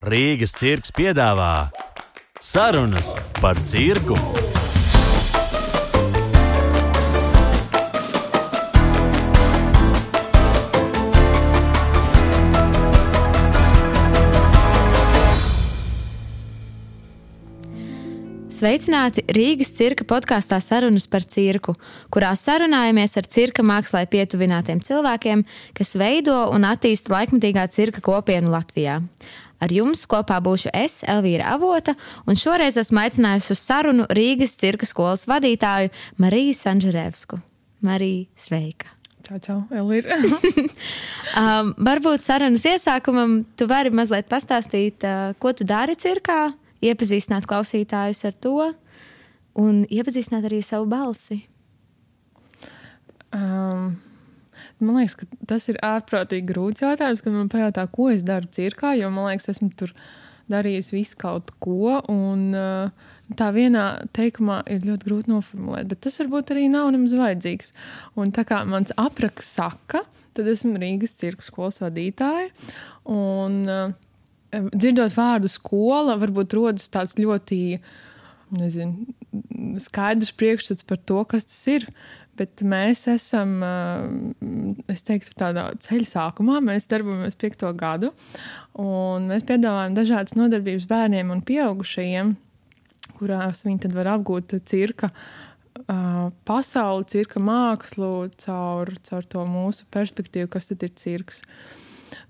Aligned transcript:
Rīgas 0.00 0.54
cirks 0.56 0.94
piedāvā 0.96 1.68
sarunas 2.40 3.10
par 3.36 3.58
cirku. 3.68 4.14
Sveicināti 18.48 19.26
Rīgas 19.28 19.68
cirka 19.76 20.08
podkāstā 20.08 20.62
Sarunas 20.64 21.04
par 21.12 21.28
cirku, 21.28 21.76
kurā 22.08 22.32
sarunājamies 22.32 23.20
ar 23.20 23.28
cirka 23.28 23.60
mākslā 23.60 24.06
pietuvinātiem 24.08 24.80
cilvēkiem, 24.80 25.44
kas 25.76 25.92
veido 26.00 26.40
un 26.56 26.64
attīsta 26.64 27.12
laikmatīgā 27.18 27.68
cirka 27.68 28.00
kopienu 28.00 28.56
Latvijā. 28.56 29.02
Ar 29.60 29.72
jums 29.74 30.06
kopā 30.08 30.38
būšu 30.40 30.72
es, 30.72 31.02
Elvīra 31.04 31.52
Avota, 31.54 31.94
un 32.24 32.38
šoreiz 32.38 32.78
esmu 32.80 33.02
aicinājusi 33.02 33.52
uz 33.52 33.60
sarunu 33.60 34.06
Rīgas 34.16 34.56
cirka 34.60 34.88
skolas 34.88 35.26
vadītāju 35.28 35.92
Mariju 36.22 36.56
Sanžerevsku. 36.56 37.40
Marija, 37.84 38.26
sveika! 38.36 38.96
Čau, 39.26 39.38
čau, 39.44 39.58
Elīra. 39.70 40.16
um, 41.40 41.74
varbūt 41.76 42.24
sarunas 42.24 42.64
iesākumam 42.66 43.42
tu 43.56 43.68
vari 43.70 43.92
mazliet 43.94 44.30
pastāstīt, 44.32 45.04
uh, 45.04 45.36
ko 45.38 45.52
tu 45.54 45.66
dari 45.68 45.94
cirkā, 46.00 46.50
iepazīstināt 46.80 47.46
klausītājus 47.48 48.24
ar 48.26 48.38
to 48.40 48.56
un 49.60 49.82
iepazīstināt 49.86 50.48
arī 50.48 50.62
savu 50.64 50.88
balsi. 50.90 51.42
Um, 53.30 53.92
man 54.84 55.00
liekas, 55.00 55.16
ka 55.20 55.28
tas 55.50 55.68
ir 55.70 55.78
ārprātīgi 55.84 56.48
grūts 56.48 56.84
jautājums, 56.84 57.22
kad 57.24 57.36
man 57.36 57.50
pajautā, 57.52 57.86
ko 57.92 58.10
es 58.12 58.24
daru 58.26 58.50
cirkā, 58.52 58.94
jo 58.98 59.10
man 59.14 59.30
liekas, 59.30 59.50
esmu 59.54 59.70
tur 59.78 59.94
darījis 60.50 60.90
visu 60.94 61.18
kaut 61.20 61.52
ko. 61.62 62.00
Un, 62.10 62.50
uh, 62.56 63.16
tā 63.38 63.50
vienā 63.54 63.86
teikumā 64.16 64.60
ir 64.72 64.86
ļoti 64.88 65.06
grūti 65.06 65.32
noformulēt, 65.32 65.90
bet 65.92 66.02
tas 66.06 66.18
varbūt 66.22 66.54
arī 66.54 66.66
nav 66.72 66.90
nemaz 66.94 67.14
vajadzīgs. 67.18 67.74
Un 68.18 68.34
tā 68.34 68.44
kā 68.48 68.62
mans 68.68 68.94
apraksts 68.98 69.56
saka, 69.60 70.02
tad 70.36 70.50
esmu 70.50 70.76
Rīgas 70.80 71.16
cirka 71.20 71.46
skolas 71.46 71.80
vadītāja. 71.82 72.50
Un, 73.10 73.60
uh, 73.70 73.92
dzirdot 74.50 75.14
vārdu 75.14 75.50
skola, 75.50 76.18
varbūt 76.20 76.56
rodas 76.58 76.88
tāds 76.92 77.16
ļoti 77.20 77.60
nezinu, 78.58 79.12
skaidrs 79.78 80.32
priekšstats 80.34 80.86
par 80.86 80.98
to, 81.06 81.22
kas 81.30 81.46
tas 81.46 81.60
ir. 81.70 81.86
Bet 82.40 82.62
mēs 82.64 83.02
esam, 83.12 83.58
es 84.88 85.04
teiktu, 85.04 85.34
tādā 85.36 85.66
ceļa 85.84 86.08
sākumā. 86.08 86.62
Mēs 86.64 86.88
darbojamies 86.88 87.36
piekto 87.36 87.68
gadu, 87.76 88.14
un 88.80 89.28
mēs 89.28 89.44
piedāvājam 89.48 89.98
dažādas 89.98 90.38
nodarbības 90.38 90.86
bērniem 90.88 91.34
un 91.34 91.44
pieaugušajiem, 91.44 92.32
kurās 93.18 93.66
viņi 93.66 93.84
tad 93.84 93.96
var 93.98 94.14
apgūt 94.14 94.56
cirka 94.70 95.12
pasauli, 96.48 97.06
cirka 97.12 97.42
mākslu 97.44 98.30
caur, 98.40 98.94
caur 99.04 99.28
to 99.28 99.44
mūsu 99.48 99.86
perspektīvu, 99.92 100.48
kas 100.56 100.72
tad 100.72 100.88
ir 100.88 100.96
cirks. 100.96 101.44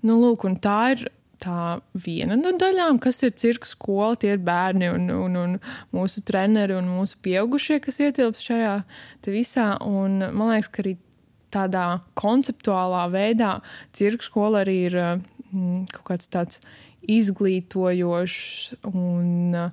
Nu, 0.03 0.19
lūk, 0.19 0.43
tā 0.61 0.79
ir 0.97 1.07
tā 1.41 1.79
viena 2.05 2.37
no 2.39 2.53
daļām, 2.57 2.99
kas 3.01 3.21
ir 3.25 3.33
cirka 3.39 3.69
skola. 3.69 4.15
Tie 4.19 4.35
ir 4.35 4.41
bērni 4.45 4.91
un, 4.93 5.07
un, 5.13 5.37
un 5.41 5.55
mūsu 5.95 6.23
treneri 6.27 6.77
un 6.77 6.89
mūsu 6.99 7.19
pieaugušie, 7.25 7.79
kas 7.83 8.01
ietilpst 8.03 8.45
šajā 8.51 8.75
visā. 9.27 9.73
Un, 9.87 10.21
man 10.29 10.53
liekas, 10.53 10.71
ka 10.71 10.83
arī 10.85 10.95
tādā 11.51 11.85
konceptuālā 12.19 13.05
veidā 13.11 13.57
cirka 13.95 14.27
skola 14.27 14.63
arī 14.63 14.77
ir 14.87 14.97
mm, 15.01 15.87
kaut 15.97 16.05
kāds 16.13 16.31
tāds 16.31 16.61
izglītojošs 17.11 18.85
un 18.91 19.57
uh, 19.57 19.71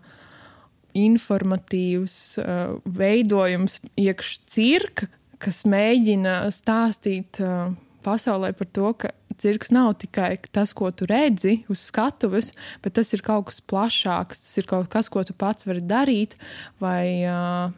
informatīvs 0.97 2.17
uh, 2.41 2.79
veidojums 2.85 3.81
iekšā 4.01 4.49
cirka, 4.49 5.11
kas 5.39 5.63
mēģina 5.69 6.41
stāstīt 6.55 7.43
uh, 7.45 7.75
pasaulē 8.07 8.55
par 8.57 8.71
to, 8.73 8.93
ka 8.99 9.13
cirks 9.41 9.71
nav 9.75 9.95
tikai 10.03 10.37
tas, 10.53 10.75
ko 10.77 10.91
tu 10.95 11.07
redzi 11.09 11.63
uz 11.73 11.87
skatuves, 11.89 12.53
bet 12.85 12.97
tas 12.99 13.13
ir 13.17 13.23
kaut 13.27 13.49
kas 13.51 13.61
plašāks. 13.63 14.43
Tas 14.45 14.61
ir 14.61 14.69
kaut 14.71 14.91
kas, 14.93 15.11
ko 15.13 15.23
tu 15.27 15.37
pats 15.39 15.69
vari 15.69 15.83
darīt, 15.85 16.37
vai 16.83 17.25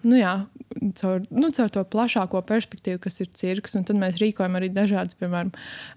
nu, 0.03 0.17
jā, 0.19 0.35
caur, 1.01 1.23
nu, 1.31 1.51
caur 1.55 1.71
to 1.73 1.85
plašāko 1.93 2.43
perspektīvu, 2.47 3.01
kas 3.05 3.21
ir 3.23 3.31
cirks. 3.37 3.77
Un 3.79 3.87
tad 3.89 3.99
mēs 4.01 4.21
rīkojam 4.23 4.59
arī 4.59 4.71
dažādas, 4.75 5.19
piemēram, 5.21 5.53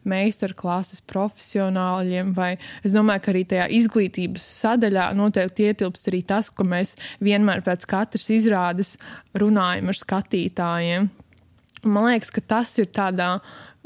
meistarklases 0.09 1.03
profesionāļiem. 1.09 2.34
Vai 2.38 2.53
es 2.84 2.96
domāju, 2.96 3.25
ka 3.25 3.34
arī 3.34 3.44
tajā 3.50 3.68
izglītības 3.79 4.47
sadaļā 4.63 5.09
noteikti 5.18 5.69
ietilpst 5.69 6.09
arī 6.12 6.23
tas, 6.28 6.52
ka 6.53 6.68
mēs 6.68 6.96
vienmēr 7.23 7.66
pēc 7.66 7.88
katras 7.90 8.29
izrādes 8.34 8.96
runājam 9.40 9.91
ar 9.91 10.00
skatītājiem. 10.00 11.12
Man 11.84 12.07
liekas, 12.07 12.31
ka 12.31 12.41
tas 12.47 12.72
ir 12.79 12.88
tādā 12.96 13.35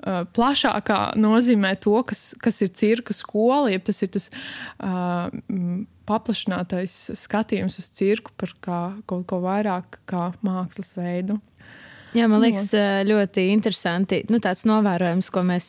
plašākā 0.05 0.99
nozīmē 1.17 1.73
to, 1.81 1.95
kas, 2.07 2.31
kas 2.41 2.61
ir 2.61 2.73
cirka 2.77 3.15
skola, 3.17 3.71
ja 3.73 3.81
tas 3.81 4.03
ir 4.05 4.11
tas 4.13 4.29
uh, 4.29 5.31
paplašinātais 6.07 6.95
skatījums 7.19 7.79
uz 7.81 7.89
cirku 7.97 8.33
par 8.39 8.53
kā, 8.63 8.81
kaut 9.09 9.27
ko 9.29 9.41
vairāk 9.43 9.99
kā 10.09 10.31
mākslas 10.45 10.93
veidu. 10.97 11.39
Jā, 12.15 12.29
man 12.31 12.41
liekas, 12.41 12.71
ļoti 13.05 13.49
interesanti. 13.51 14.23
Nu, 14.31 14.39
tāds 14.41 14.63
novērojums, 14.69 15.27
ko 15.33 15.43
mēs, 15.45 15.67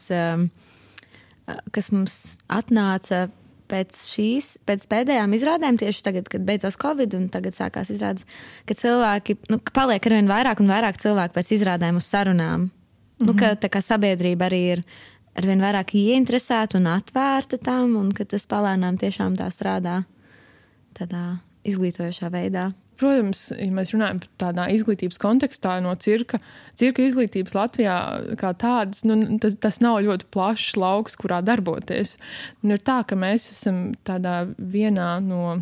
kas 1.75 1.91
mums 1.93 2.21
atnāca 2.47 3.27
pēc 3.69 3.99
šīs, 4.15 4.53
pēc 4.69 4.87
pēdējām 4.89 5.35
izrādēm, 5.37 5.77
tieši 5.81 6.05
tagad, 6.07 6.31
kad 6.33 6.47
beidzās 6.47 6.79
Covid 6.81 7.19
un 7.19 7.27
tagad 7.33 7.57
sākās 7.57 7.91
izrādes, 7.93 8.25
ka 8.69 8.77
cilvēki, 8.79 9.37
nu, 9.53 9.59
ka 9.61 9.75
paliek 9.77 10.09
arvien 10.09 10.31
vairāk 10.31 10.63
un 10.63 10.71
vairāk 10.73 11.01
cilvēku 11.03 11.37
pēc 11.37 11.53
izrādēm 11.59 12.01
uz 12.01 12.09
sarunām. 12.09 12.71
Mm 13.19 13.27
-hmm. 13.27 13.27
nu, 13.27 13.35
ka, 13.61 13.69
kā 13.69 13.81
sabiedrība 13.81 14.49
arī 14.49 14.63
ir 14.73 14.83
arvien 15.35 15.61
vairāk 15.61 15.95
ieinteresēta 15.95 16.79
un 16.79 16.87
atvērta 16.87 17.59
tam, 17.59 17.97
un 17.97 18.13
ka 18.13 18.25
tas 18.25 18.47
palēnām 18.47 18.99
tiešām 18.99 19.37
tā 19.39 19.51
strādā 19.55 20.05
tādā 20.99 21.39
izglītojošā 21.65 22.31
veidā. 22.31 22.73
Protams, 22.99 23.53
ja 23.55 23.69
mēs 23.71 23.93
runājam 23.95 24.19
par 24.19 24.31
tādā 24.43 24.65
izglītības 24.75 25.21
kontekstā, 25.23 25.77
no 25.85 25.93
cirka, 26.03 26.41
cirka 26.75 27.05
izglītības 27.07 27.55
Latvijā 27.55 27.99
kā 28.41 28.51
tādas, 28.59 29.05
nu, 29.07 29.39
tas, 29.39 29.55
tas 29.55 29.79
nav 29.85 30.01
ļoti 30.03 30.27
plašs 30.35 30.75
lauks, 30.77 31.15
kurā 31.21 31.39
darboties. 31.47 32.17
Un 32.65 32.75
ir 32.75 32.83
tā, 32.83 33.05
ka 33.07 33.15
mēs 33.15 33.53
esam 33.53 33.93
tādā 34.09 34.49
vienā 34.59 35.21
no 35.23 35.61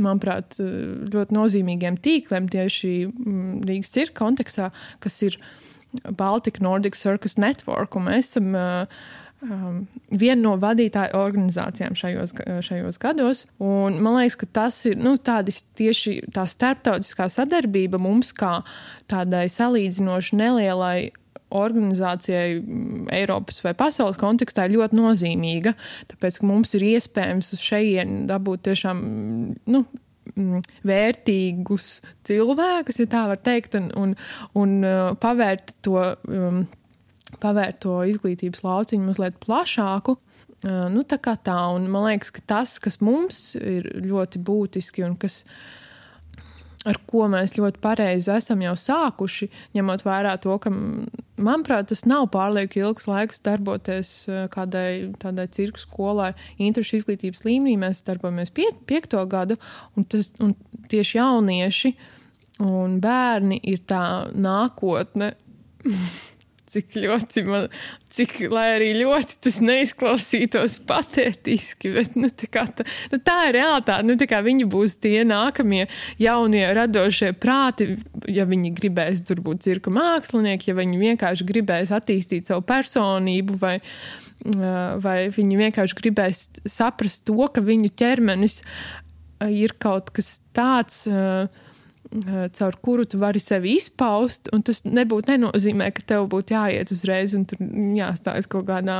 manuprāt, 0.00 0.56
ļoti 1.12 1.36
nozīmīgiem 1.36 1.98
tīkliem 2.00 2.48
tieši 2.48 2.92
mm, 3.10 3.54
Rīgas 3.68 3.92
cirka 3.92 4.22
kontekstā, 4.22 4.70
kas 5.04 5.20
ir 5.26 5.36
Baltic 6.16 6.60
Nordic 6.60 6.98
Circus 6.98 7.38
Network, 7.40 7.96
un 7.96 8.08
mēs 8.10 8.32
esam 8.32 8.52
uh, 8.56 9.00
um, 9.42 9.82
viena 10.10 10.40
no 10.42 10.54
vadītāju 10.60 11.16
organizācijām 11.18 11.96
šajos, 11.98 12.34
šajos 12.66 13.00
gados. 13.02 13.44
Un 13.62 14.00
man 14.04 14.18
liekas, 14.18 14.38
ka 14.40 14.50
tas 14.60 14.80
ir 14.90 14.98
nu, 15.00 15.16
tieši 15.18 16.18
tā 16.34 16.44
starptautiskā 16.48 17.28
sadarbība 17.32 18.00
mums 18.02 18.34
kā 18.36 18.58
tādai 19.10 19.46
salīdzinoši 19.52 20.38
nelielai 20.38 20.98
organizācijai 21.48 22.58
Eiropas 23.16 23.62
vai 23.64 23.72
pasaules 23.78 24.18
kontekstā 24.20 24.66
ir 24.66 24.76
ļoti 24.76 24.98
nozīmīga. 24.98 25.72
Tāpēc 26.10 26.42
mums 26.44 26.74
ir 26.76 26.84
iespējams 26.90 27.54
uz 27.56 27.62
šejienu 27.64 28.26
dabūt 28.28 28.66
tiešām 28.68 29.00
nu, 29.72 29.84
mm, 30.34 30.64
vērtīgus 30.88 31.90
cilvēkus, 32.28 33.00
ja 33.02 33.08
tā 33.10 33.26
var 33.30 33.40
teikt, 33.44 33.78
un, 33.78 33.90
un, 33.98 34.14
un 34.58 34.78
uh, 34.82 35.14
pavērt 35.20 35.78
to. 35.86 36.00
Um, 36.28 36.66
Pavērt 37.42 37.82
to 37.84 37.92
izglītības 38.08 38.62
lauciņu 38.64 39.04
mazliet 39.04 39.34
plašāku, 39.42 40.14
uh, 40.16 40.86
nu, 40.88 41.02
tā 41.04 41.18
kā 41.20 41.34
tā. 41.44 41.58
Un 41.76 41.84
man 41.92 42.06
liekas, 42.06 42.30
ka 42.32 42.40
tas, 42.40 42.78
kas 42.80 42.96
mums 43.04 43.52
ir 43.60 43.84
ļoti 44.00 44.40
būtiski 44.40 45.04
un 45.04 45.12
kas 45.20 45.42
ar 46.88 46.98
ko 47.08 47.26
mēs 47.30 47.56
ļoti 47.58 47.80
pareizi 47.84 48.30
esam 48.34 48.62
jau 48.64 48.74
sākuši, 48.78 49.48
ņemot 49.76 50.04
vērā 50.06 50.34
to, 50.42 50.56
ka, 50.62 50.72
manuprāt, 51.40 51.90
tas 51.90 52.04
nav 52.08 52.28
pārlieku 52.34 52.82
ilgs 52.82 53.08
laiks 53.10 53.42
darboties 53.46 54.12
eh, 54.30 54.46
kādai 54.52 55.14
tādai 55.20 55.48
cirku 55.54 55.82
skolai, 55.82 56.32
interešu 56.62 57.00
izglītības 57.00 57.44
līmenī. 57.46 57.76
Mēs 57.80 58.04
darbojamies 58.08 58.54
pie, 58.54 58.70
piekto 58.88 59.24
gadu, 59.30 59.58
un, 59.96 60.08
tas, 60.08 60.32
un 60.44 60.56
tieši 60.90 61.20
jaunieši 61.20 61.94
un 62.64 62.98
bērni 63.02 63.60
ir 63.70 63.84
tā 63.86 64.02
nākotne. 64.34 65.34
cik 66.68 66.96
ļoti, 67.00 67.42
man, 67.48 67.66
cik, 68.12 68.34
lai 68.52 68.66
arī 68.76 68.90
ļoti 68.98 69.38
tas 69.46 69.58
neizklausītos 69.64 70.78
patētiski, 70.88 71.92
bet 71.96 72.16
nu, 72.20 72.30
tā, 72.32 72.64
tā, 72.76 72.86
nu, 73.12 73.20
tā 73.24 73.36
ir 73.48 73.58
realitāte. 73.58 74.06
Nu, 74.06 74.16
viņi 74.48 74.68
būs 74.70 74.98
tie 75.02 75.22
nākamie 75.28 75.86
jaunie 76.20 76.64
radošie 76.76 77.32
prāti, 77.40 77.90
ja 78.30 78.46
viņi 78.48 78.74
gribēs 78.76 79.24
tur 79.28 79.42
būt 79.44 79.64
cirka 79.66 79.92
mākslinieki, 79.94 80.70
ja 80.70 80.78
viņi 80.78 81.02
vienkārši 81.02 81.48
gribēs 81.48 81.94
attīstīt 81.96 82.50
savu 82.50 82.64
personību 82.68 83.58
vai, 83.62 83.76
vai 85.04 85.18
viņi 85.34 85.62
vienkārši 85.64 86.00
gribēs 86.02 86.44
saprast 86.68 87.26
to, 87.28 87.40
ka 87.52 87.64
viņu 87.64 87.94
ķermenis 87.98 88.60
ir 89.48 89.74
kaut 89.80 90.12
kas 90.16 90.38
tāds. 90.56 91.06
Caur 92.56 92.76
kuru 92.80 93.04
tu 93.04 93.18
vari 93.20 93.40
sevi 93.42 93.74
izpaust, 93.76 94.48
un 94.56 94.62
tas 94.64 94.80
nebūtu 94.86 95.34
nenozīmē, 95.34 95.90
ka 95.92 96.04
tev 96.14 96.28
būtu 96.32 96.54
jāiet 96.56 96.92
uzreiz 96.94 97.34
un 97.36 97.44
jāstājas 97.98 98.48
kaut 98.48 98.64
kādā, 98.70 98.98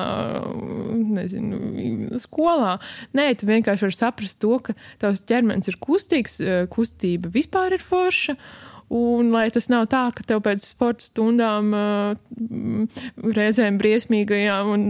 nezinu, 1.16 2.18
skolā. 2.20 2.76
Nē, 3.16 3.30
tu 3.40 3.48
vienkārši 3.48 3.86
vari 3.86 3.96
saprast 3.96 4.40
to, 4.44 4.58
ka 4.60 4.76
tavs 5.00 5.24
ķermenis 5.28 5.72
ir 5.72 5.80
kustīgs, 5.80 6.40
kustība 6.74 7.32
vispār 7.32 7.78
ir 7.78 7.84
forša, 7.84 8.36
Un 8.88 9.34
lai 9.34 9.50
tas 9.52 9.66
nav 9.68 9.84
tā, 9.92 10.06
ka 10.16 10.24
tev 10.24 10.40
pēc 10.46 10.64
sporta 10.64 11.04
stundām, 11.04 11.74
reizēm 13.36 13.76
briesmīgajām 13.80 14.70
un 14.72 14.86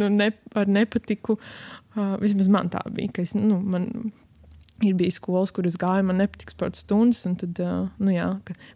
nu, 0.00 0.08
ne, 0.10 0.32
ar 0.58 0.66
nepatiku, 0.66 1.36
vismaz 2.18 2.50
man 2.50 2.72
tā 2.72 2.82
bija, 2.90 3.12
ka 3.14 3.22
es, 3.22 3.36
nu, 3.38 3.60
man 3.62 4.10
ir 4.84 4.94
bijis 4.98 5.18
skolas, 5.18 5.52
kur 5.54 5.66
es 5.68 5.78
gāju, 5.80 6.06
man 6.08 6.20
nepatīk 6.22 6.52
sporta 6.54 6.80
stundas, 6.80 7.24
un 7.28 7.34
tad, 7.40 7.58
nu 7.98 8.14
jā, 8.14 8.28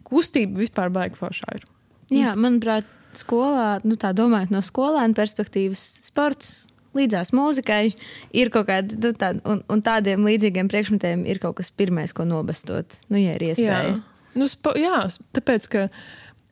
kustība 0.07 0.63
vispār 0.63 0.91
baigi 0.93 1.19
foršā 1.19 1.57
ir. 1.59 1.65
Jā, 2.13 2.33
manuprāt, 2.39 2.89
skolā, 3.17 3.77
nu 3.85 3.97
tā 3.99 4.11
domājot 4.17 4.53
no 4.53 4.61
skolēna 4.65 5.15
perspektīvas, 5.17 5.81
sports 6.09 6.53
līdzās 6.97 7.31
mūzikai, 7.33 7.93
ir 8.37 8.51
kaut 8.53 8.67
kāda, 8.69 8.97
nu, 9.01 9.13
tā, 9.17 9.31
un, 9.49 9.63
un 9.71 9.83
tādiem 9.85 10.25
līdzīgiem 10.27 10.69
priekšmetiem 10.69 11.25
ir 11.29 11.41
kaut 11.41 11.57
kas 11.61 11.71
pirmais, 11.73 12.13
ko 12.13 12.25
nobastot, 12.29 12.99
nu, 13.09 13.17
ja 13.21 13.37
ir 13.37 13.47
iespēja. 13.49 13.95
Jā. 13.95 13.99
Nu, 14.37 14.49
jā, 14.77 14.99
tāpēc, 15.37 15.69
ka 15.69 15.87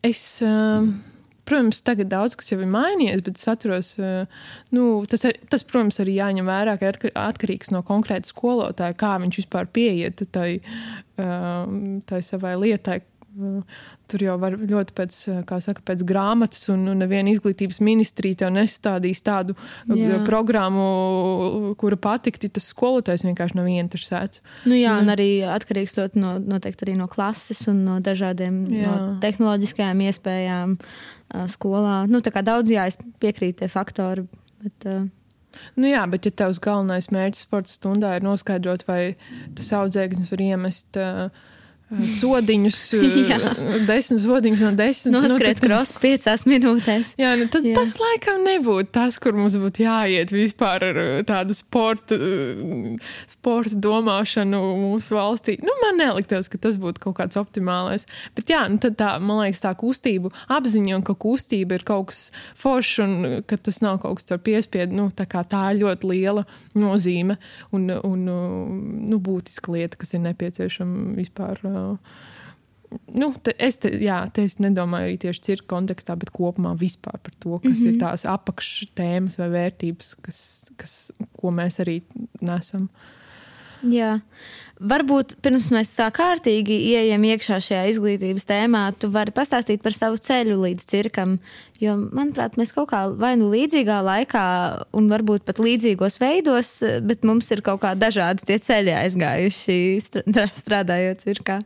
es. 0.05 0.23
Uh, 0.45 0.89
Protams, 1.51 1.83
tagad 1.85 2.11
daudz 2.11 2.37
kas 2.39 2.53
jau 2.53 2.61
ir 2.63 2.71
mainījies, 2.71 3.23
bet 3.27 3.39
es 3.41 3.47
atceros, 3.51 3.93
nu, 4.71 4.87
tas, 5.11 5.27
ar, 5.27 5.37
tas, 5.51 5.67
protams, 5.67 5.99
arī 6.03 6.15
jāņem 6.17 6.47
vērā, 6.47 6.77
ka 6.79 7.13
atkarīgs 7.27 7.73
no 7.75 7.83
konkrēta 7.87 8.31
skolotāja, 8.31 8.97
kā 8.97 9.17
viņš 9.21 9.43
vispār 9.43 9.67
pieiet 9.75 10.23
tai, 10.31 10.49
tai 11.17 12.21
savai 12.25 12.55
lietai, 12.63 13.01
Tur 14.11 14.23
jau 14.25 14.33
var 14.41 14.57
ļoti 14.59 14.91
pēc, 14.95 15.17
saka, 15.63 15.83
pēc 15.87 16.01
grāmatas, 16.07 16.65
un 16.73 16.83
neviena 16.99 17.31
izglītības 17.31 17.79
ministrija 17.83 18.41
tev 18.41 18.51
nestādīs 18.57 19.23
tādu 19.23 19.55
jā. 19.87 20.17
programmu, 20.27 20.83
kura 21.79 21.95
patiktu. 21.95 22.49
Tas 22.51 22.67
skolotājs 22.73 23.23
vienkārši 23.23 23.55
nav 23.55 23.69
interesēts. 23.71 24.43
Nu 24.67 24.75
jā, 24.75 24.97
un 24.99 25.13
arī 25.13 25.29
atkarīgs 25.47 25.95
no, 26.19 26.35
noteikti 26.43 26.89
arī 26.89 26.97
no 26.99 27.07
klases 27.11 27.63
un 27.71 27.85
no 27.87 28.01
dažādiem 28.03 28.65
jā. 28.81 28.91
no 28.91 29.15
tehnoloģiskajām 29.23 30.03
iespējām 30.09 30.75
skolā. 31.51 32.03
Nu, 32.11 32.21
daudz 32.21 32.71
jā, 32.73 32.87
es 32.91 32.99
piekrītu 33.23 33.61
tie 33.61 33.71
faktori. 33.71 34.27
Bet, 34.61 34.87
uh, 34.89 35.09
Nu 35.75 35.89
jā, 35.89 36.01
bet 36.07 36.23
ja 36.23 36.31
tavs 36.31 36.61
galvenais 36.63 37.09
mērķis 37.11 37.43
sporta 37.43 37.71
stundā 37.71 38.13
ir 38.15 38.23
noskaidrot, 38.23 38.85
vai 38.87 39.17
tas 39.57 39.71
audzēknis 39.75 40.29
var 40.31 40.43
iemest 40.45 40.99
uh, 40.99 41.25
sodiņus, 41.91 42.79
desmit 43.89 44.21
sodiņus 44.23 44.63
no 44.65 44.71
desmit. 44.79 45.15
Noskrēt 45.15 45.59
nu, 45.61 45.67
krosu 45.67 45.99
piecās 46.03 46.45
minūtēs. 46.47 47.13
Jā, 47.21 47.33
nu 47.39 47.47
tad 47.51 47.67
jā. 47.67 47.75
tas 47.77 47.97
laikam 47.99 48.43
nebūtu 48.45 48.91
tas, 48.95 49.17
kur 49.21 49.35
mums 49.37 49.57
būtu 49.59 49.83
jāiet 49.85 50.31
vispār 50.33 50.85
ar 50.91 51.01
tādu 51.27 51.55
sporta, 51.57 52.17
sporta 53.31 53.81
domāšanu 53.87 54.61
mūsu 54.85 55.17
valstī. 55.17 55.57
Nu, 55.63 55.75
man 55.83 55.99
neliktos, 55.99 56.49
ka 56.51 56.61
tas 56.61 56.79
būtu 56.81 57.03
kaut 57.03 57.17
kāds 57.19 57.39
optimālais. 57.39 58.07
Bet 58.37 58.51
jā, 58.51 58.63
nu 58.71 58.79
tad 58.81 58.97
tā, 58.99 59.13
man 59.19 59.43
liekas, 59.43 59.63
tā 59.65 59.73
kustību 59.77 60.31
apziņa 60.51 60.97
un 60.99 61.05
ka 61.07 61.15
kustība 61.19 61.79
ir 61.79 61.85
kaut 61.87 62.11
kas 62.11 62.23
foršs 62.59 63.03
un 63.03 63.17
ka 63.47 63.59
tas 63.59 63.81
nav 63.83 63.99
kaut 64.03 64.21
kas 64.21 64.35
ar 64.35 64.41
piespiedu, 64.43 64.95
nu 64.97 65.09
tā 65.15 65.27
kā 65.29 65.43
tā 65.47 65.67
ir 65.73 65.81
ļoti 65.83 66.11
liela 66.11 66.45
nozīme 66.77 67.37
un, 67.75 67.89
un 67.91 68.25
nu, 68.25 69.19
būtiska 69.21 69.73
lieta, 69.73 69.99
kas 69.99 70.15
ir 70.15 70.23
nepieciešama 70.25 71.15
vispār 71.19 71.61
nu, 73.15 73.29
te, 73.43 73.53
es, 73.61 73.77
te, 73.81 73.91
jā, 74.03 74.17
te 74.33 74.43
es 74.47 74.57
nedomāju 74.61 75.09
arī 75.09 75.17
tieši 75.21 75.45
cirka 75.45 75.69
kontekstā, 75.75 76.17
bet 76.19 76.33
kopumā 76.35 76.73
vispār 76.79 77.17
par 77.23 77.33
to, 77.39 77.57
kas 77.59 77.69
mm 77.69 77.73
-hmm. 77.73 77.87
ir 77.87 77.95
mhm. 77.95 78.01
tās 78.03 78.25
apakštēmas 78.25 79.37
vai 79.39 79.49
vērtības, 79.55 80.15
kas, 80.21 80.39
kas, 80.75 80.95
ko 81.39 81.51
mēs 81.51 81.79
arī 81.83 82.01
nesam. 82.41 82.89
Jā. 83.89 84.19
Varbūt 84.81 85.35
pirms 85.45 85.67
mēs 85.69 85.91
tā 85.93 86.07
kārtīgi 86.09 86.73
ieejam 86.89 87.21
iekšā 87.29 87.59
šajā 87.61 87.83
izglītības 87.91 88.47
tēmā, 88.49 88.87
tu 88.97 89.11
vari 89.13 89.33
pastāstīt 89.35 89.83
par 89.85 89.93
savu 89.93 90.17
ceļu 90.17 90.57
līdz 90.57 90.87
cirkam. 90.89 91.35
Jo, 91.81 91.95
manuprāt, 91.97 92.59
mēs 92.61 92.73
kaut 92.73 92.91
kā 92.91 93.03
vai 93.17 93.31
nu 93.41 93.47
līdzīgā 93.49 93.99
laikā, 94.05 94.41
un 94.97 95.07
varbūt 95.09 95.45
pat 95.47 95.61
līdzīgos 95.61 96.19
veidos, 96.21 96.75
bet 97.05 97.25
mums 97.25 97.49
ir 97.53 97.63
kaut 97.65 97.81
kā 97.81 97.95
dažādi 97.97 98.45
tie 98.45 98.57
ceļi 98.61 98.93
aizgājuši 98.99 99.77
strādājot 100.61 101.25
cirkā. 101.25 101.57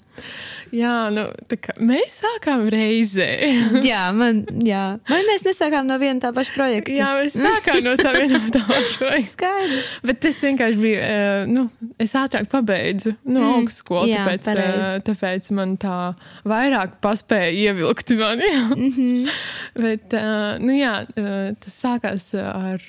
Jā, 0.75 0.93
nu, 1.11 1.25
kā, 1.51 1.75
mēs 1.83 2.15
sākām 2.23 2.63
reizē. 2.71 3.27
jā, 3.91 4.05
man, 4.15 4.43
jā. 4.63 4.85
Vai 5.11 5.19
mēs 5.27 5.43
nesākām 5.47 5.87
no 5.87 5.99
viena 5.99 6.23
tā 6.23 6.31
paša 6.35 6.55
projekta? 6.55 6.95
Jā, 6.95 7.11
mēs 7.19 7.35
sākām 7.39 7.81
no 7.83 7.95
tā 7.99 8.15
viena 8.15 8.39
tā 8.55 8.63
paša 8.67 8.95
projekta. 9.03 9.31
Skaidrs. 9.35 9.91
Bet 10.07 10.23
tas 10.23 10.41
vienkārši 10.47 10.79
bija, 10.79 11.03
eh, 11.03 11.51
nu, 11.51 11.67
es 12.05 12.15
ātrāk 12.17 12.49
pabeidzu 12.51 12.85
beidzu 12.85 13.13
no 13.25 13.39
mm, 13.41 13.53
augstskolas. 13.59 14.11
Tāpēc, 14.11 14.47
pareiz. 14.47 14.87
tāpēc 15.07 15.49
man 15.57 15.75
tā 15.81 15.97
vairāk 16.47 16.97
paspēja 17.03 17.51
ievilkt 17.69 18.13
mani. 18.19 18.49
mm 18.75 18.91
-hmm. 18.95 19.29
Bet, 19.85 20.15
nu, 20.61 20.73
jā, 20.75 21.05
tas 21.59 21.77
sākās 21.83 22.33
ar 22.39 22.81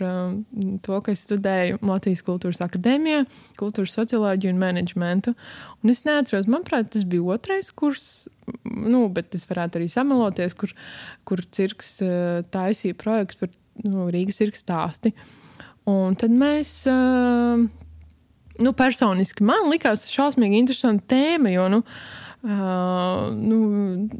to, 0.82 1.00
ka 1.00 1.12
es 1.12 1.26
studēju 1.26 1.78
Latvijas 1.82 2.22
Kultūras 2.22 2.62
Akadēmijā, 2.62 3.24
kultūras 3.58 3.96
socioloģiju 3.98 4.52
un 4.52 4.58
menedžmentu. 4.58 5.34
Un 5.82 5.90
es 5.90 6.04
neatceros, 6.04 6.46
manuprāt, 6.46 6.90
tas 6.90 7.04
bija 7.04 7.22
otrais 7.22 7.70
kurs. 7.72 8.28
Nu, 8.64 9.08
bet 9.08 9.34
es 9.34 9.46
varētu 9.46 9.78
arī 9.78 9.88
samaloties, 9.88 10.54
kur, 10.54 10.70
kur 11.24 11.42
cirks 11.50 12.02
taisīja 12.50 12.94
projekts 12.94 13.36
par 13.36 13.48
nu, 13.84 14.06
Rīgas 14.10 14.38
cirka 14.38 14.58
stāstu. 14.58 15.12
Un 15.86 16.14
tad 16.14 16.30
mēs 16.30 16.86
uh, 16.90 17.66
nu, 18.62 18.72
personiski 18.76 19.44
man 19.46 19.70
likās 19.72 20.06
šausmīgi 20.12 20.62
interesanta 20.62 21.14
tēma, 21.16 21.52
jo, 21.54 21.66
nu, 21.72 21.82
Uh, 22.46 23.32
nu, 23.34 23.56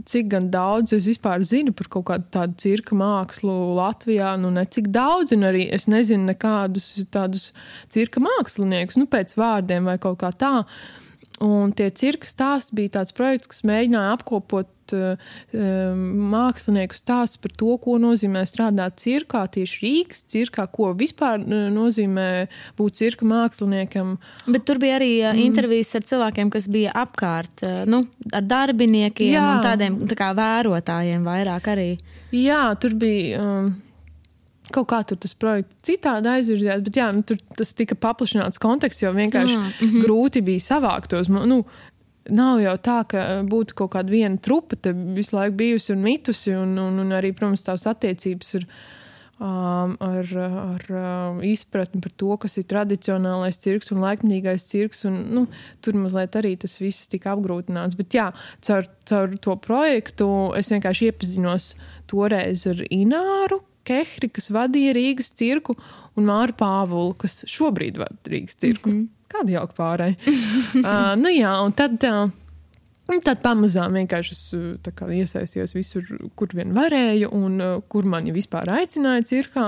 cik 0.08 0.32
daudz 0.50 0.90
es 0.96 1.04
vispār 1.06 1.44
zinu 1.46 1.70
par 1.76 1.86
kaut 1.92 2.08
kādu 2.08 2.24
tādu 2.34 2.56
cirka 2.58 2.96
mākslu 2.98 3.52
Latvijā, 3.76 4.32
nu, 4.40 4.48
ne 4.50 4.64
cik 4.66 4.88
daudz, 4.90 5.30
un 5.36 5.46
arī 5.46 5.68
es 5.70 5.86
nezinu 5.86 6.32
nekādus 6.32 6.88
tādus 7.14 7.52
cirka 7.92 8.18
māksliniekus, 8.24 8.98
nu, 8.98 9.06
pēc 9.12 9.36
vārdiem 9.38 9.86
vai 9.86 9.94
kaut 10.02 10.18
kā 10.24 10.32
tā. 10.34 10.64
Un 11.44 11.72
tie 11.76 11.90
cirka 11.92 12.28
stāsti 12.28 12.76
bija 12.78 12.94
tāds 13.00 13.12
projekts, 13.16 13.50
kas 13.50 13.61
mēģināja 13.68 14.14
apkopot 14.14 14.94
uh, 14.96 15.34
mākslinieku 16.32 16.96
stāstus 16.96 17.42
par 17.42 17.52
to, 17.61 17.75
ko 17.82 17.99
nozīmē 18.00 18.46
strādāt 18.49 18.96
cirkā, 19.02 19.42
tieši 19.52 19.82
Rīgas 19.84 20.25
cirkā, 20.32 20.64
ko 20.72 20.94
vispār 20.96 21.42
nozīmē 21.44 22.28
būt 22.78 23.00
cirka 23.02 23.28
māksliniekam. 23.28 24.16
Bet 24.49 24.64
tur 24.68 24.80
bija 24.80 24.96
arī 24.96 25.12
mm. 25.26 25.42
intervijas 25.44 25.92
ar 25.99 26.08
cilvēkiem, 26.08 26.52
kas 26.54 26.70
bija 26.72 26.94
apkārt, 27.04 27.66
nu, 27.90 28.06
ar 28.32 28.46
darbiniekiem 28.46 29.34
Jā. 29.37 29.49
un 29.50 29.66
tādiem 29.66 29.99
tā 30.08 30.16
kā 30.16 30.32
vērotājiem 30.37 31.26
vairāk 31.26 31.72
arī. 31.76 31.90
Jā, 32.32 32.70
tur 32.80 32.96
bija. 32.96 33.42
Um, 33.42 33.75
Kaut 34.75 34.88
kā 34.90 35.02
tur 35.06 35.18
tas 35.23 35.35
projekts 35.38 35.76
citādi 35.87 36.30
aizvirzījās, 36.32 36.80
bet 36.87 36.96
jā, 36.99 37.11
nu, 37.14 37.23
tur 37.26 37.38
tas 37.58 37.70
tika 37.76 37.94
paplašināts 37.94 38.58
konteksts, 38.62 39.04
jo 39.04 39.12
vienkārši 39.14 39.58
mm 39.58 39.68
-hmm. 39.80 40.02
grūti 40.02 40.42
bija 40.42 40.64
savākt 40.73 41.14
tos. 41.14 41.28
Nu, 41.28 41.64
Nav 42.26 42.58
jau 42.58 42.75
tā, 42.82 43.04
ka 43.06 43.23
būtu 43.46 43.76
kaut 43.78 43.92
kāda 43.94 44.11
viena 44.11 44.38
trupa, 44.42 44.75
te 44.76 44.92
visu 44.92 45.37
laiku 45.37 45.54
bijusi 45.61 45.92
un 45.92 46.02
mitusi, 46.02 46.54
un, 46.58 46.78
un, 46.78 46.99
un 46.99 47.14
arī, 47.14 47.32
protams, 47.37 47.62
tās 47.62 47.87
attiecības 47.87 48.54
ir 48.58 48.66
um, 49.38 49.94
ar, 50.00 50.32
ar 50.40 50.88
uh, 50.90 51.44
izpratni 51.46 52.00
par 52.02 52.11
to, 52.18 52.32
kas 52.42 52.58
ir 52.58 52.66
tradicionālais 52.70 53.61
cirks 53.62 53.92
un 53.94 54.02
laikmīgais 54.02 54.66
cirks. 54.73 55.04
Un, 55.06 55.20
nu, 55.37 55.44
tur 55.80 55.99
mazliet 56.00 56.35
arī 56.40 56.56
tas 56.58 56.78
viss 56.80 57.06
tika 57.12 57.37
apgrūtināts. 57.37 57.94
Bet 57.94 58.18
jā, 58.18 58.32
caur, 58.66 58.90
caur 59.06 59.38
to 59.38 59.56
projektu 59.62 60.28
es 60.58 60.73
vienkārši 60.73 61.12
iepazinos 61.12 61.75
toreiz 62.11 62.66
ar 62.66 62.82
Ināru 62.90 63.62
Kehri, 63.87 64.31
kas 64.33 64.50
vadīja 64.55 64.95
Rīgas 64.97 65.31
cirku, 65.38 65.76
un 66.16 66.26
Māru 66.28 66.57
Pāvulu, 66.59 67.14
kas 67.21 67.45
šobrīd 67.50 68.00
vada 68.02 68.33
Rīgas 68.33 68.59
cirku. 68.59 68.90
Mm 68.90 68.97
-hmm. 68.97 69.12
Kāda 69.26 69.52
jauka 69.52 69.75
pārēja. 69.78 70.16
uh, 70.83 71.14
nu 71.21 71.33
jā, 71.35 71.55
un 71.64 71.73
tad. 71.73 72.02
Uh, 72.05 72.35
Un 73.07 73.21
tad 73.23 73.38
pamazām 73.38 73.95
vienkārši 73.95 74.35
es 74.35 74.55
kā, 74.99 75.07
iesaistījos 75.14 75.76
visur, 75.76 76.09
kur 76.35 76.50
vien 76.59 76.73
varēju, 76.75 77.31
un 77.38 77.61
uh, 77.62 77.75
kur 77.87 78.05
mani 78.05 78.35
vispār 78.35 78.66
aicināja 78.81 79.23
cirkā. 79.23 79.66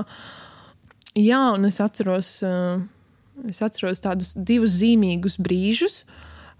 Jā, 1.14 1.54
un 1.54 1.68
es 1.68 1.78
atceros, 1.80 2.32
uh, 2.42 2.80
es 3.46 3.62
atceros 3.62 4.02
tādus 4.02 4.32
divus 4.34 4.74
zīmīgus 4.80 5.38
brīžus, 5.38 6.00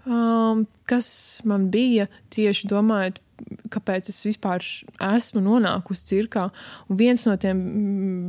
um, 0.05 0.63
kas 0.87 1.09
man 1.43 1.67
bija 1.73 2.07
tieši 2.31 2.71
domājot 2.71 3.19
kāpēc 3.73 4.09
es 4.11 4.19
vispār 4.25 4.63
esmu 4.63 5.43
nonākusi 5.45 6.07
cirkā. 6.11 6.47
Un 6.89 6.99
viens 6.99 7.25
no 7.27 7.35
tiem 7.39 7.59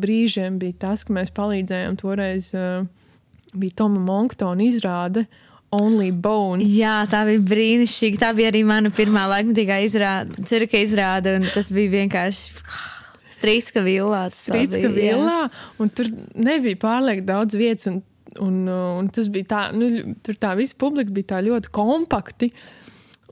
brīžiem 0.03 0.59
bija 0.61 0.87
tas, 0.87 1.05
ka 1.07 1.15
mēs 1.17 1.33
palīdzējām 1.37 1.99
toreiz, 2.01 2.51
uh, 2.57 2.85
bija 3.55 3.81
Toma 3.83 4.03
Monktona 4.05 4.67
izrāde. 4.67 5.27
Only 5.71 6.11
Bones. 6.11 6.73
Jā, 6.75 7.05
tā 7.07 7.23
bija 7.29 7.45
brīnišķīga. 7.47 8.19
Tā 8.25 8.33
bija 8.35 8.51
arī 8.51 8.65
mana 8.67 8.91
pirmā 8.91 9.29
laikmatīgā 9.31 9.77
izrāde, 9.87 10.43
cirka 10.49 10.81
izrāde. 10.83 11.37
Tas 11.55 11.71
bija 11.71 11.93
vienkārši 11.93 12.65
strīdska 13.37 13.85
villā. 13.87 14.25
Strīdska 14.35 14.91
villā, 14.91 15.45
un 15.79 15.93
tur 15.95 16.11
nebija 16.35 16.81
pārlieku 16.83 17.23
daudz 17.29 17.55
vietas. 17.61 17.87
Un, 17.87 18.03
un, 18.43 18.59
un 18.99 19.13
tas 19.15 19.31
bija 19.31 19.47
tā, 19.53 19.63
nu, 19.77 20.17
tur 20.27 20.43
tā 20.43 20.57
visa 20.59 20.75
publika 20.79 21.15
bija 21.15 21.37
tā 21.37 21.43
ļoti 21.47 21.71
kompakti. 21.75 22.51
Uh, 22.51 22.80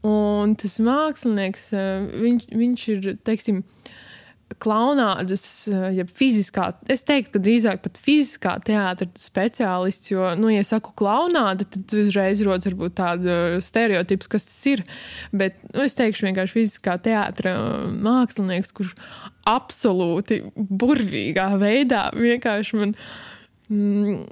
Un 0.06 0.54
tas 0.58 0.78
mākslinieks, 0.82 1.72
eh, 1.74 2.06
viņš, 2.22 2.48
viņš 2.54 2.88
ir, 2.94 3.08
teiksim, 3.26 3.64
klaunādas, 4.62 5.68
eh, 5.68 5.88
ja 5.98 6.04
fiziskā, 6.06 6.70
es 6.88 7.02
teiktu, 7.04 7.34
ka 7.34 7.42
drīzāk 7.44 7.82
pat 7.84 7.98
fiziskā 8.00 8.54
teātris 8.64 9.26
speciālists, 9.28 10.10
jo, 10.12 10.22
nu, 10.40 10.48
ja 10.48 10.62
saku 10.64 10.94
klaunāda, 10.96 11.66
tad 11.68 11.92
uzreiz 11.98 12.40
rodas 12.46 12.68
varbūt 12.70 12.94
tāda 12.96 13.58
stereotips, 13.64 14.30
kas 14.30 14.48
tas 14.48 14.60
ir, 14.70 14.84
bet, 15.32 15.58
nu, 15.74 15.82
es 15.84 15.98
teikšu 15.98 16.30
vienkārši 16.30 16.56
fiziskā 16.60 16.96
teātra 17.04 17.56
mākslinieks, 17.92 18.72
kurš 18.72 18.94
absolūti 19.48 20.40
burvīgā 20.54 21.50
veidā 21.60 22.08
vienkārši 22.16 22.80
man 22.80 22.94
mm, 23.68 24.24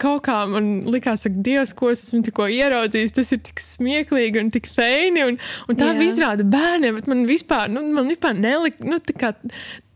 kaut 0.00 0.24
kā 0.26 0.36
man 0.50 0.70
likās, 0.90 1.26
ka 1.26 1.42
Dievs, 1.48 1.74
ko 1.76 1.90
es 1.92 2.04
esmu 2.06 2.22
tikko 2.26 2.48
ieraudzījis, 2.50 3.16
tas 3.16 3.32
ir 3.36 3.42
tik 3.46 3.62
smieklīgi 3.64 4.42
un 4.42 4.52
tik 4.54 4.70
feini. 4.70 5.26
Un, 5.28 5.40
un 5.68 5.80
tā 5.80 5.92
bija 5.98 6.12
izrāda 6.12 6.46
bērniem, 6.46 6.96
bet 7.00 7.10
man 7.10 7.26
vispār, 7.28 7.70
nu, 7.72 7.84
man 7.96 8.10
vispār 8.10 8.38
nelika, 8.38 8.86
nu, 8.86 9.00
tā 9.04 9.16
kā 9.20 9.34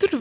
tur 0.02 0.20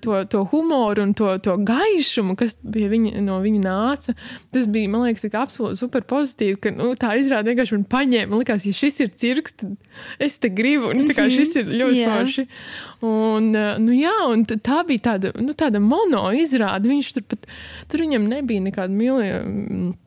to, 0.00 0.24
to 0.24 0.44
humoru 0.48 1.02
un 1.02 1.12
to, 1.14 1.28
to 1.44 1.56
gaišumu, 1.68 2.36
kas 2.38 2.56
viņa, 2.64 3.20
no 3.24 3.36
viņa 3.44 3.60
nāca. 3.64 4.14
Tas 4.54 4.68
bija, 4.72 4.88
man 4.92 5.04
liekas, 5.04 5.26
absolūti 5.28 5.80
super 5.80 6.06
pozitīvi, 6.08 6.56
ka 6.64 6.72
nu, 6.74 6.92
tā 7.00 7.12
izrāda 7.20 7.52
vienkārši 7.52 7.76
man 7.76 7.86
paņēma. 7.92 8.30
Man 8.32 8.42
liekas, 8.42 8.66
ja 8.68 8.76
šis 8.76 9.00
ir 9.04 9.12
cirks, 9.20 9.58
tad 9.60 9.76
es 10.22 10.38
te 10.40 10.52
gribu, 10.52 10.90
un 10.90 11.02
es, 11.02 11.12
kā, 11.16 11.28
šis 11.32 11.56
ir 11.60 11.72
ļoti 11.74 12.06
forši. 12.08 12.46
Un, 13.06 13.50
eh, 13.56 13.72
nu, 13.82 13.94
jā, 13.96 14.16
un 14.32 14.44
tā 14.48 14.82
bija 14.88 15.10
tāda, 15.12 15.34
nu, 15.40 15.56
tāda 15.56 15.82
mono 15.84 16.28
izrāde. 16.36 16.88
Viņš 16.90 17.16
tur 17.18 17.28
pat, 17.28 17.50
tur 17.92 18.06
viņam 18.06 18.28
nebija 18.32 18.64
nekāda 18.70 18.94
milzīga 18.94 19.98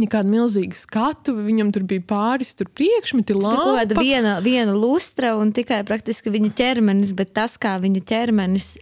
nekāda 0.00 0.30
milzīga 0.30 0.78
skatu. 0.78 1.34
Viņam 1.44 1.70
tur 1.74 1.84
bija 1.88 2.02
pāris 2.08 2.54
tur 2.58 2.68
priekšmeti, 2.74 3.36
lampa. 3.38 3.80
Kāda 3.80 3.98
viena, 4.00 4.34
viena 4.44 4.74
lustra 4.76 5.34
un 5.38 5.52
tikai 5.54 5.82
praktiski 5.86 6.32
viņa 6.34 6.52
ķermenis, 6.58 7.14
bet 7.16 7.34
tas, 7.36 7.56
kā 7.60 7.76
viņa 7.82 8.04
ķermenis 8.08 8.74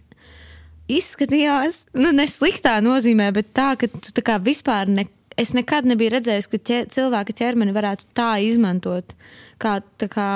izskatījās, 0.91 1.87
nu, 1.95 2.11
ne 2.15 2.25
sliktā 2.29 2.77
nozīmē, 2.83 3.29
bet 3.35 3.53
tā, 3.55 3.73
ka 3.79 3.87
tu 3.87 4.11
tā 4.15 4.23
kā 4.25 4.37
vispār 4.43 4.91
ne, 4.91 5.07
es 5.39 5.53
nekad 5.55 5.87
nebiju 5.89 6.15
redzējis, 6.17 6.49
ka 6.51 6.59
ķer, 6.59 6.87
cilvēka 6.93 7.35
ķermeni 7.39 7.75
varētu 7.75 8.09
tā 8.17 8.35
izmantot. 8.43 9.15
Kā, 9.61 9.77
tā 10.01 10.09
kā, 10.11 10.29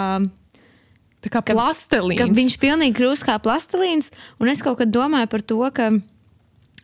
tā 1.23 1.31
kā 1.33 1.43
plastelīns. 1.51 2.19
Ka, 2.21 2.29
ka 2.29 2.39
viņš 2.39 2.59
pilnīgi 2.61 2.97
kļūst 2.99 3.27
kā 3.27 3.37
plastelīns, 3.43 4.13
un 4.41 4.53
es 4.53 4.63
kaut 4.65 4.79
kad 4.81 4.93
domāju 4.93 5.29
par 5.33 5.43
to, 5.43 5.59
ka 5.75 5.91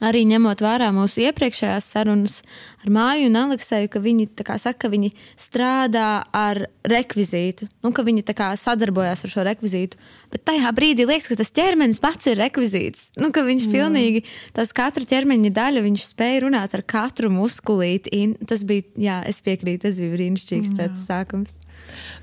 arī 0.04 0.26
ņemot 0.28 0.64
vērā 0.64 0.92
mūsu 0.96 1.24
iepriekšējās 1.30 1.92
sarunas 1.96 2.42
ar 2.84 2.92
Māju 2.94 3.30
un 3.30 3.40
Alekseju, 3.40 3.90
ka 3.92 4.02
viņi 4.04 4.30
saka, 4.62 4.86
ka 4.86 4.92
viņi 4.92 5.14
strādā 5.40 6.24
ar 6.36 6.66
rekvizītu, 6.90 7.68
nu, 7.84 7.94
ka 7.96 8.06
viņi 8.06 8.26
sadarbojas 8.60 9.24
ar 9.26 9.34
šo 9.34 9.46
rekvizītu. 9.48 9.98
Bet 10.34 10.46
tajā 10.50 10.72
brīdī 10.76 11.08
liekas, 11.08 11.30
ka 11.32 11.40
tas 11.40 11.54
ķermenis 11.56 12.02
pats 12.04 12.28
ir 12.28 12.40
rekvizīts. 12.42 13.12
Nu, 13.20 13.32
ka 13.32 13.46
viņš 13.46 13.68
mm. 13.68 13.74
pilnīgi, 13.76 14.24
tas 14.54 14.74
katra 14.76 15.06
ķermeņa 15.08 15.54
daļa, 15.54 15.84
viņš 15.86 16.08
spēja 16.14 16.46
runāt 16.46 16.74
ar 16.76 16.84
katru 16.84 17.32
muskulīti. 17.34 18.24
Tas 18.50 18.66
bija, 18.68 18.88
jā, 19.00 19.20
es 19.30 19.40
piekrītu, 19.44 19.86
tas 19.88 20.00
bija 20.00 20.16
brīnišķīgs 20.18 20.74
tāds 20.80 21.06
sākums. 21.08 21.60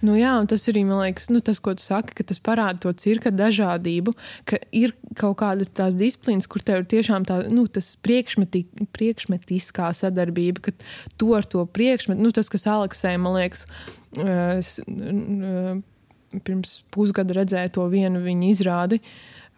Nu, 0.01 0.15
jā, 0.17 0.33
un 0.41 0.47
tas 0.49 0.63
arī, 0.71 0.83
man 0.89 1.03
liekas, 1.03 1.29
nu, 1.33 1.43
tas, 1.45 1.59
ko 1.61 1.75
tu 1.77 1.85
saki, 1.85 2.15
ka 2.17 2.25
tas 2.27 2.41
parāda 2.43 2.81
to 2.87 2.93
cirka 2.97 3.29
dažādību, 3.35 4.15
ka 4.49 4.57
ir 4.73 4.95
kaut 5.21 5.37
kāda 5.43 5.67
tās 5.69 5.97
disciplīnas, 6.01 6.49
kur 6.51 6.65
tev 6.65 6.81
ir 6.81 6.87
tiešām 6.89 7.27
tā, 7.29 7.43
nu, 7.53 7.67
tas 7.69 7.93
priekšmeti, 8.01 8.65
priekšmetiskā 8.97 9.91
sadarbība, 9.97 10.50
ka 10.59 10.73
tu 11.17 11.35
ar 11.35 11.47
to 11.47 11.65
priekšmetu, 11.67 12.21
nu, 12.21 12.31
tas, 12.35 12.49
kas 12.49 12.67
Aleksē, 12.67 13.17
man 13.19 13.39
liekas, 13.39 13.67
es, 14.19 14.81
pirms 16.47 16.81
pusgada 16.95 17.37
redzēju 17.41 17.77
to 17.77 17.87
vienu 17.93 18.23
viņa 18.25 18.51
izrādi. 18.51 19.01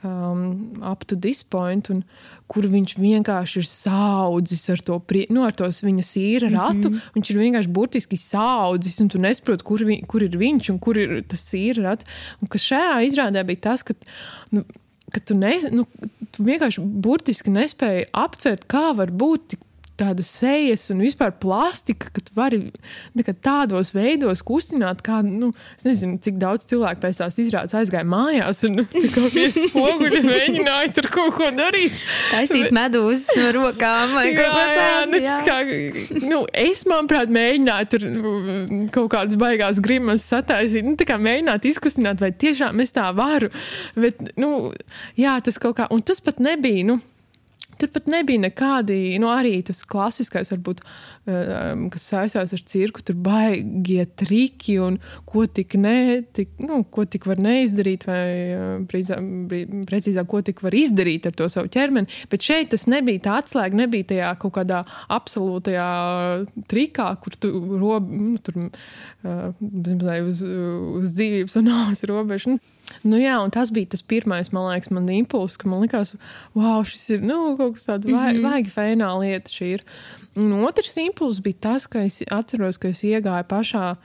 Um, 0.02 0.82
up 0.82 1.04
to 1.06 1.14
this 1.14 1.44
point, 1.46 1.87
un 1.94 2.00
kur 2.50 2.66
viņš 2.66 2.96
vienkārši 2.99 3.61
ir 3.61 3.66
saudzis 3.70 4.64
ar 4.75 4.80
to, 4.82 4.96
prie, 4.99 5.28
nu, 5.30 5.44
ar 5.46 5.54
tos 5.54 5.78
viņa 5.87 6.02
sīra 6.02 6.49
ratu. 6.50 6.90
Mm 6.90 6.96
-hmm. 6.96 7.12
Viņš 7.14 7.30
ir 7.30 7.38
vienkārši 7.38 7.70
burtiski 7.70 8.16
saudzis, 8.18 8.99
un 9.00 9.08
tu 9.08 9.18
nesaproti, 9.22 9.62
kur, 9.62 9.84
vi, 9.87 10.00
kur 10.02 10.22
ir 10.22 10.34
viņš 10.37 10.72
un 10.72 10.78
kur 10.78 10.99
ir 10.99 11.22
tas 11.22 11.46
sīra 11.46 11.82
rats. 11.82 12.04
Un 12.42 12.49
kas 12.49 12.66
šajā 12.66 12.99
izrādē 13.06 13.44
bija 13.46 13.61
tas, 13.70 13.82
ka. 13.82 13.94
Nu, 14.50 14.64
ka 15.12 15.20
tu, 15.20 15.34
ne, 15.34 15.61
nu, 15.70 15.84
tu 16.32 16.44
vienkārši 16.44 16.80
burtiski 16.80 17.50
nespēji 17.50 18.08
aptvert, 18.12 18.64
kā 18.64 18.96
var 18.96 19.11
būt 19.11 19.49
tik 19.49 19.61
tādas 20.02 20.30
sejas 20.30 20.88
un 20.92 21.02
vispār 21.02 21.32
plastika, 21.42 22.11
ka 22.12 22.23
tu 22.25 22.35
vari 22.37 22.61
tādos 23.42 23.92
veidos 23.94 24.42
kustināt, 24.47 25.02
kā, 25.06 25.21
nu, 25.26 25.52
es 25.78 25.87
nezinu, 25.87 26.18
cik 26.23 26.38
daudz 26.42 26.66
cilvēku 26.71 27.02
pēc 27.04 27.21
tās 27.23 27.38
izrādes 27.42 27.76
aizgāja 27.78 28.06
mājās 28.09 28.62
un, 28.68 28.80
nu, 28.80 28.87
kā 28.90 29.25
pie 29.32 29.47
spoguļa 29.68 30.23
mēģināja 30.26 30.92
tur 30.99 31.09
kaut 31.12 31.37
ko 31.38 31.50
darīt. 31.56 31.97
Taisīt 32.32 32.75
medūzas 32.75 33.30
no 33.38 33.52
rokām 33.59 34.16
vai 34.16 34.26
kaut 34.37 34.56
ko 34.56 34.66
tādu. 34.78 35.12
Nu, 35.12 35.37
kā, 35.47 35.59
nu, 36.32 36.42
es, 36.64 36.85
manuprāt, 36.90 37.32
mēģināju 37.32 37.90
tur 37.94 38.09
mm, 38.09 38.82
kaut 38.94 39.12
kādas 39.14 39.38
baigās 39.40 39.80
grimas 39.85 40.26
sataisīt, 40.28 40.87
nu, 40.87 40.97
tā 40.99 41.06
kā 41.09 41.18
mēģināt 41.23 41.68
izkustināt, 41.71 42.23
vai 42.23 42.32
tiešām 42.35 42.82
es 42.85 42.94
tā 42.97 43.09
varu, 43.16 43.52
bet, 43.99 44.21
nu, 44.40 44.73
jā, 45.18 45.38
tas 45.44 45.61
kaut 45.62 45.78
kā, 45.78 45.88
un 45.94 46.04
tas 46.06 46.23
pat 46.25 46.42
nebija, 46.42 46.87
nu, 46.92 46.99
Tur 47.83 47.91
pat 47.91 48.07
nebija 48.07 48.39
nekādi, 48.39 48.97
nu, 49.19 49.27
arī 49.27 49.57
tas 49.67 49.81
klasiskais, 49.91 50.53
varbūt, 50.53 50.85
um, 51.27 51.89
kas 51.91 52.05
saistās 52.12 52.53
ar 52.55 52.61
cirku, 52.71 53.03
tur 53.03 53.17
baigie 53.19 54.05
triki 54.21 54.77
un 54.79 55.01
ko 55.27 55.49
tik, 55.51 55.75
ne, 55.83 56.21
tik, 56.31 56.53
nu, 56.62 56.85
ko 56.95 57.03
tik 57.11 57.27
var 57.27 57.43
neizdarīt, 57.43 58.07
vai 58.07 58.23
uh, 58.55 58.85
precīzāk, 58.87 60.29
ko 60.31 60.45
tik 60.47 60.62
var 60.62 60.77
izdarīt 60.79 61.27
ar 61.27 61.35
to 61.41 61.49
savu 61.51 61.73
ķermeni. 61.75 62.23
Bet 62.31 62.47
šeit 62.47 62.71
tas 62.71 62.87
nebija 62.87 63.25
tā 63.27 63.41
atslēga, 63.41 63.81
nebija 63.83 64.12
tajā 64.12 64.31
kaut 64.45 64.55
kādā 64.61 64.85
absolūtajā 65.19 65.89
trikā, 66.71 67.09
kur 67.25 67.35
tu 67.43 67.51
robi, 67.83 68.23
nu, 68.29 68.39
tur, 68.47 68.62
uh, 69.27 69.51
uz, 70.23 70.47
uz 71.03 71.12
dzīvības 71.19 71.59
un 71.59 71.69
nāves 71.73 72.07
robežu. 72.07 72.55
Nu, 72.55 72.62
Nu, 73.02 73.18
jā, 73.18 73.35
un 73.42 73.50
tas 73.50 73.73
bija 73.75 73.90
tas 73.94 74.02
pirmais, 74.06 74.52
man 74.54 74.68
liekas, 74.68 74.92
man 74.94 75.09
impulss, 75.11 75.59
ka 75.59 75.68
man 75.71 75.82
likās, 75.82 76.14
wow, 76.54 76.85
šis 76.87 77.09
ir 77.16 77.25
nu, 77.26 77.56
kaut 77.59 77.75
kas 77.78 77.88
tāds, 77.88 78.06
mm 78.06 78.14
-hmm. 78.14 78.42
vajag 78.47 78.68
fēnā 78.76 79.11
lieta 79.21 79.50
šī 79.50 79.71
ir. 79.78 79.82
Un 80.37 80.52
otrs 80.64 80.97
impulss 80.97 81.42
bija 81.42 81.56
tas, 81.61 81.87
ka 81.87 82.04
es 82.04 82.23
atceros, 82.30 82.78
ka 82.78 82.88
es 82.88 83.02
iegāju 83.02 83.44
pašā 83.49 83.97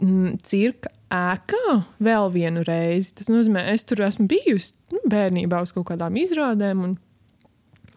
mm, 0.00 0.38
cirka 0.42 0.90
ēkā 1.10 1.82
vēl 2.02 2.30
vienu 2.32 2.62
reizi. 2.66 3.14
Tas 3.14 3.30
nozīmē, 3.32 3.64
es 3.72 3.84
tur 3.84 4.02
esmu 4.04 4.28
bijusi 4.28 4.74
nu, 4.92 5.00
bērnībā 5.10 5.62
uz 5.62 5.72
kaut 5.72 5.86
kādām 5.92 6.16
izrādēm. 6.20 6.84
Un, 6.84 6.96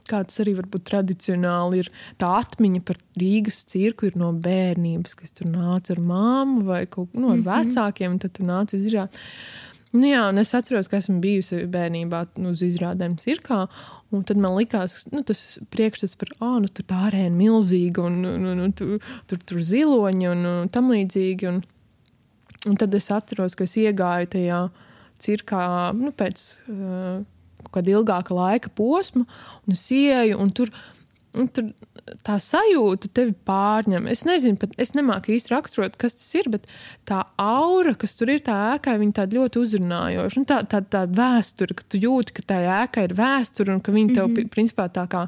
kā 0.08 0.24
tas 0.24 0.40
arī 0.40 0.56
varbūt 0.56 0.86
tradicionāli 0.88 1.82
ir, 1.84 1.92
tā 2.22 2.30
atmiņa 2.40 2.82
par 2.88 3.00
Rīgas 3.20 3.66
cirku 3.68 4.08
ir 4.08 4.18
no 4.20 4.32
bērnības, 4.32 5.18
kas 5.20 5.36
tur 5.36 5.50
nāca 5.52 5.96
ar 5.96 6.00
māmu 6.00 6.64
vai 6.64 6.86
kaut, 6.86 7.16
nu, 7.16 7.32
ar 7.32 7.38
mm 7.38 7.44
-hmm. 7.44 7.72
vecākiem, 7.72 8.12
un 8.12 8.20
tad 8.20 8.32
tur 8.38 8.46
nāca 8.48 8.78
uz 8.78 8.86
izrādi. 8.86 9.26
Nu, 9.96 10.04
jā, 10.10 10.26
un 10.32 10.42
es 10.42 10.52
atceros, 10.58 10.90
ka 10.92 11.00
esmu 11.00 11.22
bijusi 11.24 11.62
bērnībā 11.72 12.26
nu, 12.42 12.52
uz 12.56 12.64
izrādēm 12.66 13.16
cirkā. 13.22 13.66
Un 14.16 14.24
tad 14.28 14.40
man 14.40 14.56
likās, 14.56 15.02
nu, 15.12 15.22
tas 15.28 15.58
priekšstats 15.74 16.16
par, 16.20 16.32
ah, 16.40 16.44
oh, 16.50 16.58
nu, 16.64 16.72
tur 16.72 16.88
tā 16.88 17.00
arēna 17.10 17.36
milzīga, 17.36 18.04
un 18.08 18.20
nu, 18.24 18.54
nu, 18.56 18.68
tur, 18.76 18.98
tur, 19.28 19.42
tur 19.48 19.64
ziloņi 19.64 20.30
un, 20.32 20.44
un 20.52 20.70
tam 20.72 20.92
līdzīgi. 20.94 21.50
Un, 21.52 21.62
un 22.68 22.78
tad 22.80 22.96
es 22.96 23.10
atceros, 23.16 23.56
ka 23.56 23.68
es 23.68 23.78
iegāju 23.80 24.32
tajā 24.36 24.62
cirkā 25.24 25.64
nu, 25.98 26.12
pēc 26.16 26.46
uh, 26.72 27.24
kāda 27.74 27.96
ilgāka 27.96 28.36
laika 28.36 28.72
posma, 28.76 29.26
un 29.66 29.76
es 29.76 29.88
ieju, 29.92 30.40
un 30.44 30.52
tur, 30.56 30.72
un 30.72 30.97
tur 31.54 31.70
tā 32.24 32.38
sajūta 32.42 33.10
tevi 33.14 33.34
pārņem. 33.48 34.08
Es 34.12 34.24
nezinu, 34.28 34.60
pat 34.62 34.76
es 34.82 34.94
nemāku 34.98 35.34
īsti 35.36 35.54
raksturot, 35.54 35.98
kas 36.00 36.18
tas 36.18 36.28
ir, 36.40 36.50
bet 36.54 36.68
tā 37.08 37.22
aura, 37.42 37.94
kas 38.00 38.16
tur 38.20 38.32
ir, 38.34 38.42
tā 38.46 38.56
ēkā, 38.76 38.96
viņa 39.02 39.18
tāda 39.22 39.40
ļoti 39.40 39.62
uzrunājoša. 39.64 40.42
Nu, 40.42 40.50
tā, 40.50 40.62
tā, 40.70 40.82
tā 40.82 41.04
vēsture, 41.20 41.78
ka 41.78 41.88
tu 41.88 42.02
jūti, 42.02 42.38
ka 42.38 42.48
tā 42.54 42.62
ēka 42.82 43.08
ir 43.08 43.18
vēsture 43.18 43.76
un 43.76 43.84
ka 43.84 43.96
viņa 43.96 44.16
tev, 44.16 44.30
mm 44.30 44.38
-hmm. 44.38 44.54
principā, 44.56 44.88
tā 44.90 45.08
kā 45.12 45.28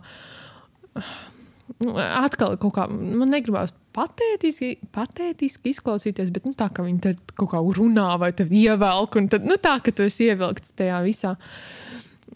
nu, 1.83 1.93
atkal 1.95 2.57
kaut 2.57 2.73
kā 2.75 2.87
man 2.89 3.29
negribās 3.29 3.73
patētiski, 3.95 4.77
patētiski 4.95 5.73
izklausīties, 5.73 6.31
bet 6.33 6.45
nu, 6.45 6.53
tā 6.57 6.69
kā 6.73 6.85
viņi 6.85 6.99
te 7.03 7.15
kaut 7.35 7.51
kā 7.53 7.61
runā 7.77 8.09
vai 8.21 8.31
te 8.31 8.45
ievelk, 8.45 9.15
un 9.15 9.29
tad, 9.31 9.45
nu, 9.47 9.57
tā, 9.61 9.79
ka 9.83 9.91
tu 9.91 10.05
esi 10.07 10.29
ievilkts 10.29 10.75
tajā 10.79 11.01
visā. 11.05 11.35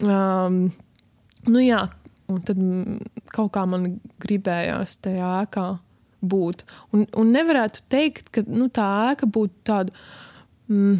Um, 0.02 0.72
nu, 1.46 1.60
jā, 1.62 1.88
un 2.32 2.40
tad 2.46 2.60
kaut 3.34 3.52
kā 3.54 3.64
man 3.68 3.98
gribējās 4.22 4.98
tajā 5.04 5.32
ēkā 5.44 5.66
būt. 6.24 6.64
Un, 6.94 7.04
un 7.20 7.34
nevarētu 7.34 7.84
teikt, 7.92 8.30
ka 8.34 8.44
nu, 8.48 8.70
tā 8.72 8.86
ēka 9.12 9.28
būtu 9.30 9.60
tāda. 9.68 9.94
Mm, 10.72 10.98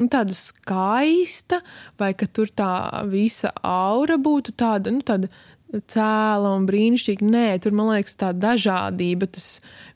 nu, 0.00 0.08
tāda 0.12 0.34
skaista, 0.36 1.60
vai 2.00 2.12
ka 2.18 2.28
tur 2.28 2.52
tā 2.56 2.72
visa 3.12 3.52
aura 3.66 4.16
būtu 4.20 4.54
tāda, 4.58 4.94
nu, 4.94 5.04
tāda 5.04 5.28
cēla 5.72 6.50
un 6.56 6.66
brīnišķīga. 6.68 7.28
Nē, 7.32 7.46
tur 7.64 7.72
man 7.76 7.88
liekas, 7.94 8.16
tā 8.20 8.32
dažādība, 8.36 9.28
tas 9.32 9.46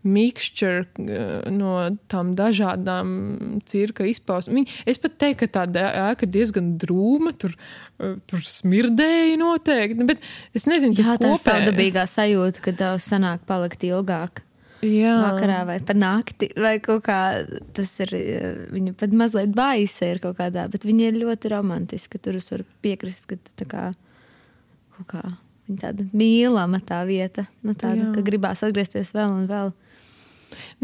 mixture 0.06 0.86
eh, 1.02 1.50
no 1.52 1.74
tām 2.08 2.32
dažādām 2.38 3.60
cirka 3.68 4.06
izpausmēm. 4.08 4.66
Es 4.88 5.00
pat 5.02 5.18
teiktu, 5.20 5.48
ka 5.50 5.66
tā 5.66 5.84
ēka 6.12 6.28
diezgan 6.30 6.74
drūma, 6.80 7.34
tur, 7.36 7.54
eh, 8.00 8.16
tur 8.30 8.40
smirdēja 8.46 9.36
noteikti. 9.42 10.08
Bet 10.08 10.24
es 10.56 10.68
nezinu, 10.70 10.96
Jā, 10.96 11.16
tas 11.20 11.44
tā 11.44 11.60
ir 11.60 11.70
dabīgā 11.72 12.06
sajūta, 12.08 12.64
ka 12.64 12.72
tev 12.72 12.98
sanāk 13.02 13.44
palikt 13.48 13.84
ilgāk. 13.86 14.42
Jā. 14.84 15.14
Vakarā 15.18 15.62
vai 15.66 15.78
par 15.80 15.96
nakti, 15.96 16.50
vai 16.60 16.76
kaut 16.84 17.06
kā 17.08 17.20
tas 17.74 17.94
ir. 18.04 18.12
eh, 18.14 18.66
Viņa 18.70 18.92
pat 18.96 19.10
mazliet 19.16 19.54
baisa 19.56 20.12
ir 20.12 20.20
kaut 20.22 20.36
kādā, 20.38 20.68
bet 20.70 20.84
viņa 20.84 21.08
ir 21.10 21.20
ļoti 21.24 21.50
romantiska. 21.50 22.20
Tur 22.22 22.36
es 22.36 22.48
varu 22.52 22.64
piekrist, 22.84 23.26
ka 23.26 23.36
tā 23.56 23.66
kā 23.66 23.86
kaut 24.96 25.08
kā 25.08 25.22
viņa 25.66 25.82
tāda 25.82 26.06
mīlama 26.16 26.80
tā 26.86 27.00
vieta. 27.08 27.46
Nu, 27.66 27.74
tāda, 27.74 28.08
Jā. 28.08 28.12
ka 28.14 28.24
gribās 28.26 28.62
atgriezties 28.66 29.12
vēl 29.14 29.32
un 29.32 29.46
vēl. 29.50 29.72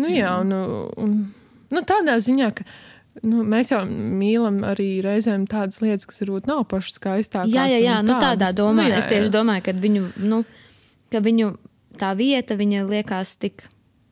Nu, 0.00 0.08
jā, 0.10 0.32
un, 0.42 0.52
un 0.98 1.18
nu, 1.72 1.82
tādā 1.86 2.16
ziņā, 2.22 2.48
ka 2.56 2.66
nu, 3.26 3.42
mēs 3.46 3.72
jau 3.72 3.82
mīlam 3.86 4.62
arī 4.66 4.88
reizēm 5.04 5.46
tādas 5.50 5.82
lietas, 5.84 6.08
kas 6.08 6.22
varbūt 6.24 6.48
nav 6.50 6.64
pašas 6.70 6.98
skaistākās. 6.98 7.52
Jā, 7.54 7.66
jā, 7.70 7.82
jā 7.86 7.98
un 8.02 8.10
nu, 8.10 8.16
tādā 8.16 8.48
tādas. 8.48 8.58
domā. 8.58 8.86
Nu, 8.86 8.94
jā, 8.94 9.02
es 9.02 9.10
tieši 9.10 9.28
jā. 9.28 9.34
domāju, 9.36 9.66
ka 9.68 9.76
viņu, 9.84 10.06
nu, 10.32 10.42
ka 11.12 11.22
viņu 11.24 11.52
tā 12.00 12.14
vieta 12.18 12.56
viņa 12.58 12.86
liekas 12.88 13.36
tik 13.42 13.66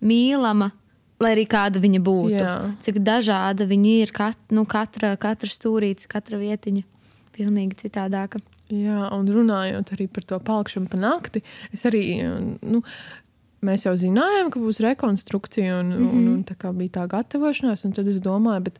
mīlama. 0.05 0.73
Lai 1.21 1.35
arī 1.35 1.43
kāda 1.53 1.77
viņa 1.83 1.99
būtu, 2.01 2.39
Jā. 2.41 2.53
cik 2.81 3.03
dažāda 3.05 3.67
viņa 3.69 3.91
ir, 3.93 4.13
kat, 4.17 4.39
nu, 4.57 4.63
katra, 4.65 5.11
katra 5.21 5.51
stūrīte, 5.53 6.07
katra 6.09 6.39
vietiņa, 6.41 6.81
pilnīgi 7.37 7.77
citādāka. 7.83 8.41
Jā, 8.71 9.09
un 9.17 9.27
runājot 9.27 9.91
arī 9.97 10.07
par 10.07 10.27
to 10.31 10.39
palikšanu 10.47 10.91
pa 10.91 11.01
nakti, 11.01 11.43
es 11.75 11.83
arī, 11.89 12.05
nu, 12.63 12.83
mēs 13.67 13.87
jau 13.87 13.95
zinājām, 13.99 14.51
ka 14.53 14.63
būs 14.63 14.81
rekonstrukcija, 14.85 15.81
un, 15.81 15.91
mm 15.91 16.05
-hmm. 16.05 16.19
un, 16.19 16.29
un 16.35 16.45
tā 16.45 16.55
kā 16.57 16.73
bija 16.77 17.01
tā 17.01 17.07
gatavošanās, 17.11 17.85
un 17.85 17.93
tad 17.93 18.09
es 18.09 18.21
domāju, 18.23 18.69
bet, 18.69 18.79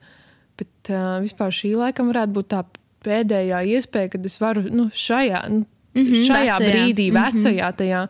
bet 0.59 0.93
uh, 0.95 1.19
vispār 1.25 1.51
šī 1.51 1.75
laikam 1.77 2.13
varētu 2.13 2.33
būt 2.39 2.49
tā 2.55 2.65
pēdējā 3.05 3.65
iespēja, 3.77 4.13
kad 4.15 4.27
es 4.27 4.39
varu 4.41 4.63
nu, 4.71 4.89
šajā, 4.93 5.49
nu, 5.49 5.65
mm 5.95 6.03
-hmm, 6.05 6.27
šajā 6.29 6.59
vecajā. 6.59 6.71
brīdī, 6.71 7.11
vecajā 7.13 7.73
tajā. 7.77 8.09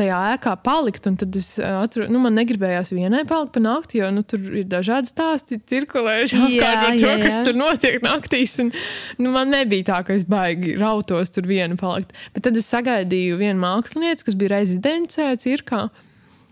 Tajā 0.00 0.18
ēkā 0.34 0.54
palikt, 0.64 1.04
un 1.10 1.16
tad 1.20 1.36
es 1.36 1.50
atradu, 1.60 2.08
nu, 2.14 2.22
man 2.24 2.32
negribējās 2.38 2.92
vienai 2.96 3.26
palikt 3.28 3.52
pa 3.52 3.60
nakti, 3.60 4.00
jo 4.00 4.08
nu, 4.16 4.22
tur 4.24 4.40
ir 4.62 4.64
dažādi 4.70 5.10
stāsti, 5.12 5.58
cirkulējuši 5.68 6.38
apkārt 6.40 6.78
par 6.86 6.94
to, 6.96 7.10
jā, 7.10 7.16
kas 7.20 7.34
jā. 7.36 7.42
tur 7.44 7.58
notiek 7.60 7.98
naktīs. 8.06 8.54
Un, 8.64 8.72
nu, 9.20 9.32
man 9.34 9.52
nebija 9.52 9.90
tā, 9.92 9.98
ka 10.08 10.16
es 10.16 10.24
baigi 10.24 10.78
rautos 10.80 11.34
tur 11.36 11.44
viena 11.50 11.76
palikt. 11.80 12.16
Bet 12.32 12.48
tad 12.48 12.56
es 12.56 12.70
sagaidīju 12.72 13.36
vienu 13.42 13.60
mākslinieci, 13.60 14.24
kas 14.30 14.40
bija 14.40 14.56
rezidencē, 14.56 15.34
cirkā. 15.44 15.90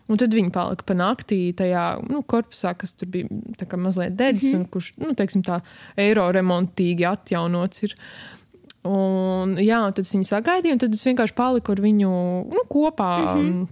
Un 0.09 0.17
tad 0.17 0.33
viņi 0.33 0.49
palika 0.55 0.87
pa 0.88 0.95
naktī 0.97 1.50
tajā 1.57 1.87
nu, 2.09 2.23
korpusā, 2.25 2.73
kas 2.81 2.95
tur 2.97 3.11
bija 3.12 3.28
mazliet 3.76 4.17
dedzis, 4.17 4.55
Mhm. 4.55 4.61
un 4.61 4.67
kurš, 4.73 4.93
nu, 5.00 5.12
teiksim, 5.17 5.43
tā 5.45 5.61
eiro 6.00 6.28
remontīgi 6.33 7.05
atjaunots 7.05 7.85
ir. 7.85 7.97
Un, 8.88 9.57
jā, 9.61 9.80
un 9.85 9.97
tad 9.97 10.07
es 10.07 10.14
viņu 10.14 10.28
sagaidīju, 10.28 10.76
un 10.76 10.85
tad 10.85 10.95
es 10.97 11.04
vienkārši 11.04 11.37
paliku 11.37 11.75
ar 11.75 11.83
viņu 11.85 12.12
nu, 12.49 12.64
kopā. 12.71 13.11
Mm. 13.18 13.42
-hmm. 13.42 13.66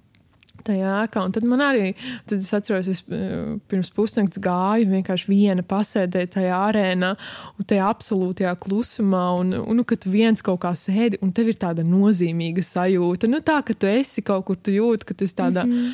Tajā 0.66 0.92
ēkā, 1.04 1.22
un 1.22 1.30
tad 1.30 1.44
man 1.46 1.60
arī, 1.62 1.92
tad 2.26 2.40
es 2.42 2.48
atceros, 2.56 2.88
es 2.90 3.04
eh, 3.14 3.54
pirms 3.70 3.90
pusnakts 3.94 4.40
gāju, 4.42 4.88
vienkārši 4.90 5.28
viena 5.30 5.62
pasēdēju 5.62 6.30
tajā 6.32 6.56
arēnā, 6.70 7.12
un 7.54 7.68
tajā 7.70 7.86
absolūtajā 7.86 8.56
klusumā, 8.64 9.22
un, 9.38 9.54
un 9.60 9.78
nu, 9.78 9.84
kad 9.86 10.08
viens 10.10 10.42
kaut 10.42 10.58
kā 10.64 10.74
sēdi, 10.74 11.20
un 11.22 11.30
tev 11.30 11.52
ir 11.52 11.60
tāda 11.62 11.86
nozīmīga 11.86 12.66
sajūta. 12.66 13.30
Nu, 13.30 13.38
tā, 13.46 13.60
ka 13.62 13.78
tu 13.78 13.86
esi 13.86 14.26
kaut 14.26 14.44
kur, 14.48 14.58
tu 14.58 14.74
jūti, 14.74 15.06
ka 15.06 15.14
tu 15.14 15.24
esi 15.24 15.38
tādā. 15.38 15.62
Mm 15.64 15.72
-hmm. 15.72 15.92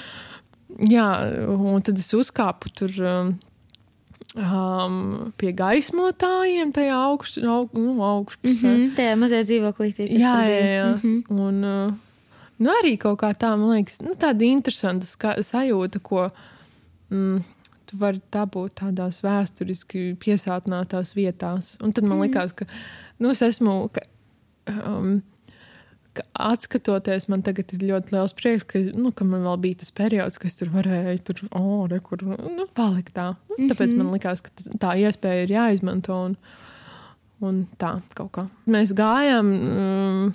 Jā, 0.88 1.08
un 1.52 1.82
tad 1.82 1.98
es 1.98 2.14
uzkāpu 2.16 2.72
tur. 2.72 2.90
Um, 3.04 3.34
um, 4.36 5.32
pie 5.36 5.52
gaismotājiem, 5.56 6.72
tajā 6.72 6.96
augšā, 7.08 7.42
aug, 7.48 7.74
nu, 7.76 7.96
augšpusē. 8.06 8.68
Mm 8.68 8.76
-hmm, 8.76 8.94
tajā 8.96 9.16
mazajā 9.20 9.46
dzīvoklītī. 9.48 10.08
kas 10.08 10.22
Jā, 10.22 10.36
jā, 10.48 10.60
jā. 10.76 10.86
Mm 10.94 11.00
-hmm. 11.02 11.40
Un 11.40 11.64
uh, 11.64 11.92
nu, 12.58 12.70
arī 12.82 12.96
kaut 12.98 13.20
kā 13.22 13.34
tā, 13.34 13.56
man 13.56 13.76
liekas, 13.76 14.00
nu, 14.02 14.12
tāda 14.14 14.44
interesanta 14.44 15.06
sajūta, 15.42 15.98
ko 16.02 16.30
mm, 17.10 17.42
tu 17.86 17.96
vari 17.96 18.20
dabūt 18.32 18.70
tādās 18.80 19.20
vēsturiski 19.22 20.16
piesātinātās 20.16 21.14
vietās. 21.14 21.76
Un 21.82 21.92
tad 21.92 22.04
man 22.04 22.18
Mhm. 22.18 22.26
likās, 22.26 22.52
ka 22.54 22.64
nu, 23.18 23.30
es 23.30 23.42
esmu. 23.42 23.88
Ka, 23.92 24.00
um, 24.86 25.22
atskatoties, 26.36 27.28
man 27.32 27.42
tagad 27.46 27.72
ir 27.72 27.86
ļoti 27.88 28.14
liels 28.14 28.34
prieks, 28.36 28.66
ka, 28.68 28.82
nu, 28.92 29.12
ka 29.16 29.24
man 29.24 29.46
vēl 29.46 29.60
bija 29.62 29.80
tas 29.82 29.94
periods, 29.96 30.38
kad 30.40 30.50
es 30.50 30.58
tur 30.60 30.72
varēju 30.74 31.22
tur, 31.28 31.40
oh, 31.56 31.86
re, 31.90 32.00
kur, 32.04 32.24
nu, 32.26 32.66
palikt 32.76 33.14
tā. 33.16 33.32
Tāpēc 33.56 33.86
mm 33.86 33.94
-hmm. 33.94 34.02
man 34.02 34.12
likās, 34.12 34.44
ka 34.44 34.50
tā 34.82 34.92
iespēja 35.00 35.46
ir 35.46 35.56
jāizmanto. 35.56 36.18
Un, 36.28 36.36
un 37.40 37.66
tā 37.78 38.00
kaut 38.14 38.32
kā. 38.32 38.46
Mēs 38.66 38.94
gājām. 38.94 39.52
Um, 39.76 40.32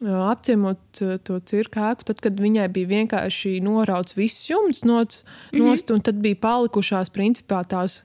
Apciemot 0.00 1.00
uh, 1.04 1.18
to 1.20 1.40
cirka 1.44 1.90
ēku, 1.90 2.06
tad, 2.08 2.22
kad 2.24 2.38
viņai 2.40 2.68
bija 2.72 2.88
vienkārši 2.88 3.58
norauts 3.60 4.16
viss 4.16 4.48
jumts 4.48 4.84
nost, 4.84 5.24
mm 5.52 5.60
-hmm. 5.60 5.92
un 5.92 6.00
tad 6.00 6.14
bija 6.14 6.36
palikušās 6.40 7.10
principā 7.10 7.60
tās 7.68 8.02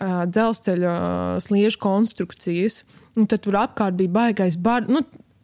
uh, 0.00 0.24
dzelzceļa 0.26 1.40
sliežu 1.40 1.78
konstrukcijas. 1.78 2.84
Un 3.16 3.26
tad 3.26 3.42
tur 3.44 3.54
apkārt 3.60 3.96
bija 3.98 4.08
baigais 4.08 4.56
bar. 4.56 4.86
Nu, 4.88 5.02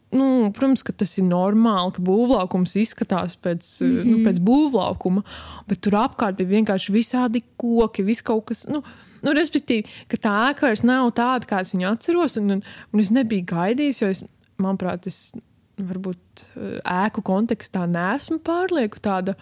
Nu, 0.09 0.49
protams, 0.55 0.81
ka 0.81 0.93
tas 0.97 1.11
ir 1.19 1.27
normāli, 1.27 1.93
ka 1.93 2.01
būvlaukums 2.01 2.73
izskatās 2.81 3.35
pēc, 3.37 3.67
mm 3.83 3.91
-hmm. 3.91 4.07
nu, 4.09 4.21
pēc 4.25 4.39
būvlaukuma, 4.41 5.21
bet 5.69 5.81
tur 5.85 5.99
apkārt 6.01 6.39
bija 6.39 6.55
vienkārši 6.55 6.95
visādi 6.95 7.43
koki, 7.57 8.03
viss 8.03 8.25
kaut 8.25 8.47
kas. 8.49 8.65
Nu, 8.67 8.81
nu, 9.21 9.33
respektīvi, 9.37 9.85
ka 10.09 10.17
tā 10.17 10.33
ēka 10.49 10.65
vairs 10.65 10.81
nav 10.83 11.11
tāda, 11.13 11.45
kāda 11.45 11.61
es 11.61 11.75
viņu 11.75 11.91
atceros, 11.91 12.37
un, 12.41 12.49
un, 12.57 12.63
un 12.93 12.99
es 12.99 13.11
nebiju 13.13 13.45
gaidījis, 13.53 14.01
jo 14.01 14.09
es, 14.09 14.23
manuprāt, 14.57 15.05
es 15.07 15.31
varbūt 15.77 16.45
eh, 16.55 16.79
ēku 17.05 17.21
kontekstā 17.21 17.85
neesmu 17.85 18.39
pārlieku 18.39 18.99
tāda. 18.99 19.35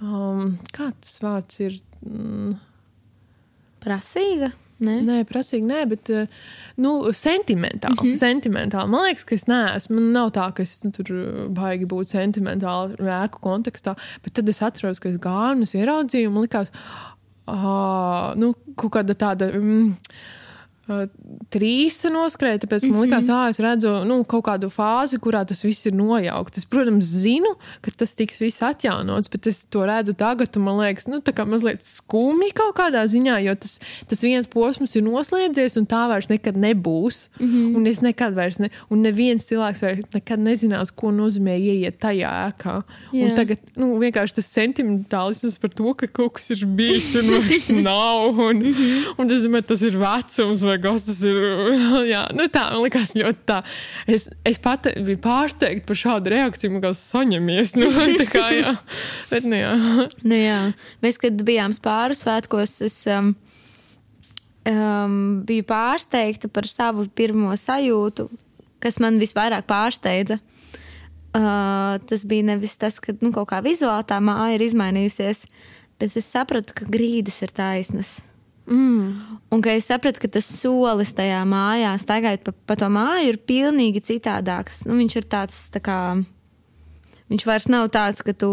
Um, 0.00 0.58
kāds 0.72 1.18
vārds 1.22 1.60
ir? 1.60 1.80
Mm, 2.00 2.56
Prasīga? 3.82 4.52
Ne? 4.82 4.98
Nē, 5.06 5.20
prasīgi, 5.28 5.64
nē, 5.68 5.84
bet 5.90 6.10
eh, 6.12 6.26
nu, 6.82 6.94
sentimentāli. 7.16 7.96
Mm 7.96 8.08
-hmm. 8.08 8.18
sentimentāli. 8.18 8.90
Man 8.90 9.06
liekas, 9.06 9.24
ka 9.28 9.34
es 9.34 9.46
neesmu. 9.50 9.96
Man 9.96 10.12
nav 10.16 10.32
tā, 10.36 10.50
ka 10.52 10.62
es 10.62 10.82
nu, 10.84 10.90
tur 10.90 11.14
baigi 11.54 11.86
būtu 11.86 12.16
sentimentāli 12.16 12.98
rēku 12.98 13.40
kontekstā, 13.40 13.96
bet 14.24 14.34
tad 14.34 14.48
es 14.48 14.62
atceros, 14.62 15.00
ka 15.00 15.08
es 15.08 15.18
es 15.62 15.74
ieraudzīju, 15.74 16.28
un 16.28 16.42
likās, 16.42 16.72
ah, 17.46 18.34
nu, 18.36 18.54
kaut 18.76 18.92
kāda 18.92 19.14
tāda. 19.14 19.52
Mm, 19.54 19.94
Trīsa 21.52 22.10
noskrēja, 22.12 22.62
tāpēc 22.64 22.86
man 22.88 23.04
liekas, 23.04 23.28
ah, 23.32 23.48
es 23.52 23.60
redzu 23.62 23.90
nu, 24.08 24.22
kaut 24.28 24.44
kādu 24.46 24.70
fāzi, 24.72 25.18
kurā 25.22 25.42
tas 25.48 25.60
viss 25.64 25.86
ir 25.88 25.96
nojaukts. 25.96 26.62
Es, 26.62 26.68
protams, 26.68 27.08
zinu, 27.22 27.54
ka 27.84 27.92
tas 28.02 28.14
tiks 28.18 28.40
viss 28.40 28.62
atjaunots, 28.64 29.30
bet 29.32 29.48
es 29.50 29.62
to 29.72 29.84
redzu 29.88 30.14
tagad, 30.18 30.56
un 30.56 30.66
man 30.66 30.80
liekas, 30.80 31.08
nu, 31.12 31.20
tā 31.24 31.34
kā 31.36 31.44
mazliet 31.48 31.84
skumji 31.84 32.52
kaut 32.56 32.76
kādā 32.78 33.04
ziņā, 33.10 33.38
jo 33.46 33.54
tas, 33.64 33.78
tas 34.08 34.24
viens 34.24 34.48
posms 34.50 34.96
ir 34.96 35.04
noslēdzies, 35.06 35.78
un 35.80 35.88
tā 35.90 36.04
vairs 36.10 36.30
nekad 36.32 36.56
nebūs. 36.56 37.28
Mm 37.38 37.48
-hmm. 37.48 37.76
Un 37.76 37.86
es 37.86 38.00
nekad 38.00 38.34
vairs, 38.34 38.58
ne, 38.58 38.70
un 38.90 39.02
neviens 39.02 39.44
cilvēks 39.48 39.82
vairs 39.82 40.08
nekad 40.14 40.40
nezinās, 40.40 40.90
ko 40.94 41.10
nozīmē 41.10 41.56
ieiet 41.58 41.98
tajā 42.00 42.30
ēkā. 42.48 42.76
Jā. 43.12 43.28
Un 43.28 43.36
tagad 43.36 43.58
nu, 43.76 43.98
vienkārši 43.98 44.34
tas 44.34 44.48
sentimentālisms 44.56 45.58
par 45.60 45.70
to, 45.70 45.94
ka 45.94 46.06
kaut 46.06 46.32
kas 46.38 46.50
ir 46.50 46.66
bijis 46.66 47.14
un 47.20 47.30
vairs 47.36 47.68
nav. 47.88 48.38
Un, 48.38 48.56
mm 48.56 48.72
-hmm. 48.72 49.14
un 49.18 49.30
es 49.30 49.42
domāju, 49.44 49.66
tas 49.66 49.82
ir 49.82 49.98
vecums 49.98 50.62
vai 50.62 50.78
kas 50.82 51.06
tas 51.06 51.20
ir. 51.28 51.38
Jā, 52.12 52.24
nu 52.36 52.46
tā 52.52 52.64
man 52.72 52.82
likās 52.84 53.14
ļoti 53.18 53.46
tā. 53.48 53.60
Es, 54.10 54.28
es 54.48 54.60
pat 54.62 54.88
biju 54.96 55.20
pārsteigta 55.22 55.86
par 55.88 55.98
šādu 55.98 56.32
reakciju, 56.34 56.80
kā 56.82 56.92
saņemies. 56.96 57.76
Nu, 57.80 57.88
tā 58.20 58.28
kā, 58.30 58.44
jā. 58.56 58.76
Bet, 59.30 59.48
nu, 59.48 59.58
jā. 59.58 59.72
Nu, 60.28 60.38
jā. 60.38 60.60
Mēs, 61.04 61.18
kad 61.22 61.42
bijām 61.46 61.74
spāru 61.76 62.16
svētkos, 62.18 62.78
es 62.86 62.96
um, 63.10 63.32
um, 64.68 65.18
biju 65.48 65.66
pārsteigta 65.68 66.50
par 66.52 66.68
savu 66.70 67.06
pirmo 67.14 67.54
sajūtu, 67.58 68.28
kas 68.82 68.98
man 69.02 69.20
visvairāk 69.22 69.68
pārsteidza. 69.70 70.38
uh, 71.36 72.00
tas 72.08 72.26
bija 72.28 72.50
nevis 72.52 72.76
tas, 72.80 72.98
ka 73.00 73.14
nu, 73.20 73.32
kaut 73.34 73.50
kā 73.52 73.62
vizuāli 73.64 74.08
tā 74.08 74.18
māja 74.24 74.58
ir 74.58 74.66
izmainījusies, 74.66 75.46
bet 76.00 76.18
es 76.18 76.28
sapratu, 76.28 76.76
ka 76.76 76.88
grīdas 76.90 77.42
ir 77.46 77.54
taisnas. 77.54 78.20
Mm. 78.66 79.38
Un 79.52 79.62
ka 79.64 79.74
es 79.76 79.88
sapratu, 79.90 80.22
ka 80.22 80.30
tas 80.38 80.46
solis 80.46 81.12
tajā 81.16 81.42
mājā, 81.48 81.90
staigājot 82.00 82.44
pa, 82.46 82.54
pa 82.70 82.76
to 82.78 82.88
māju, 82.92 83.32
ir 83.32 83.40
pilnīgi 83.48 84.04
citādāks. 84.06 84.84
Nu, 84.86 84.96
viņš 85.00 85.18
ir 85.18 85.26
tāds, 85.28 85.58
tā 85.74 85.82
kā, 85.84 85.98
viņš 87.32 87.46
vairs 87.48 87.68
nav 87.72 87.90
tāds, 87.92 88.22
ka 88.24 88.32
tu 88.32 88.52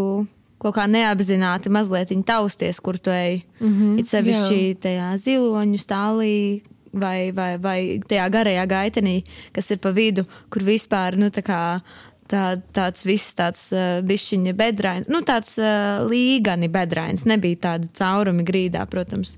kaut 0.60 0.76
kā 0.76 0.88
neapzināti 0.92 1.72
mazliet 1.72 2.12
tausties, 2.28 2.82
kur 2.84 2.98
tu 2.98 3.12
ej. 3.12 3.42
Mm 3.60 3.74
-hmm, 3.74 4.00
it 4.00 4.08
sevišķi 4.08 4.60
jā. 4.60 4.76
tajā 4.86 5.18
ziloņu 5.18 5.78
stālī. 5.78 6.62
Vai, 6.92 7.32
vai, 7.32 7.58
vai 7.58 8.02
tajā 8.02 8.30
garajā 8.34 8.66
gaitenī, 8.66 9.24
kas 9.54 9.72
ir 9.72 9.78
pa 9.78 9.92
vidu, 9.92 10.26
kur 10.50 10.64
vispār 10.64 11.18
nu, 11.18 11.28
tā 11.30 11.44
kā, 11.46 11.80
tā, 12.28 12.62
tāds 12.74 13.06
viss 13.06 13.36
tāds 13.38 13.72
uh, 13.72 14.02
bišķiņa 14.02 14.54
bedrains, 14.54 15.08
nu 15.08 15.22
tāds 15.22 15.58
uh, 15.62 16.10
līgani 16.10 16.68
bedrains, 16.68 17.26
nebija 17.26 17.56
tāda 17.56 17.88
caurumi 17.94 18.44
grīdā, 18.44 18.86
protams. 18.90 19.38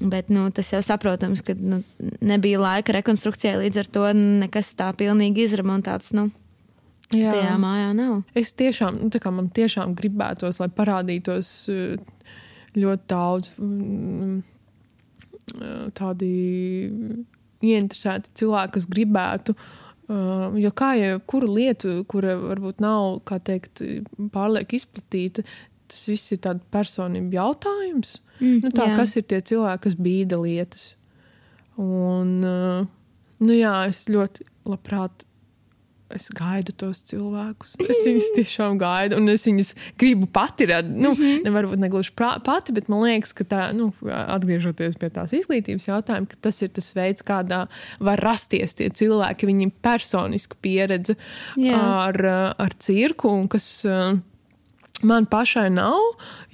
Bet 0.00 0.30
nu, 0.32 0.48
tas 0.50 0.72
jau 0.72 0.80
saprotams, 0.82 1.42
ka 1.46 1.54
nu, 1.54 1.80
nebija 2.24 2.58
laika 2.60 2.96
rekonstrukcijai, 2.96 3.60
līdz 3.62 3.82
ar 3.84 3.90
to 3.96 4.08
nekas 4.16 4.72
tā 4.78 4.88
pilnīgi 4.98 5.46
izremontēts. 5.46 6.14
Nu. 6.18 6.26
Jā. 7.14 7.30
Tajā 7.30 7.54
mājā 7.62 7.92
nav. 7.94 8.16
Es 8.34 8.50
tiešām, 8.58 8.98
nu, 9.04 9.22
man 9.36 9.52
tiešām 9.54 9.94
gribētos, 9.98 10.58
lai 10.62 10.70
parādītos 10.74 11.52
eh, 11.70 11.94
ļoti 12.74 13.08
daudz 13.12 13.52
mm, 13.60 14.42
eh, 15.54 15.86
tādi 15.94 16.32
ieinteresēti 17.64 18.34
cilvēki, 18.42 18.76
kas 18.78 18.90
gribētu. 18.90 19.54
Uh, 19.54 20.52
jo 20.60 20.68
kā 20.76 20.90
jau 20.98 21.20
kuru 21.24 21.54
lietu, 21.56 22.04
kura 22.10 22.34
varbūt 22.36 22.82
nav, 22.84 23.22
kā 23.24 23.38
teikt, 23.40 23.80
pārlieku 24.34 24.76
izplatīta, 24.76 25.44
tas 25.94 26.02
viss 26.10 26.34
ir 26.34 26.42
tāds 26.44 26.66
personību 26.74 27.38
jautājums. 27.38 28.18
Mm, 28.40 28.64
nu, 28.66 28.72
tā, 28.74 28.90
jā. 28.90 28.98
kas 28.98 29.14
ir 29.20 29.26
tie 29.30 29.40
cilvēki, 29.52 29.84
kas 29.86 29.98
bīda 30.00 30.40
lietas? 30.42 30.88
Un, 31.80 32.34
uh, 32.42 32.82
nu 33.42 33.56
jā, 33.56 33.76
es 33.90 34.04
ļoti 34.10 34.46
labprāt 34.68 35.24
es 36.14 36.28
gaidu 36.34 36.74
tos 36.76 37.00
cilvēkus. 37.08 37.74
Es 37.82 38.02
viņus 38.06 38.28
tiešām 38.38 38.78
gaidu, 38.80 39.18
un 39.20 39.32
es 39.32 39.46
viņus 39.48 39.72
gribu 40.00 40.28
pati 40.30 40.68
radīt. 40.70 40.92
Nu, 40.94 41.12
mm 41.12 41.20
-hmm. 41.20 41.46
ne, 41.46 41.54
varbūt 41.54 41.80
ne 41.82 41.90
gluži 41.92 42.12
pati, 42.16 42.74
bet 42.76 42.88
man 42.92 43.02
liekas, 43.06 43.32
ka 43.36 43.46
tā, 43.48 43.62
nu, 43.76 43.90
atgriežoties 44.04 44.98
pie 45.00 45.10
tās 45.14 45.34
izglītības 45.36 45.88
jautājuma, 45.88 46.40
tas 46.40 46.62
ir 46.62 46.70
tas 46.76 46.92
veids, 46.94 47.24
kādā 47.24 47.64
var 48.00 48.20
rasties 48.20 48.74
tie 48.74 48.90
cilvēki, 48.90 49.50
viņiem 49.50 49.72
personisku 49.82 50.56
pieredzi 50.62 51.16
Jā. 51.56 51.80
ar, 51.80 52.22
ar 52.58 52.78
cirku, 52.78 53.28
un 53.28 53.48
kas. 53.48 53.84
Man 55.02 55.26
pašai 55.26 55.68
nav, 55.74 55.98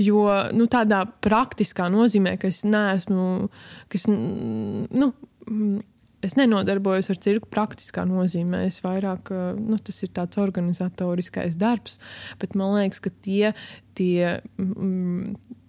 jo 0.01 0.25
nu, 0.57 0.67
tādā 0.71 1.05
praktiskā 1.23 1.91
nozīmē, 1.93 2.39
ka 2.41 2.49
es 2.49 2.63
neesmu, 2.65 3.51
kas, 3.93 4.07
nu, 4.09 5.11
es 6.25 6.37
nenodarbojos 6.37 7.11
ar 7.13 7.21
cirku 7.21 7.51
praktiskā 7.53 8.05
nozīmē. 8.09 8.65
Es 8.69 8.81
vairāk, 8.85 9.33
nu, 9.61 9.79
tas 9.85 10.01
ir 10.05 10.13
tāds 10.17 10.41
organizatoriskais 10.41 11.59
darbs, 11.61 11.99
bet 12.41 12.57
man 12.59 12.75
liekas, 12.79 13.03
ka 13.05 13.13
tie, 13.25 13.53
tie, 13.99 14.39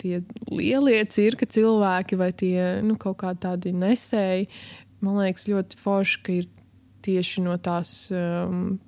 tie 0.01 0.21
lielie 0.51 1.03
cirka 1.11 1.47
cilvēki 1.47 2.19
vai 2.19 2.31
tie 2.35 2.79
nu, 2.85 2.97
kaut 2.99 3.19
kā 3.23 3.35
tādi 3.35 3.75
nesēji, 3.75 4.49
man 5.05 5.21
liekas 5.23 5.49
ļoti 5.51 5.81
forši, 5.81 6.23
ka 6.25 6.39
ir 6.39 6.49
tieši 7.05 7.43
no 7.45 7.57
tās 7.61 7.93
um, 8.13 8.79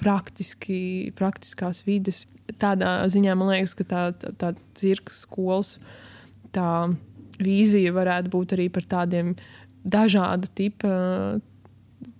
praktiski, 0.00 0.80
praktiskās 1.18 1.84
vides. 1.86 2.24
Tādā 2.60 2.98
ziņā 3.12 3.36
man 3.38 3.52
liekas, 3.52 3.76
ka 3.78 3.86
tā, 3.86 4.02
tā, 4.16 4.32
tā 4.40 4.54
cirka 4.78 5.14
skolas 5.14 5.76
tā 6.54 6.90
vīzija 7.40 7.92
varētu 7.94 8.32
būt 8.32 8.56
arī 8.56 8.66
par 8.74 8.88
tādiem 8.90 9.34
uh, 9.36 9.44
dažāda 9.84 10.48
tipa 10.54 10.90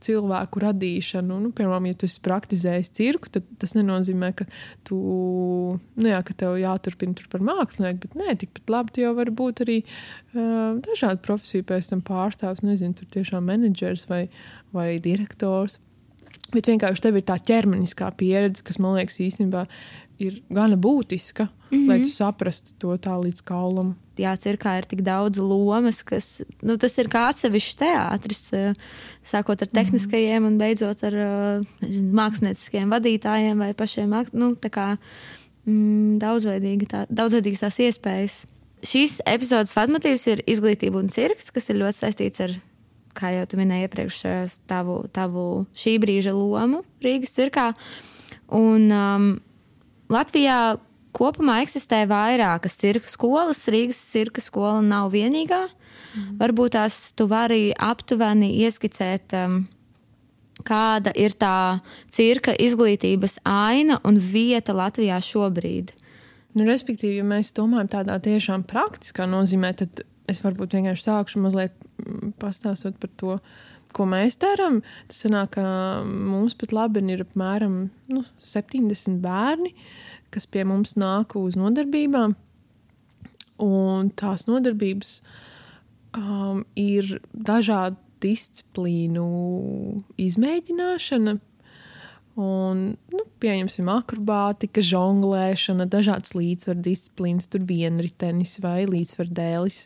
cilvēku 0.04 0.60
radīšanu. 0.60 1.38
Nu, 1.40 1.50
piemēram, 1.56 1.86
ja 1.88 1.96
tu 1.96 2.04
esi 2.08 2.20
praktizējis 2.24 2.90
cirku, 2.96 3.30
tad 3.32 3.46
tas 3.60 3.72
nenozīmē, 3.78 4.32
ka, 4.36 4.44
tu, 4.84 4.98
nu, 5.80 6.06
jā, 6.08 6.18
ka 6.26 6.36
tev 6.36 6.58
jāturpina 6.60 7.16
tur 7.16 7.30
par 7.32 7.44
mākslinieku, 7.44 8.02
bet 8.04 8.16
nē, 8.20 8.34
tikpat 8.42 8.72
labi 8.74 8.96
tu 8.96 9.04
jau 9.04 9.14
vari 9.16 9.32
būt 9.40 9.62
arī 9.64 9.78
uh, 9.80 10.76
dažādu 10.84 11.24
profesiju 11.24 11.68
pēc 11.72 11.92
tam 11.94 12.04
pārstāvs, 12.04 12.64
nezinu, 12.66 12.96
tur 12.98 13.08
tiešām 13.16 13.48
menedžers 13.48 14.04
vai, 14.10 14.26
vai 14.76 14.90
direktors. 15.00 15.80
Bet 16.50 16.66
vienkārši 16.66 17.02
tev 17.04 17.16
ir 17.16 17.26
tā 17.26 17.36
ķermeniskā 17.38 18.10
pieredze, 18.18 18.64
kas 18.66 18.80
man 18.82 18.96
liekas 18.98 19.20
īstenībā 19.22 19.66
ir 20.20 20.42
gana 20.52 20.76
būtiska, 20.76 21.48
mm 21.48 21.78
-hmm. 21.78 21.88
lai 21.88 21.98
tu 22.02 22.10
saprastu 22.10 22.74
to 22.78 22.96
tā 22.96 23.16
līdz 23.24 23.42
kaulam. 23.44 23.96
Jā, 24.20 24.34
cirkā 24.36 24.76
ir 24.78 24.84
tik 24.84 25.00
daudz 25.00 25.38
lomas, 25.38 26.02
kas 26.02 26.42
nu, 26.62 26.76
tas 26.76 26.98
ir 26.98 27.08
kā 27.08 27.30
atsevišķs 27.30 27.76
teātris, 27.80 28.52
eh, 28.52 28.74
sākot 29.24 29.62
ar 29.62 29.68
mhm. 29.68 29.74
tehniskajiem 29.74 30.42
mm 30.42 30.48
-hmm. 30.48 30.52
un 30.52 30.58
beidzot 30.58 31.04
ar 31.04 31.14
eh, 31.14 31.66
nezinu, 31.80 32.12
mākslinieciskiem 32.12 32.90
vadītājiem 32.90 33.58
vai 33.58 33.74
pašiem 33.74 34.10
nu, 34.32 34.54
tā 34.54 34.68
kā, 34.68 34.98
mm, 35.64 36.18
daudzveidīgi 36.18 36.86
tā, 36.86 37.06
daudzveidīgas 37.08 37.60
tās 37.60 37.78
iespējas. 37.78 38.46
Šīs 38.82 39.20
epizodes 39.26 39.76
vadmotīvs 39.76 40.26
ir 40.26 40.42
izglītība 40.46 40.96
un 40.98 41.08
cirks, 41.08 41.50
kas 41.50 41.68
ir 41.68 41.76
ļoti 41.76 41.96
saistīts 41.98 42.40
ar 42.40 42.50
kā 43.20 43.32
jau 43.34 43.46
tu 43.50 43.60
minēji 43.60 43.86
iepriekš, 43.88 44.20
tavu, 44.70 45.02
tavu 45.12 45.46
šī 45.76 45.98
brīža 46.02 46.32
lomu 46.36 46.82
Rīgas 47.04 47.34
cirkā. 47.36 47.70
Un 48.56 48.88
um, 48.90 49.26
Latvijā 50.10 50.78
kopumā 51.16 51.60
eksistē 51.64 52.04
vairākas 52.10 52.78
cirka 52.80 53.10
skolas. 53.10 53.66
Rīgas 53.70 54.00
cirka 54.12 54.42
skola 54.42 54.80
nav 54.84 55.12
vienīgā. 55.14 55.66
Mm. 55.68 56.38
Varbūt 56.40 56.74
tās 56.78 56.98
tu 57.14 57.28
vari 57.30 57.70
aptuveni 57.76 58.50
ieskicēt, 58.64 59.36
um, 59.38 59.62
kāda 60.66 61.12
ir 61.16 61.34
tā 61.38 61.80
cirka 62.12 62.54
izglītības 62.58 63.38
aina 63.46 64.00
un 64.04 64.18
vieta 64.20 64.74
Latvijā 64.76 65.20
šobrīd. 65.24 65.94
Nu, 66.58 66.64
respektīvi, 66.66 67.20
ja 67.20 67.26
mēs 67.26 67.52
domājam 67.54 67.92
tādā 67.92 68.16
tiešām 68.22 68.64
praktiskā 68.66 69.28
nozīmē, 69.30 69.70
tad 69.78 70.02
es 70.30 70.42
varbūt 70.44 70.76
vienkārši 70.76 71.06
sākšu 71.06 71.42
mazliet 71.42 71.74
mm, 72.02 72.34
pastāstot 72.40 72.98
par 73.02 73.12
to, 73.20 73.36
ko 73.96 74.06
mēs 74.08 74.38
darām. 74.40 74.80
Tas 75.10 75.24
sanāk, 75.24 75.56
ka 75.56 75.64
mums 76.06 76.56
pat 76.58 76.74
labi 76.76 77.02
ir 77.10 77.24
apmēram 77.24 77.82
nu, 78.12 78.24
70 78.44 79.18
bērni, 79.24 79.74
kas 80.34 80.46
pie 80.46 80.64
mums 80.68 80.96
nāk 81.00 81.36
uz 81.40 81.58
nodarbībām. 81.58 82.36
Un 83.60 84.08
tās 84.16 84.46
nodarbības 84.48 85.18
um, 86.16 86.62
ir 86.78 87.18
dažādu 87.34 87.98
disciplīnu 88.20 89.26
izmēģināšana. 90.20 91.38
Un, 92.38 92.82
nu, 93.10 93.22
pieņemsim, 93.42 93.88
akrobātika, 93.90 94.82
žonglēšana, 94.86 95.88
dažādas 95.90 96.36
līdzsvaru 96.36 96.84
disciplīnas, 96.84 97.48
tur 97.50 97.64
vienritenis 97.66 98.60
vai 98.62 98.84
līdzsvaru 98.86 99.34
dēlis. 99.34 99.80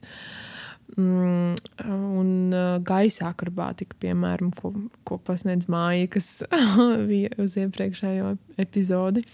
Mm, 1.00 1.57
un 1.88 2.28
uh, 2.52 2.76
gaisa 2.85 3.30
akrobātika, 3.33 3.96
piemēram, 4.04 4.52
ko, 4.54 4.74
ko 5.09 5.18
pasniedz 5.24 5.66
māja, 5.72 6.11
kas 6.12 6.28
bija 7.11 7.33
uz 7.40 7.57
iepriekšējo 7.59 8.35
epizodi. 8.61 9.24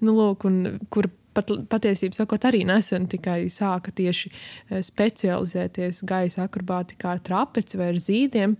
Nu, 0.00 0.16
lūk, 0.16 0.48
un, 0.48 0.80
kur 0.90 1.10
pat, 1.36 1.52
patiesībā 1.70 2.16
sakot, 2.16 2.48
arī 2.48 2.64
nesen 2.66 3.06
tikai 3.12 3.42
sāka 3.52 3.92
tieši 3.94 4.32
uh, 4.32 4.80
specializēties 4.88 6.00
gaisa 6.08 6.48
akrobātikā 6.48 7.12
ar 7.12 7.22
trapeci 7.28 7.78
vai 7.78 7.92
ar 7.92 8.00
zīdiem. 8.00 8.56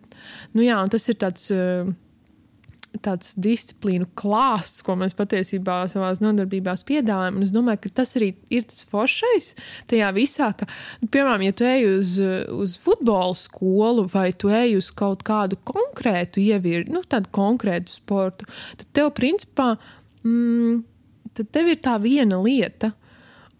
Nu, 0.52 0.66
jā, 0.68 0.82
tas 0.92 1.08
ir 1.08 1.24
tāds. 1.24 1.48
Uh, 1.54 1.96
tāds 3.02 3.34
disciplīnu 3.42 4.08
klāsts, 4.18 4.82
ko 4.86 4.96
mēs 4.98 5.16
patiesībā 5.18 5.82
savā 5.90 6.12
nodarbībā 6.22 6.74
piedāvājam. 6.88 7.42
Es 7.44 7.52
domāju, 7.54 7.82
ka 7.84 7.92
tas 8.02 8.16
arī 8.18 8.32
ir 8.52 8.66
tas 8.68 8.84
foršais 8.90 9.52
tajā 9.90 10.10
visā, 10.16 10.50
ka, 10.58 10.68
nu, 11.02 11.10
piemēram, 11.12 11.46
ja 11.46 11.56
tu 11.56 11.68
ej 11.68 11.86
uz, 11.92 12.16
uz 12.56 12.76
futbola 12.80 13.36
skolu 13.36 14.06
vai 14.12 14.30
tu 14.32 14.52
ej 14.52 14.78
uz 14.80 14.90
kaut 14.96 15.24
kādu 15.26 15.58
konkrētu 15.66 16.42
ievirzi, 16.42 16.92
nu, 16.94 17.04
tādu 17.06 17.32
konkrētu 17.36 17.92
sportu, 17.92 18.48
tad 18.80 18.92
tev 18.96 19.12
principā 19.16 19.74
mm, 20.24 20.84
tad 21.36 21.50
tev 21.52 21.72
ir 21.72 21.82
tā 21.84 21.96
viena 22.02 22.40
lieta. 22.42 22.92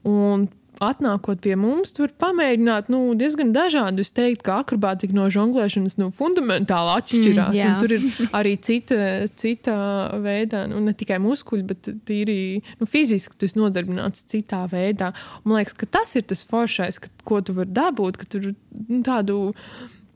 Un 0.06 0.46
atnākot 0.84 1.40
pie 1.44 1.54
mums, 1.58 1.92
tur 1.96 2.12
pamēģināt 2.20 2.90
nu, 2.92 3.00
diezgan 3.18 3.52
dažādi. 3.54 4.04
Es 4.04 4.12
teiktu, 4.16 4.44
ka 4.48 4.58
akrobātika 4.62 5.16
no 5.16 5.26
žonglēšanas 5.32 5.98
nu, 6.00 6.10
fundamentāli 6.14 6.94
atšķirās. 6.96 7.56
Mm, 7.56 7.76
tur 7.82 7.96
ir 7.96 8.30
arī 8.36 8.54
cita, 8.68 9.00
cita 9.38 9.76
veida, 10.22 10.64
nu, 10.70 10.80
ne 10.84 10.94
tikai 10.96 11.18
muskuļi, 11.22 11.66
bet 11.72 11.90
tīri 12.08 12.38
nu, 12.80 12.88
fiziski 12.90 13.38
esi 13.48 13.60
nodarbināts 13.60 14.26
citā 14.30 14.64
veidā. 14.70 15.12
Man 15.44 15.60
liekas, 15.60 15.76
ka 15.80 15.90
tas 15.98 16.16
ir 16.18 16.26
tas 16.28 16.44
foršais, 16.46 17.00
ka, 17.02 17.12
ko 17.26 17.42
tu 17.44 17.56
vari 17.56 17.72
dabūt, 17.76 18.20
ka 18.22 18.32
tur 18.36 18.50
nu, 18.52 19.02
tādu. 19.06 19.52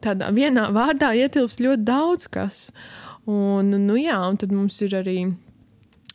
Tādā 0.00 0.30
vienā 0.32 0.70
vārdā 0.72 1.10
ietilps 1.12 1.58
ļoti 1.60 1.82
daudz 1.84 2.24
kas. 2.32 2.60
Un, 3.28 3.68
nu, 3.84 3.98
jā, 4.00 4.16
un 4.30 4.38
tad 4.40 4.48
mums 4.56 4.78
ir 4.80 4.94
arī 4.96 5.18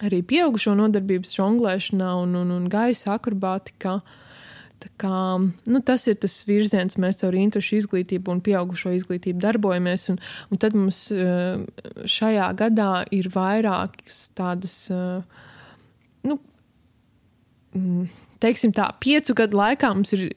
arī 0.04 0.22
pieaugušo 0.28 0.76
nodarbības 0.76 1.36
žonglēšanā 1.38 2.12
un, 2.24 2.36
un, 2.42 2.54
un 2.56 2.70
gaisa 2.72 3.16
akrobātikā. 3.16 4.00
Kā, 5.02 5.20
nu, 5.42 5.82
tas 5.86 6.06
ir 6.12 6.18
tas 6.22 6.36
virziens, 6.48 6.98
mēs 7.02 7.24
ar 7.26 7.36
interešu 7.38 7.80
izglītību 7.82 8.34
un 8.34 8.42
pieaugušo 8.46 8.94
izglītību 8.96 9.44
darbojamies. 9.44 10.10
Un, 10.14 10.20
un 10.52 10.62
tad 10.62 10.78
mums 10.78 11.06
uh, 11.16 11.62
šajā 12.10 12.50
gadā 12.60 12.92
ir 13.16 13.30
vairākas 13.34 14.28
tādas, 14.38 14.78
uh, 14.94 15.24
nu, 16.28 16.40
mm, 17.76 18.10
teiksim 18.44 18.76
tā, 18.76 18.90
piecu 19.04 19.38
gadu 19.42 19.62
laikā 19.62 19.94
mums 19.96 20.16
ir 20.18 20.30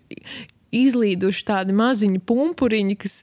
izlīduši 0.75 1.45
tādi 1.49 1.75
maziņi 1.77 2.21
pumpuriņi, 2.29 2.97
kas, 3.01 3.17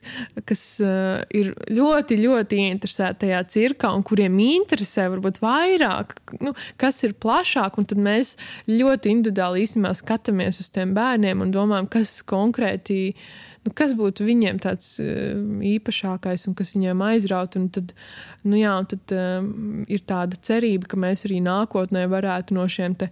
kas 0.48 0.62
uh, 0.82 1.22
ir 1.36 1.52
ļoti, 1.70 2.18
ļoti 2.24 2.60
interesēti 2.72 3.26
tajā 3.26 3.42
cirkā 3.52 3.92
un 3.94 4.04
kuriem 4.06 4.38
interesē 4.42 5.06
varbūt 5.12 5.40
vairāk, 5.44 6.16
nu, 6.42 6.56
kas 6.80 7.02
ir 7.06 7.16
plašāk. 7.22 7.78
Tad 7.86 8.00
mēs 8.02 8.34
ļoti 8.66 9.12
individuāli 9.12 9.62
īstenībā 9.62 9.92
skatāmies 9.94 10.58
uz 10.62 10.70
tiem 10.74 10.94
bērniem 10.96 11.44
un 11.44 11.52
domājam, 11.54 11.90
kas 11.98 12.18
konkrēti. 12.26 13.12
Nu, 13.66 13.72
kas 13.74 13.96
būtu 13.98 14.26
viņiem 14.26 14.60
tāds 14.62 14.96
uh, 15.02 15.38
īpašākais 15.70 16.46
un 16.50 16.54
kas 16.58 16.74
viņiem 16.74 17.00
aizraut? 17.02 17.56
Un 17.58 17.70
tad, 17.74 17.94
nu 18.46 18.58
jā, 18.58 18.74
un 18.78 18.90
tad 18.90 19.14
uh, 19.14 19.48
ir 19.90 20.02
tāda 20.06 20.38
cerība, 20.38 20.90
ka 20.90 21.00
mēs 21.02 21.26
arī 21.26 21.40
nākotnē 21.46 22.06
varētu 22.10 22.58
no 22.58 22.66
šiem 22.70 22.94
te, 22.98 23.10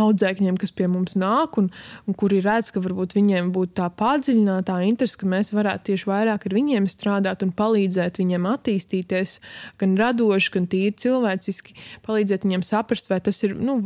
audzēkņiem, 0.00 0.58
kas 0.60 0.72
pie 0.76 0.88
mums 0.90 1.16
nāk, 1.18 1.56
un, 1.60 1.70
un 2.06 2.16
kuri 2.18 2.40
redz, 2.44 2.70
ka 2.74 2.82
varbūt 2.84 3.16
viņiem 3.16 3.50
būtu 3.54 3.76
tā 3.80 3.88
padziļinātā 3.98 4.78
interese, 4.86 5.18
ka 5.20 5.28
mēs 5.30 5.52
varētu 5.56 5.90
tieši 5.90 6.10
vairāk 6.10 6.46
ar 6.48 6.56
viņiem 6.56 6.88
strādāt 6.90 7.44
un 7.46 7.52
palīdzēt 7.56 8.20
viņiem 8.22 8.48
attīstīties, 8.52 9.36
gan 9.80 9.98
radoši, 10.00 10.52
gan 10.56 10.70
tīri 10.72 10.94
cilvēciski, 11.02 11.76
palīdzēt 12.06 12.46
viņiem 12.46 12.64
saprast, 12.66 13.10
vai 13.12 13.20
tas 13.24 13.42
ir, 13.46 13.56
nu, 13.58 13.78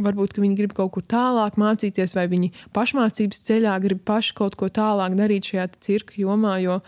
varbūt, 0.00 0.38
viņi 0.40 0.58
grib 0.58 0.76
kaut 0.76 0.94
kur 0.96 1.06
tālāk 1.06 1.58
mācīties, 1.60 2.16
vai 2.16 2.26
viņi 2.32 2.52
pašmācības 2.76 3.42
ceļā 3.48 3.78
grib 3.84 4.04
paši 4.08 4.36
kaut 4.38 4.56
ko 4.58 4.70
tālāk 4.72 5.16
darīt 5.18 5.52
šajā 5.52 5.66
cirka 5.80 6.16
jomā, 6.20 6.58
jo 6.64 6.80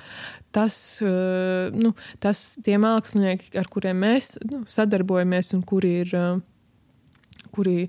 tas, 0.52 1.00
uh, 1.02 1.72
nu, 1.72 1.94
tas 2.22 2.42
tie 2.64 2.76
mākslinieki, 2.80 3.54
ar 3.58 3.68
kuriem 3.72 4.02
mēs 4.04 4.36
nu, 4.50 4.62
sadarbojamies 4.68 5.54
un 5.56 5.64
kuri 5.66 5.94
ir, 6.04 6.12
uh, 6.16 7.48
kuri 7.56 7.88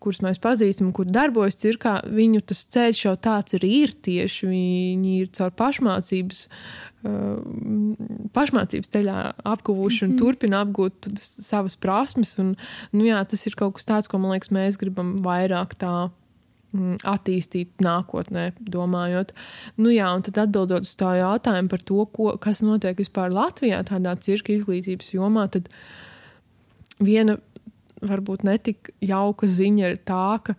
kurus 0.00 0.20
mēs 0.24 0.40
pazīstam, 0.42 0.92
kur 0.96 1.08
darbojas 1.08 1.58
cirkā, 1.60 1.98
viņu 2.08 2.42
tas 2.50 2.62
ceļš 2.74 3.02
jau 3.06 3.16
tāds 3.20 3.56
arī 3.58 3.72
ir 3.84 3.94
tieši. 4.06 4.48
Viņi 4.50 5.16
ir 5.22 5.32
caur 5.36 5.52
pašmācības, 5.58 6.44
uh, 7.04 7.42
pašmācības 8.36 8.94
ceļā 8.94 9.18
apguvuši 9.52 10.04
un 10.04 10.08
mm 10.10 10.14
-hmm. 10.14 10.22
turpina 10.22 10.62
apgūt 10.64 11.10
savas 11.20 11.76
prasmes. 11.76 12.36
Un, 12.38 12.54
nu, 12.92 13.04
jā, 13.04 13.20
tas 13.24 13.46
ir 13.46 13.58
kaut 13.58 13.76
kas 13.76 13.88
tāds, 13.88 14.08
ko 14.08 14.18
man 14.18 14.32
liekas, 14.36 14.54
mēs 14.54 14.80
gribam 14.80 15.16
vairāk 15.20 15.76
tā 15.76 16.10
mm, 16.72 17.00
attīstīt 17.04 17.84
nākotnē, 17.84 18.52
domājot. 18.60 19.32
Nu, 19.76 19.90
jā, 19.90 20.08
un 20.14 20.22
tad 20.22 20.38
atbildot 20.46 20.88
uz 20.88 20.96
tā 20.96 21.16
jautājumu 21.20 21.68
par 21.68 21.82
to, 21.82 22.04
ko, 22.06 22.36
kas 22.38 22.62
notiek 22.62 22.98
vispār 22.98 23.32
Latvijā, 23.32 23.82
tādā 23.84 24.16
cirka 24.16 24.52
izglītības 24.52 25.14
jomā, 25.14 25.48
tad 25.50 25.68
viena 27.00 27.38
varbūt 28.00 28.44
netik 28.48 28.92
jauka 29.04 29.48
ziņa 29.50 29.88
ir 29.92 30.02
tā, 30.08 30.26
ka 30.44 30.56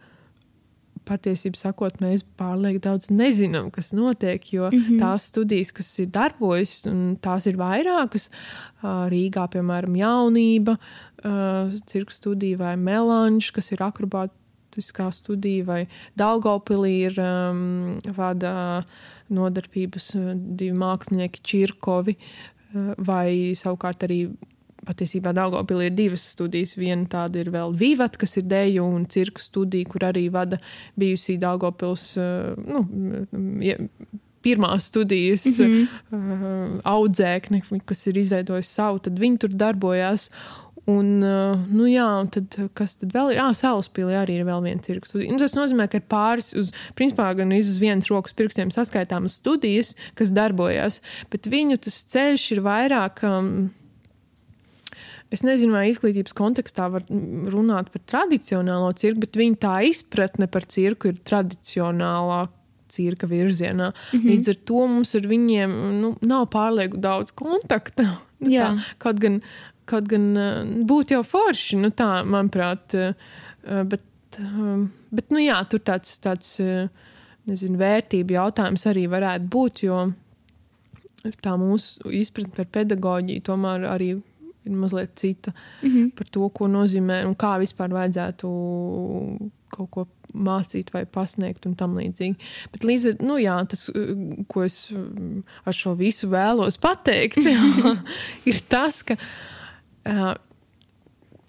patiesībā 1.07 1.57
sakot, 1.57 1.99
mēs 2.01 2.23
pārlieku 2.39 2.81
daudz 2.83 3.09
nezinām, 3.13 3.71
kas 3.73 3.91
notiek. 3.97 4.43
Jo 4.53 4.69
mm 4.69 4.77
-hmm. 4.77 4.99
tās 4.99 5.29
studijas, 5.31 5.71
kas 5.71 5.89
ir 5.99 6.11
darbojas, 6.13 6.85
un 6.85 7.17
tās 7.21 7.47
ir 7.47 7.57
vairākas, 7.57 8.29
Rīgā, 8.83 9.47
piemēram, 9.53 9.95
jaunība, 9.95 10.77
cirka 11.85 12.13
studija 12.13 12.57
vai 12.57 12.75
melanža, 12.77 13.51
kas 13.53 13.71
ir 13.71 13.79
akrobātiskā 13.79 15.11
studija, 15.11 15.65
vai 15.65 15.87
Daugopilī 16.17 16.93
ir 17.09 17.19
um, 17.19 17.97
vada 18.17 18.85
nodarbības 19.29 20.15
divi 20.35 20.77
mākslinieki 20.77 21.41
Čirkovi, 21.43 22.17
vai 22.97 23.53
savukārt 23.55 24.03
arī 24.03 24.29
patiesībā 24.87 25.33
Daugopilī 25.37 25.89
ir 25.89 25.95
divas 25.97 26.25
studijas. 26.33 26.75
Viena 26.79 27.05
tāda 27.09 27.41
ir 27.43 27.51
vēl 27.53 27.75
Vivat, 27.77 28.17
kas 28.21 28.37
ir 28.41 28.47
deju 28.49 28.87
un 28.87 29.05
cirka 29.05 29.43
studija, 29.43 29.89
kur 29.89 30.07
arī 30.09 30.27
vada 30.33 30.59
bijusī 30.99 31.37
Daugopils, 31.41 32.15
eh, 32.17 32.51
nu, 32.65 32.85
pirmās 34.41 34.87
studijas 34.89 35.45
mm 35.45 35.65
-hmm. 35.65 36.73
uh, 36.73 36.79
audzēkne, 36.83 37.61
kas 37.85 38.07
ir 38.07 38.17
izveidojis 38.17 38.73
savu, 38.73 38.99
tad 38.99 39.19
viņi 39.19 39.37
tur 39.37 39.49
darbojās. 39.49 40.29
Un, 40.85 41.21
uh, 41.23 41.59
nu 41.69 41.85
jā, 41.85 42.07
un 42.21 42.29
tad, 42.33 42.55
kas 42.73 42.95
tad 42.97 43.13
vēl 43.13 43.35
ir? 43.35 43.39
Ah, 43.39 43.53
Salaspīlī 43.53 44.15
arī 44.17 44.39
ir 44.39 44.47
vēl 44.47 44.63
viena 44.63 44.81
cirka 44.81 45.05
studija. 45.05 45.31
Un 45.31 45.37
tas 45.37 45.53
nozīmē, 45.53 45.85
ka 45.87 45.97
ir 45.97 46.07
pāris, 46.09 46.55
uz, 46.57 46.71
principā, 46.97 47.29
gan 47.37 47.53
uz 47.53 47.77
vienas 47.77 48.09
rokas 48.09 48.33
pirkstiem 48.33 48.71
saskaitāmas 48.73 49.37
studijas, 49.37 49.93
kas 50.15 50.33
darbojas, 50.33 51.01
bet 51.29 51.45
viņu 51.45 51.77
tas 51.77 52.01
ceļš 52.13 52.51
ir 52.51 52.63
vairāk. 52.65 53.21
Um, 53.23 53.69
Es 55.31 55.45
nezinu, 55.47 55.71
vai 55.77 55.85
izglītības 55.87 56.33
kontekstā 56.35 56.89
var 56.91 57.05
runāt 57.53 57.91
par 57.93 58.01
tradicionālo 58.13 58.91
cirku, 58.99 59.23
bet 59.23 59.37
viņa 59.39 59.59
tā 59.63 59.75
izpratne 59.87 60.49
par 60.51 60.65
cirku 60.67 61.07
ir 61.07 61.21
tradicionālā 61.23 62.41
cirka 62.91 63.27
virzienā. 63.31 63.91
Mm 63.91 64.19
-hmm. 64.19 64.29
Līdz 64.29 64.49
ar 64.49 64.57
to 64.65 64.87
mums 64.87 65.15
ar 65.15 65.27
viņiem 65.31 65.75
nu, 66.01 66.15
nav 66.21 66.49
pārlieku 66.51 66.97
daudz 66.97 67.31
kontakta. 67.31 68.03
tā, 68.75 68.83
kaut 68.97 69.19
gan, 69.19 69.41
kaut 69.85 70.07
gan 70.07 70.33
būtu 70.87 71.13
jau 71.13 71.23
forši, 71.23 71.77
nu, 71.77 71.89
tā, 71.89 72.25
manuprāt. 72.25 73.15
Bet, 73.63 74.01
bet 75.11 75.31
nu, 75.31 75.39
jā, 75.39 75.69
tur 75.69 75.79
tāds, 75.79 76.19
tāds 76.19 76.59
nezinu, 77.45 77.77
vērtību 77.77 78.33
jautājums 78.33 78.85
arī 78.85 79.07
varētu 79.07 79.47
būt, 79.47 79.83
jo 79.83 80.13
tā 81.41 81.55
mūsu 81.57 82.11
izpratne 82.11 82.55
par 82.55 82.65
pedagoģiju 82.65 83.41
tomēr 83.41 83.85
arī 83.85 84.15
ir 84.65 84.71
mazliet 84.77 85.15
cita 85.15 85.51
mm 85.81 85.89
-hmm. 85.89 86.11
par 86.15 86.27
to, 86.29 86.49
ko 86.49 86.67
nozīmē 86.67 87.25
un 87.25 87.35
kā 87.35 87.57
vispār 87.59 87.89
vajadzētu 87.89 88.47
kaut 89.71 89.89
ko 89.91 90.07
mācīt 90.33 90.91
vai 90.93 91.05
pasniegt 91.05 91.65
un 91.65 91.75
tam 91.75 91.95
līdzīgi. 91.99 92.35
Bet 92.71 92.85
līdz 92.87 93.07
ar 93.09 93.25
nu, 93.25 93.37
jā, 93.41 93.57
tas, 93.71 93.89
ko 94.47 94.63
es 94.63 94.91
ar 95.65 95.73
šo 95.73 95.95
visu 95.99 96.29
vēlos 96.31 96.79
pateikt, 96.81 97.37
ir 98.49 98.61
tas, 98.71 99.01
ka 99.03 99.17
uh, 99.17 100.35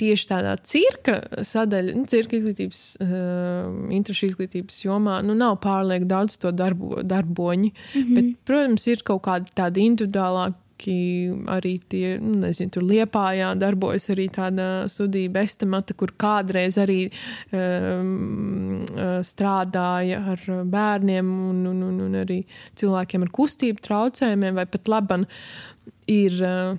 tieši 0.03 0.29
tādā 0.31 0.57
cirka 0.66 1.18
sadaļa, 1.46 1.94
nu, 1.98 2.07
cirka 2.11 2.37
izglītības, 2.38 2.83
uh, 3.05 3.68
interešu 3.94 4.33
izglītības 4.33 4.83
jomā, 4.87 5.20
nu, 5.27 5.37
nav 5.38 5.61
pārlieku 5.62 6.09
daudz 6.11 6.38
to 6.42 6.53
darbo, 6.55 7.03
darboņu. 7.03 7.70
Mm 7.70 8.03
-hmm. 8.03 8.14
Bet, 8.14 8.44
protams, 8.48 8.87
ir 8.87 9.05
kaut 9.07 9.22
kāda 9.29 9.55
tāda 9.62 9.83
individuālāka 10.83 11.53
arī 11.53 11.81
tie, 11.88 12.18
nu, 12.21 12.37
nezinu, 12.42 12.71
tur 12.73 12.85
Liepājā 12.87 13.53
darbojas 13.59 14.11
arī 14.11 14.29
tāda 14.33 14.88
studija 14.88 15.31
Bestamata, 15.31 15.95
kur 15.95 16.12
kādreiz 16.16 16.79
arī 16.79 17.11
um, 17.53 18.83
strādāja 19.23 20.23
ar 20.35 20.64
bērniem 20.64 21.27
un, 21.51 21.66
un, 21.66 21.83
un, 21.83 22.01
un 22.07 22.14
arī 22.23 22.42
cilvēkiem 22.75 23.23
ar 23.23 23.31
kustību 23.31 23.83
traucējumiem, 23.83 24.55
vai 24.55 24.66
pat 24.66 24.88
laban 24.88 25.27
ir 26.11 26.38
uh, 26.42 26.75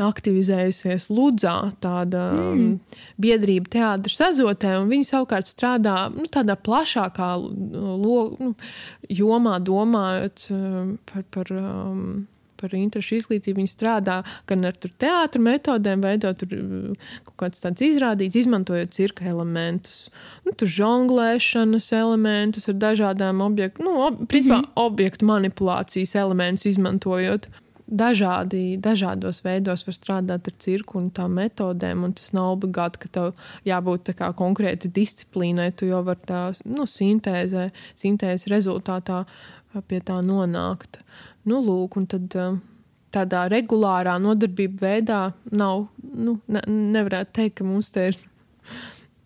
aktivizējusies 0.00 1.10
Ludzā, 1.12 1.56
tāda 1.82 2.30
mm. 2.32 2.98
biedrība 3.20 3.72
teātris 3.76 4.20
azotē, 4.24 4.76
un 4.80 4.88
viņi 4.88 5.08
savukārt 5.10 5.50
strādā 5.50 6.08
nu, 6.14 6.24
tādā 6.32 6.56
plašākā 6.56 7.32
lo, 7.42 8.18
nu, 8.38 8.54
jomā, 9.12 9.58
domājot 9.60 10.46
par, 11.10 11.26
par 11.34 11.52
um, 11.58 12.24
par 12.62 12.74
interešu 12.78 13.18
izglītību. 13.18 13.60
Viņi 13.60 13.72
strādā 13.72 14.20
gan 14.50 14.68
ar 14.68 14.78
teātrus 14.78 15.44
metodēm, 15.44 16.04
veidot 16.04 16.44
uh, 16.46 17.08
kaut 17.28 17.36
kādas 17.44 17.64
tādas 17.64 17.86
izrādītas, 17.88 18.38
izmantojot 18.44 18.94
cirka 18.94 19.26
elementus, 19.28 20.04
nu, 20.46 20.54
tur 20.56 20.70
žonglēšanas 20.70 21.90
elementus 21.98 22.70
ar 22.72 22.78
dažādām 22.86 23.42
objektu, 23.44 23.86
nu, 23.86 23.98
ob, 24.06 24.22
principā, 24.30 24.60
mm 24.60 24.68
-hmm. 24.68 24.86
objektu 24.86 25.28
manipulācijas 25.32 26.16
elementus 26.22 26.70
izmantojot. 26.74 27.50
Dažādi, 27.92 28.78
dažādos 28.80 29.42
veidos 29.44 29.82
var 29.86 29.94
strādāt 29.94 30.46
ar 30.48 30.54
cirku 30.58 30.98
un 30.98 31.10
tām 31.10 31.34
metodēm. 31.36 32.04
Un 32.04 32.12
tas 32.16 32.32
nav 32.32 32.54
obligāti, 32.54 32.98
ka 33.02 33.08
tev 33.08 33.34
jābūt 33.68 34.14
konkrēti 34.38 34.88
disciplīnai. 34.88 35.72
Tu 35.76 35.90
jau 35.90 36.02
vari 36.02 36.24
tā 36.26 36.52
nu, 36.64 36.86
sintēzē, 36.88 37.70
sintēzes 37.94 38.48
rezultātā 38.48 39.24
pie 39.88 40.00
tā 40.00 40.22
nonākt. 40.24 41.02
Uh, 41.02 41.31
Nu, 41.48 41.58
lūk, 41.58 41.96
un 41.98 42.06
tad 42.06 42.34
um, 42.38 42.60
tādā 43.12 43.46
regulārā 43.52 44.14
nodarbība 44.22 44.86
veidā 44.86 45.22
nav, 45.50 45.86
nu, 46.02 46.38
ne, 46.50 46.62
nevarētu 46.68 47.34
teikt, 47.38 47.56
ka 47.60 47.66
mums 47.66 47.90
te 47.94 48.10
ir. 48.12 48.20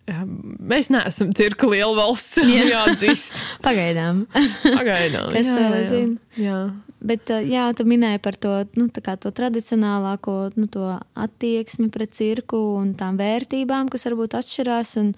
Mēs 0.07 0.87
neesam 0.87 1.33
cirka 1.35 1.67
liela 1.67 1.93
valsts. 1.97 2.39
Jā, 2.39 2.63
jāatzīst. 2.73 3.37
Pagaidām. 3.67 4.23
Pagaidām. 4.63 5.31
Kas 5.35 5.49
tev 5.51 5.77
zina? 5.89 6.39
Jā. 6.39 6.59
bet 7.03 7.29
uh, 7.35 7.43
jā, 7.43 7.67
tu 7.77 7.85
minēji 7.87 8.23
par 8.23 8.39
to, 8.39 8.53
nu, 8.79 8.87
to 8.89 9.33
tradicionālāko 9.41 10.37
nu, 10.55 10.69
to 10.71 10.95
attieksmi 11.19 11.91
pret 11.93 12.15
cirku 12.15 12.61
un 12.79 12.95
tām 12.97 13.19
vērtībām, 13.19 13.91
kas 13.93 14.07
varbūt 14.07 14.39
atšķirās. 14.39 14.97
Un, 15.03 15.13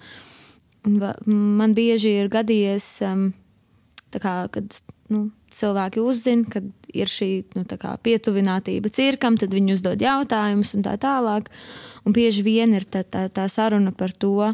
un 0.90 1.00
man 1.60 1.76
bieži 1.78 2.18
ir 2.24 2.32
gadījies, 2.32 2.92
um, 3.06 3.28
kā, 4.18 4.34
kad 4.52 4.82
nu, 5.14 5.28
cilvēki 5.54 6.02
uzzina, 6.02 6.46
ka 6.50 6.62
ir 6.94 7.10
šī 7.10 7.30
nu, 7.56 7.64
pietuvinātība 8.04 8.90
cirkam, 8.92 9.38
tad 9.40 9.54
viņi 9.54 9.76
uzdod 9.76 10.02
jautājumus 10.02 10.74
un 10.76 10.84
tā 10.86 10.96
tālāk. 11.00 11.50
Un 12.06 12.16
bieži 12.16 12.44
vien 12.46 12.72
ir 12.76 12.86
tā, 12.88 13.02
tā, 13.04 13.26
tā 13.32 13.46
saruna 13.52 13.92
par 13.92 14.14
to, 14.16 14.52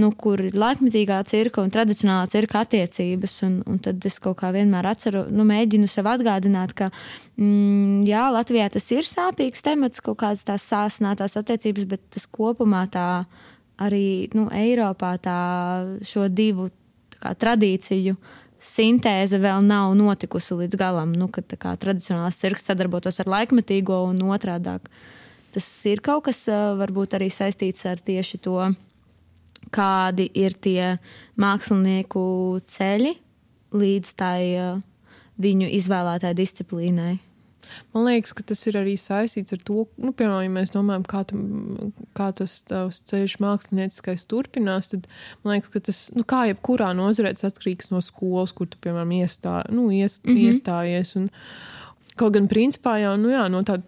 nu, 0.00 0.10
kur 0.18 0.40
ir 0.42 0.56
laikmetīgā 0.58 1.20
cirka 1.28 1.62
un 1.62 1.72
tradicionālā 1.74 2.26
cirka 2.32 2.64
attiecības. 2.64 3.36
Un, 3.46 3.56
un 3.70 3.80
tad 3.82 4.04
es 4.06 4.18
kaut 4.22 4.38
kā 4.42 4.50
vienmēr 4.54 4.88
atceru, 4.90 5.24
nu, 5.30 5.46
mēģinu 5.48 5.88
sev 5.90 6.08
atgādināt, 6.10 6.74
ka 6.76 6.90
mm, 6.90 8.04
jā, 8.08 8.26
Latvijā 8.34 8.68
tas 8.74 8.88
ir 8.94 9.08
sāpīgs 9.08 9.64
temats, 9.66 10.02
kaut 10.04 10.20
kādas 10.22 10.44
tās 10.46 10.66
sāsnātās 10.70 11.38
attiecības, 11.40 11.88
bet 11.90 12.06
tas 12.14 12.28
kopumā 12.30 12.86
tā 12.94 13.08
arī 13.82 14.30
nu, 14.34 14.48
Eiropā 14.54 15.16
tā 15.22 15.38
šo 16.06 16.28
divu 16.30 16.70
kā, 17.18 17.34
tradīciju 17.38 18.16
sintēze 18.64 19.38
vēl 19.42 19.64
nav 19.66 19.92
notikusi 19.98 20.56
līdz 20.62 20.78
galam. 20.80 21.12
Nu, 21.16 21.28
kad 21.32 21.52
kā 21.60 21.74
tradicionālās 21.80 22.38
cirks 22.40 22.66
sadarbotos 22.70 23.20
ar 23.22 23.30
laikmetīgo 23.36 24.00
un 24.08 24.22
otrādāk. 24.34 24.88
Tas 25.54 25.68
ir 25.86 26.02
kaut 26.04 26.24
kas 26.28 26.46
varbūt 26.80 27.14
arī 27.18 27.28
saistīts 27.30 27.84
ar 27.86 28.00
tieši 28.02 28.40
to, 28.42 28.58
kādi 29.74 30.26
ir 30.34 30.56
tie 30.58 30.96
mākslinieku 31.40 32.24
ceļi 32.66 33.14
līdz 33.74 34.10
tai 34.18 34.40
viņu 35.40 35.70
izvēlētai 35.78 36.34
disciplīnai. 36.38 37.14
Man 37.94 38.06
liekas, 38.08 38.34
ka 38.36 38.44
tas 38.46 38.60
ir 38.68 38.78
arī 38.80 38.94
saistīts 39.00 39.54
ar 39.56 39.62
to, 39.64 39.84
nu, 40.00 40.12
piemēram, 40.16 40.42
ja 40.46 40.52
mēs 40.52 40.74
domājam, 40.74 41.06
kā, 41.08 41.22
tu, 41.28 41.38
kā 42.16 42.28
tas 42.36 42.58
tavs 42.68 43.00
ceļš 43.10 43.38
mākslinieckais 43.44 44.26
turpinās, 44.30 44.90
tad 44.92 45.08
man 45.42 45.56
liekas, 45.56 45.72
ka 45.72 45.84
tas, 45.88 46.02
nu, 46.16 46.26
kā 46.28 46.44
jebkurā 46.50 46.92
nozarē, 46.96 47.34
tas 47.36 47.48
atkarīgs 47.52 47.92
no 47.94 48.02
skolas, 48.04 48.52
kur 48.56 48.68
tu, 48.70 48.80
piemēram, 48.84 49.16
iestā, 49.20 49.62
nu, 49.72 49.88
ies, 49.94 50.20
mm 50.22 50.30
-hmm. 50.30 50.44
iestājies. 50.50 51.16
Un, 51.20 51.30
kaut 52.20 52.36
gan, 52.36 52.48
principā, 52.48 52.98
jau 53.02 53.16
nu, 53.20 53.32
jā, 53.32 53.48
no 53.48 53.62
tāda 53.62 53.86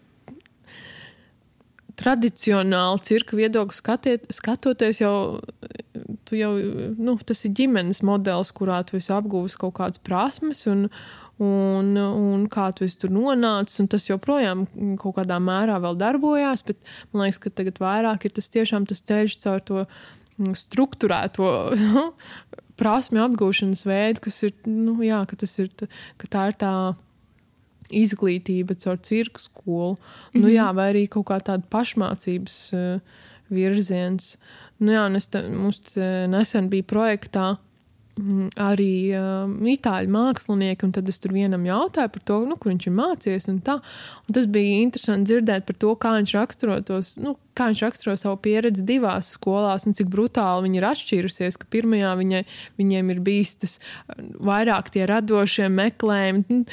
tradicionāli 1.96 3.04
cirka 3.06 3.36
viedokļa 3.38 3.76
skatiet, 3.76 4.26
skatoties, 4.34 5.00
jau, 5.00 5.40
jau 6.36 6.52
nu, 6.98 7.16
tas 7.24 7.44
ir 7.48 7.54
ģimenes 7.56 8.02
modelis, 8.06 8.52
kurā 8.56 8.82
tu 8.86 8.98
esi 9.00 9.12
apguvis 9.16 9.56
kaut 9.60 9.78
kādas 9.78 10.02
prasmes. 10.04 10.66
Un, 10.70 10.90
Un, 11.36 11.90
un 12.00 12.44
kā 12.48 12.70
tu 12.72 12.86
tur 12.96 13.10
nonāci, 13.12 13.82
un 13.82 13.88
tas 13.92 14.06
joprojām 14.08 14.62
kaut 14.96 15.18
kādā 15.18 15.36
mērā 15.36 15.76
vēl 15.84 15.98
darbojās, 16.00 16.62
bet 16.64 16.78
man 17.12 17.26
liekas, 17.26 17.40
ka 17.44 17.52
tagad 17.52 17.80
vairāk 17.82 18.24
ir 18.24 18.32
tas 18.38 18.48
tiešām 18.54 18.86
tas 18.88 19.04
ceļš 19.04 19.34
caur 19.44 19.60
to 19.60 19.82
mm, 19.84 20.54
struktūrēto 20.56 21.50
prasme 22.80 23.20
apgūšanas 23.20 23.84
veidu, 23.84 24.24
kas 24.24 24.40
ir, 24.48 24.54
nu, 24.64 24.96
jā, 25.04 25.20
ka 25.28 25.36
tas 25.44 25.52
ir, 25.60 25.68
ka 26.16 26.30
tā 26.32 26.46
ir 26.48 26.56
tā 26.64 26.72
izglītība 27.92 28.78
caur 28.80 28.96
cirku 29.04 29.40
skolu, 29.40 29.92
mm 29.92 30.00
-hmm. 30.00 30.42
nu, 30.42 30.48
jā, 30.48 30.72
vai 30.74 30.90
arī 30.92 31.06
kaut 31.08 31.26
kā 31.28 31.40
tāda 31.40 31.68
pašmācības 31.70 32.56
uh, 32.72 33.00
virziens. 33.48 34.36
Nu, 34.78 34.92
jā, 34.92 35.04
es 35.16 35.26
te, 35.26 35.42
mums 35.48 35.78
te 35.78 36.26
nesen 36.28 36.68
bija 36.68 36.82
projektā 36.82 37.56
arī 38.16 39.12
uh, 39.12 39.50
itāļu 39.68 40.08
mākslinieki, 40.14 40.86
un 40.86 40.92
tad 40.96 41.08
es 41.12 41.18
tur 41.20 41.34
vienam 41.36 41.66
jautāju 41.68 42.12
par 42.14 42.22
to, 42.24 42.38
nu, 42.48 42.56
kur 42.56 42.72
viņš 42.72 42.86
ir 42.88 42.94
mācījies. 42.96 43.48
Un 43.52 43.58
tā. 43.64 43.76
un 44.24 44.36
tas 44.38 44.48
bija 44.48 44.78
interesanti 44.80 45.32
dzirdēt 45.32 45.66
par 45.68 45.76
to, 45.82 45.92
kā 46.00 46.14
viņš 46.16 46.32
raksturo 46.38 46.78
tos. 46.86 47.16
Nu, 47.20 47.36
Kā 47.56 47.70
viņš 47.70 47.80
raksturo 47.86 48.12
savu 48.20 48.36
pieredzi 48.44 48.82
divās 48.84 49.30
skolās, 49.32 49.86
un 49.88 49.94
cik 49.96 50.10
brutāli 50.12 50.66
viņa 50.66 50.76
ir 50.76 50.84
atšķīrusies. 50.90 51.56
Ka 51.56 51.68
pirmajā 51.72 52.10
viņai, 52.18 52.42
viņiem 52.76 53.14
ir 53.14 53.22
bijis 53.24 53.54
tas 53.62 53.78
vairāk 54.44 54.90
tie 54.92 55.06
radošie 55.08 55.70
meklējumi, 55.72 56.66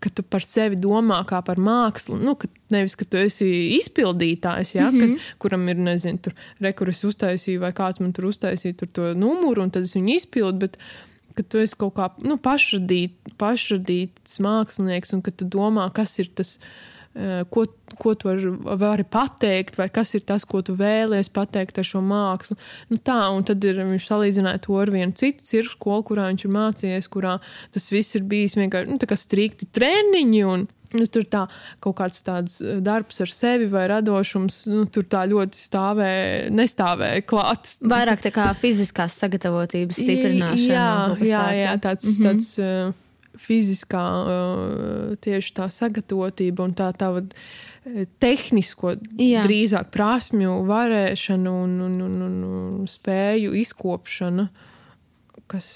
ka 0.00 0.10
tu 0.14 0.22
par 0.22 0.44
sevi 0.44 0.78
domā 0.80 1.20
kā 1.28 1.40
par 1.44 1.60
mākslu. 1.62 2.18
Nu, 2.20 2.34
ka 2.38 2.50
nevis, 2.74 2.96
ka 2.98 3.06
tu 3.08 3.20
esi 3.20 3.48
izpildītājs, 3.78 4.74
ja, 4.76 4.90
mm 4.90 5.00
-hmm. 5.00 5.16
ka, 5.16 5.38
kuram 5.44 5.68
ir, 5.68 5.76
nezinu, 5.76 6.18
tur 6.22 6.34
rekurors 6.60 7.04
uztaisīja, 7.04 7.60
vai 7.60 7.72
kāds 7.72 8.00
man 8.00 8.12
tur 8.12 8.28
uztaisīja 8.32 8.76
tur 8.76 8.88
to 8.88 9.14
numuru, 9.14 9.62
un 9.62 9.70
tad 9.70 9.82
es 9.82 9.96
viņu 9.96 10.14
izpildu. 10.14 10.58
Bet, 10.58 10.78
ka 11.34 11.42
tu 11.42 11.58
esi 11.58 11.76
kaut 11.78 11.94
kā 11.94 12.10
nu, 12.26 12.36
pašradīt, 12.36 13.14
pašradīts 13.38 14.40
mākslinieks, 14.42 15.14
un 15.14 15.22
ka 15.22 15.30
tu 15.30 15.44
domā, 15.44 15.92
kas 15.94 16.18
ir 16.18 16.28
tas, 16.34 16.58
eh, 16.58 16.97
ko, 17.50 17.64
ko 17.98 18.14
tu 18.14 18.28
var, 18.28 18.44
vari 18.78 19.04
pateikt, 19.08 19.78
vai 19.80 19.88
kas 19.90 20.14
ir 20.14 20.24
tas, 20.28 20.46
ko 20.48 20.62
tu 20.62 20.76
vēlēsies 20.78 21.32
pateikt 21.34 21.80
ar 21.80 21.88
šo 21.88 22.02
mākslu. 22.04 22.58
Nu, 22.92 23.00
tā, 23.02 23.18
un 23.34 23.46
tad 23.48 23.64
ir, 23.66 23.80
viņš 23.82 24.08
salīdzināja 24.12 24.62
to 24.66 24.78
ar 24.78 24.92
vienu 24.94 25.16
citu 25.18 25.46
cirku 25.46 25.74
skolu, 25.74 26.06
kurā 26.12 26.28
viņš 26.30 26.46
ir 26.46 26.54
mācījies, 26.54 27.12
kurā 27.12 27.38
tas 27.74 27.90
viss 27.92 28.18
ir 28.18 28.26
bijis 28.28 28.58
vienkārši 28.58 28.94
nu, 28.94 29.16
strikti 29.18 29.70
treniņi. 29.74 30.44
Un, 30.48 30.68
Nu, 30.96 31.04
tur 31.04 31.26
tā 31.28 31.42
kaut 31.84 31.98
kāds 31.98 32.22
tāds 32.24 32.54
eh, 32.64 32.78
darbs 32.80 33.20
ar 33.20 33.28
sevi 33.28 33.66
vai 33.68 33.82
radošums, 33.90 34.62
nu, 34.72 34.86
tur 34.88 35.04
tā 35.10 35.26
ļoti 35.28 35.60
stāvēja, 35.60 36.46
nestāvēja 36.54 37.26
klāts. 37.28 37.76
Vairāk 37.84 38.22
tā 38.24 38.32
kā 38.32 38.46
fiziskās 38.56 39.18
sagatavotības 39.20 40.00
stiprināšana. 40.00 40.64
Jā, 40.64 40.88
jā, 41.28 41.44
jā 41.60 41.76
tāds, 41.84 42.08
mm 42.08 42.14
-hmm. 42.14 42.24
tāds 42.24 42.48
uh, 42.62 42.96
fiziskā 43.38 44.04
tieši 45.24 45.54
tā 45.56 45.68
sagatavotība 45.72 46.66
un 46.66 46.74
tā 46.78 46.90
tā 46.98 47.10
tehnisko, 48.20 48.96
Jā. 49.16 49.44
drīzāk 49.46 49.92
prasmju 49.94 50.58
varēšana 50.68 51.52
un, 51.64 51.76
un, 51.86 52.00
un, 52.04 52.18
un, 52.26 52.40
un 52.80 52.90
spēju 52.90 53.54
izkopšana, 53.62 54.48
kas, 55.48 55.70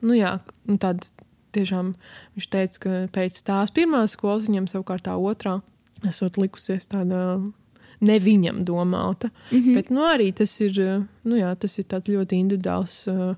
nu 0.00 0.16
jā, 0.16 0.38
nu 0.70 0.78
tāda 0.80 1.10
tiešām 1.52 1.92
viņš 2.36 2.48
teica, 2.52 2.78
ka 2.80 3.00
pēc 3.12 3.42
tās 3.44 3.74
pirmās 3.74 4.16
skolas 4.16 4.48
viņam 4.48 4.70
savukārt 4.70 5.04
tā 5.08 5.18
otrā 5.20 5.58
esot 6.08 6.38
likusies 6.40 6.88
tāda 6.90 7.36
ne 8.02 8.16
viņam 8.18 8.64
domāta. 8.66 9.30
Mm 9.50 9.58
-hmm. 9.58 9.74
Bet 9.74 9.90
nu, 9.90 10.00
arī 10.00 10.32
tas 10.34 10.60
ir, 10.60 11.06
nu, 11.24 11.36
jā, 11.36 11.54
tas 11.54 11.78
ir 11.78 11.84
tāds 11.84 12.08
ļoti 12.08 12.38
individuāls 12.40 13.06
uh, 13.06 13.36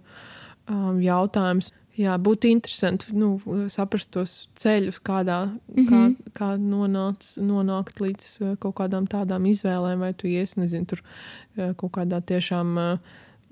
um, 0.68 1.00
jautājums. 1.00 1.72
Jā, 1.94 2.16
būtu 2.18 2.48
interesanti 2.50 3.14
nu, 3.14 3.37
saprast 3.70 4.11
tos 4.14 4.33
ceļus, 4.59 4.98
kādā, 5.07 5.44
mm 5.46 5.85
-hmm. 5.87 6.14
kā, 6.33 6.33
kā 6.40 6.48
nonāc, 6.59 7.28
nonākt 7.38 8.00
līdz 8.02 8.30
uh, 8.40 8.57
kaut 8.59 8.74
kādām 8.80 9.07
tādām 9.07 9.46
izvēlēm, 9.46 10.02
vai 10.02 10.12
tu 10.12 10.26
iesi, 10.26 10.59
nezinu, 10.61 10.87
tur 10.90 11.04
uh, 11.04 11.70
kaut 11.78 11.92
kādā 11.94 12.18
tiešām 12.18 12.74
uh, 12.78 12.98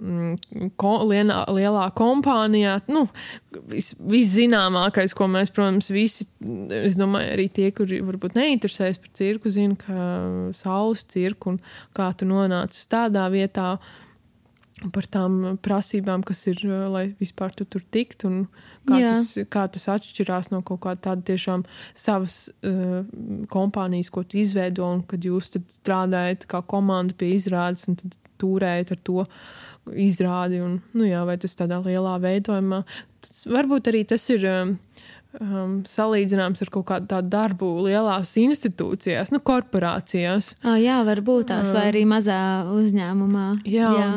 mm, 0.02 0.72
ko, 0.76 0.92
lienā, 1.07 1.44
lielā 1.55 1.87
kompānijā. 1.94 2.81
Nu, 2.90 3.07
vis, 3.70 3.92
viszināmākais, 4.11 5.14
ko 5.14 5.28
mēs, 5.31 5.55
protams, 5.55 5.92
visi, 5.94 6.26
es 6.83 6.98
domāju, 6.98 7.33
arī 7.37 7.48
tie, 7.48 7.70
kuri 7.70 8.02
varbūt 8.02 8.35
neinteresējas 8.38 8.98
par 8.98 9.14
cirku, 9.18 9.55
zina, 9.55 9.78
ka 9.78 10.07
saules 10.57 11.05
cirku 11.05 11.55
un 11.55 11.61
kā 11.96 12.11
tu 12.16 12.26
nonāc 12.26 12.74
tādā 12.90 13.28
vietā. 13.31 13.76
Par 14.90 15.06
tām 15.06 15.58
prasībām, 15.62 16.24
kas 16.26 16.40
ir, 16.50 16.62
uh, 16.66 16.86
lai 16.90 17.04
vispār 17.20 17.54
tu 17.54 17.66
tur 17.68 17.84
tiktu, 17.94 18.30
un 18.30 18.38
kā, 18.88 18.98
Jā. 18.98 19.12
tas, 19.12 19.30
kā 19.52 19.66
tas 19.70 19.86
atšķirās 19.94 20.50
no 20.50 20.62
kaut 20.66 20.82
kāda 20.86 21.04
tāda 21.10 21.26
tiešām 21.30 21.62
savas 21.94 22.48
uh, 22.66 23.02
kompānijas, 23.52 24.10
ko 24.10 24.24
tu 24.26 24.40
izveido, 24.42 24.88
un 24.88 25.04
kad 25.06 25.22
jūs 25.22 25.52
strādājat 25.78 26.48
kā 26.50 26.64
komanda 26.66 27.14
pie 27.14 27.30
izrādes, 27.36 27.86
un 27.90 28.00
tad 28.00 28.18
turējat 28.42 28.96
ar 28.96 29.02
to 29.06 29.26
izrādi, 29.98 30.60
un, 30.62 30.78
nu 30.96 31.06
jā, 31.08 31.22
vai 31.26 31.38
tas 31.42 31.54
tādā 31.58 31.80
lielā 31.82 32.16
veidojumā. 32.22 32.82
Tas, 33.22 33.44
varbūt 33.50 33.90
arī 33.90 34.02
tas 34.10 34.24
ir 34.34 34.46
um, 34.50 34.76
um, 35.40 35.80
salīdzināms 35.88 36.62
ar 36.64 36.70
kaut 36.74 36.86
kādu 36.90 37.10
tādu 37.14 37.32
darbu 37.32 37.70
lielās 37.86 38.34
institūcijās, 38.40 39.32
nu, 39.34 39.42
korporācijās. 39.44 40.56
Oh, 40.64 40.78
jā, 40.78 41.00
varbūt 41.06 41.50
tās, 41.52 41.72
vai 41.74 41.88
arī 41.90 42.04
mazā 42.08 42.38
uzņēmumā. 42.72 43.48
Jā. 43.66 43.90
jā. 43.98 44.12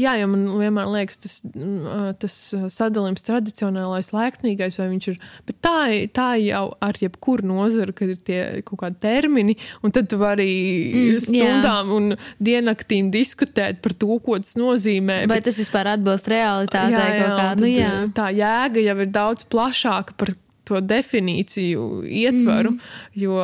Jā, 0.00 0.14
jo 0.20 0.28
man 0.32 0.46
vienmēr 0.60 0.90
liekas, 0.92 1.20
tas, 1.22 1.38
mm, 1.52 2.16
tas 2.22 2.38
sadalījums 2.74 3.26
tradicionālais, 3.26 4.12
laikmīgais, 4.14 4.78
vai 4.80 4.88
viņš 4.92 5.10
ir. 5.12 5.20
Bet 5.48 5.60
tā, 5.64 5.76
tā 6.14 6.28
jau 6.42 6.64
ar 6.82 6.98
jebkuru 7.00 7.46
nozaru, 7.52 7.94
kad 7.96 8.12
ir 8.12 8.20
tie 8.22 8.40
kaut 8.66 8.82
kādi 8.84 9.00
termini, 9.02 9.56
un 9.82 9.94
tad 9.94 10.10
tu 10.12 10.20
vari 10.20 10.50
Mm, 10.92 11.20
stundām 11.22 11.90
jā. 11.90 11.96
un 11.96 12.16
diennaktīm 12.42 13.10
diskutēt 13.12 13.80
par 13.84 13.94
to, 13.98 14.18
ko 14.24 14.38
tas 14.40 14.54
nozīmē. 14.60 15.22
Vai 15.30 15.40
tas 15.44 15.58
vispār 15.60 15.92
atbilst 15.94 16.28
realitātei 16.30 16.94
jā, 16.94 17.08
jā, 17.18 17.28
kā? 17.38 17.48
Nu, 17.60 17.70
jā. 17.70 17.92
tā 18.16 18.28
jēga 18.36 18.84
jau 18.86 18.96
ir 19.04 19.12
daudz 19.12 19.46
plašāka 19.52 20.16
par 20.18 20.34
to 20.68 20.78
definīciju, 20.84 21.84
ietvaru, 22.06 22.74
mm. 22.76 22.94
jo 23.18 23.36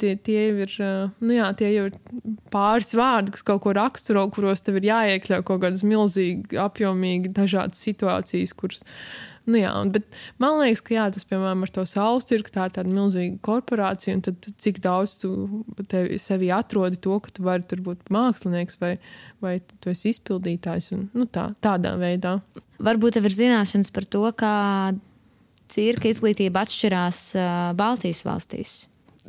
tie, 0.00 0.14
tie 0.20 0.44
ir, 0.64 0.76
nu 1.24 1.36
jā, 1.38 1.48
tie 1.58 1.72
jau 1.72 1.88
ir 1.88 1.98
pāris 2.52 2.92
vārdi, 2.98 3.32
kas 3.36 3.46
kaut 3.48 3.64
ko 3.64 3.74
raksturo, 3.76 4.26
kuros 4.34 4.64
tev 4.64 4.80
ir 4.80 4.90
jāiekļauj 4.90 5.44
kaut 5.48 5.64
kādas 5.64 5.84
milzīgi, 5.86 6.58
apjomīgi 6.60 7.32
dažādas 7.36 7.80
situācijas, 7.88 8.56
kuras 8.58 8.84
Nu, 9.42 9.58
jā, 9.58 9.72
bet 9.90 10.06
man 10.38 10.60
liekas, 10.60 10.80
ka 10.86 10.94
jā, 10.94 11.04
tas, 11.10 11.24
piemēram, 11.26 11.64
ar 11.66 11.70
to 11.74 11.82
saules 11.88 12.28
cirku, 12.28 12.52
tā 12.54 12.68
ir 12.68 12.74
tāda 12.76 12.92
milzīga 12.94 13.40
korporācija, 13.42 14.14
un 14.14 14.22
tad 14.22 14.46
cik 14.62 14.78
daudz 14.84 15.16
tu 15.24 15.32
tevi, 15.90 16.18
sevi 16.22 16.52
atrodi 16.54 17.00
to, 17.02 17.16
ka 17.24 17.32
tu 17.34 17.46
vari 17.48 17.80
būt 17.88 18.12
mākslinieks 18.14 18.78
vai, 18.82 18.92
vai 19.42 19.56
tu 19.82 19.90
esi 19.90 20.12
izpildītājs, 20.14 20.92
un 20.94 21.08
nu, 21.10 21.26
tā, 21.26 21.48
tādā 21.64 21.96
veidā. 21.98 22.36
Varbūt 22.82 23.18
tev 23.18 23.26
ir 23.26 23.34
zināšanas 23.34 23.90
par 23.94 24.06
to, 24.06 24.22
kā 24.38 24.54
cirka 25.72 26.10
izglītība 26.10 26.66
atšķirās 26.66 27.20
Baltijas 27.78 28.22
valstīs. 28.26 28.74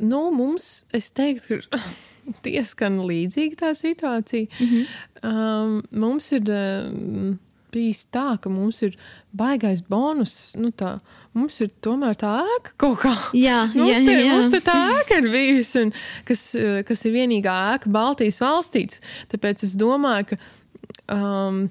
Nu, 0.02 0.26
mums, 0.34 0.84
es 0.94 1.12
teiktu, 1.14 1.60
ka 1.70 1.80
diezgan 2.46 3.00
līdzīga 3.06 3.60
tā 3.62 3.72
situācija. 3.78 4.50
Mm 4.58 4.68
-hmm. 4.68 4.86
um, 5.30 5.82
mums 6.04 6.32
ir. 6.32 6.50
Um, 6.50 7.38
bijis 7.74 8.06
tā, 8.14 8.34
ka 8.40 8.50
mums 8.52 8.82
ir 8.86 8.96
baigais 9.36 9.82
bonus. 9.88 10.54
Nu 10.60 10.70
tā, 10.70 10.96
mums 11.36 11.58
ir 11.64 11.72
tomēr 11.84 12.16
tā 12.20 12.36
ēka 12.56 12.74
kaut 12.84 13.00
kā. 13.04 13.12
Jā, 13.36 13.64
mums, 13.76 13.90
jā, 13.90 14.00
te, 14.06 14.16
jā. 14.20 14.32
mums 14.34 14.52
te 14.54 14.60
tā 14.64 14.76
ēka 15.00 15.20
ir 15.22 15.30
bijusi, 15.32 15.86
kas, 16.28 16.44
kas 16.88 17.06
ir 17.08 17.16
vienīgā 17.18 17.54
ēka 17.74 17.92
Baltijas 17.94 18.40
valstīs. 18.44 19.00
Tāpēc 19.32 19.66
es 19.66 19.76
domāju, 19.80 20.34
ka 20.34 21.16
um, 21.18 21.64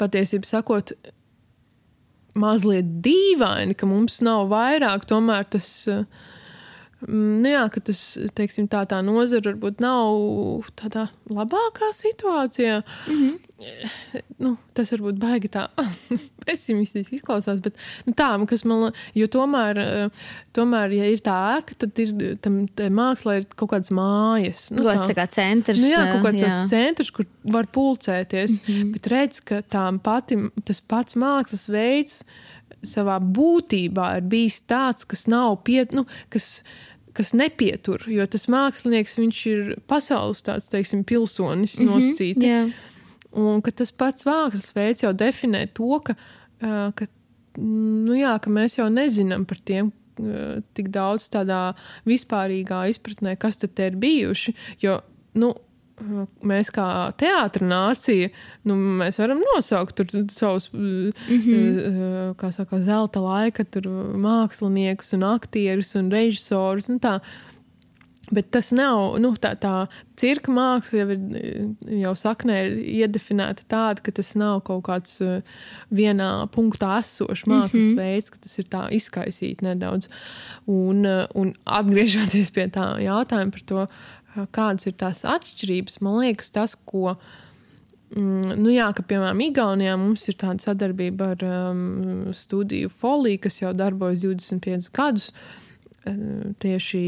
patiesībā 0.00 0.48
sakot, 0.48 0.92
mazliet 2.38 2.98
dīvaini, 3.04 3.76
ka 3.78 3.88
mums 3.88 4.20
nav 4.24 4.50
vairāk 4.52 5.08
tomēr 5.08 5.48
tas. 5.56 5.70
Uh, 5.90 6.32
nu 7.04 7.50
jā, 7.50 7.64
ka 7.72 7.82
tas 7.84 8.00
teiksim, 8.36 8.68
tā, 8.72 8.80
tā 8.88 9.02
nozara 9.04 9.50
varbūt 9.50 9.82
nav 9.84 10.64
tādā 10.80 11.06
labākā 11.28 11.90
situācijā. 11.92 12.80
Mm 13.06 13.18
-hmm. 13.20 14.22
nu, 14.44 14.56
tas 14.72 14.92
varbūt 14.92 15.18
baigi 15.20 15.48
tā 15.52 15.66
pesimistiski 16.46 17.16
izklausās, 17.16 17.60
bet 17.60 17.76
nu, 18.06 18.12
tā, 18.16 18.30
kas 18.48 18.64
man, 18.64 18.92
jo 19.14 19.26
tomēr, 19.26 20.10
tomēr, 20.52 20.96
ja 20.96 21.04
ir 21.12 21.20
tā 21.20 21.36
ēka, 21.58 21.76
tad 21.84 21.98
ir 21.98 22.38
tam 22.40 22.66
mākslā 22.76 23.36
ir 23.36 23.46
kaut 23.54 23.70
kādas 23.70 23.90
mājas. 23.90 24.70
Nu, 24.70 24.84
tā, 24.84 25.14
kā 25.14 25.26
centrs. 25.26 25.80
Nu, 25.80 25.92
jā, 25.92 26.12
kaut 26.12 26.24
kāds 26.24 26.40
jā. 26.40 26.66
centrs, 26.66 27.10
kur 27.10 27.24
var 27.44 27.66
pulcēties, 27.66 28.60
mm 28.60 28.74
-hmm. 28.74 28.92
bet 28.92 29.06
redz, 29.06 29.40
ka 29.40 29.62
tā 29.62 29.98
pati, 29.98 30.36
tas 30.64 30.80
pats 30.80 31.14
mākslas 31.14 31.68
veids 31.68 32.24
savā 32.84 33.18
būtībā 33.20 34.16
ir 34.18 34.28
bijis 34.30 34.60
tāds, 34.68 35.06
kas 35.08 35.26
nav 35.30 35.62
piet, 35.66 35.94
nu, 35.96 36.04
kas, 36.32 36.62
kas 37.16 37.32
nepietur, 37.36 38.04
jo 38.10 38.26
tas 38.26 38.48
mākslinieks 38.52 39.18
ir 39.48 39.74
pasaules 39.88 40.44
tāds, 40.46 40.68
teiksim, 40.72 41.04
pilsonis 41.04 41.78
mm 41.78 41.86
-hmm, 41.86 41.94
nosacīti. 41.94 42.46
Yeah. 42.46 42.70
Un 43.36 43.60
tas 43.62 43.92
pats 43.92 44.24
mākslas 44.24 44.72
veids 44.74 45.02
jau 45.02 45.12
definē 45.12 45.66
to, 45.74 46.00
ka, 46.00 46.14
ka, 46.94 47.06
nu 47.60 48.14
jā, 48.14 48.38
ka 48.40 48.50
mēs 48.50 48.78
jau 48.78 48.88
nezinām 48.88 49.44
par 49.44 49.58
tiem 49.64 49.92
tik 50.76 50.88
daudz 50.88 51.28
tādā 51.28 51.74
vispārīgā 52.08 52.88
izpratnē, 52.88 53.36
kas 53.36 53.56
tad 53.56 53.78
ir 53.78 53.96
bijuši. 54.00 54.54
Jo, 54.80 55.00
nu, 55.34 55.52
mēs 56.46 56.70
kā 56.74 56.86
teātris 57.18 57.66
nācija, 57.66 58.28
nu, 58.68 58.76
mēs 59.00 59.18
varam 59.20 59.40
nosaukt 59.54 60.02
savus, 60.32 60.70
mm 60.72 61.10
-hmm. 61.26 62.34
kā 62.36 62.52
saka, 62.52 62.80
zelta 62.80 63.20
laika 63.20 63.64
māksliniekus, 63.64 65.14
un 65.14 65.22
aktierus 65.22 65.94
un 65.94 66.10
režisorus. 66.10 66.88
Un 66.88 67.00
tā. 67.00 67.20
Bet 68.30 68.50
tas 68.50 68.72
nav 68.74 69.20
nu, 69.22 69.34
tā, 69.38 69.52
tā 69.54 69.86
cirka 70.18 70.50
māksla, 70.50 70.98
jau, 70.98 71.10
ir, 71.14 72.00
jau 72.02 72.14
saknē 72.18 72.56
ir 72.64 72.72
iedefinēta 73.04 73.62
tāda, 73.70 74.02
ka 74.02 74.10
tas 74.10 74.32
nav 74.34 74.64
kaut 74.66 74.82
kāds 74.88 75.20
vienā 75.94 76.48
punktā 76.50 76.98
esošs 76.98 77.46
mākslas 77.46 77.82
mm 77.82 77.92
-hmm. 77.92 77.96
veids, 77.96 78.30
ka 78.30 78.38
tas 78.42 78.58
ir 78.58 78.64
tā 78.64 78.82
izkaisīt 78.90 79.62
nedaudz. 79.62 80.08
Un, 80.66 81.06
un 81.34 81.54
atgriežoties 81.64 82.50
pie 82.50 82.66
tā 82.66 82.98
jautājuma 82.98 83.50
par 83.52 83.62
to, 83.66 83.86
kādas 84.52 84.88
ir 84.88 84.96
tās 85.00 85.24
atšķirības. 85.26 86.00
Man 86.04 86.20
liekas, 86.20 86.52
tas, 86.54 86.76
ko. 86.88 87.16
Mm, 88.14 88.54
nu 88.62 88.70
jā, 88.70 88.86
ka, 88.94 89.02
piemēram, 89.02 89.40
Igaunijā 89.48 89.96
mums 89.98 90.28
ir 90.30 90.36
tāda 90.38 90.62
sadarbība 90.62 91.32
ar 91.34 91.46
um, 91.48 91.80
studiju 92.36 92.92
Foliju, 92.92 93.42
kas 93.48 93.60
jau 93.62 93.72
darbojas 93.74 94.22
25 94.22 94.92
gadus. 94.94 95.32
Uh, 95.32 95.64
tieši, 96.62 97.02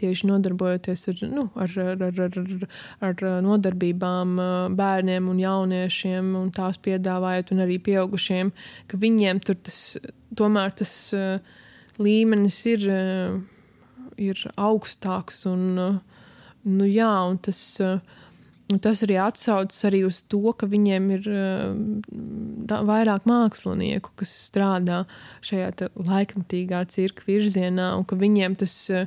tieši 0.00 0.28
nodarbojoties 0.28 1.06
ar, 1.12 1.22
nu, 1.30 1.46
ar, 1.56 1.72
ar, 1.78 2.04
ar, 2.10 2.20
ar, 2.26 2.66
ar 3.08 3.24
nodarbībām 3.46 4.36
bērniem 4.76 5.30
un 5.32 5.40
jauniešiem, 5.40 6.34
un 6.42 6.52
tās 6.54 6.80
piedāvājot, 6.82 7.54
un 7.54 7.64
arī 7.64 7.78
pieaugušiem, 7.86 8.52
ka 8.90 9.00
viņiem 9.00 9.40
tur 9.46 9.58
tas 9.64 9.80
tomēr 10.36 10.76
tas 10.82 10.94
uh, 11.16 11.56
līmenis 12.02 12.60
ir. 12.74 12.88
Uh, 14.22 14.32
ir 14.32 14.42
augstāks. 14.60 15.44
Un, 15.50 16.00
nu, 16.62 16.88
jā, 16.88 17.10
un 17.28 17.38
tas, 17.42 17.60
un 18.72 18.82
tas 18.82 19.02
arī 19.06 19.18
atsaucas 19.22 19.84
arī 19.88 20.04
uz 20.08 20.22
to, 20.30 20.42
ka 20.58 20.68
viņiem 20.70 21.10
ir 21.18 21.28
da, 22.70 22.82
vairāk 22.88 23.28
mākslinieku, 23.28 24.14
kas 24.22 24.34
strādā 24.48 25.04
šajā 25.44 25.90
laikmatīgā 25.98 26.84
cirka 26.92 27.26
virzienā, 27.28 27.92
un 27.98 28.08
ka 28.08 28.18
viņiem 28.20 28.58
tas. 28.62 28.78
Uh, 28.92 29.06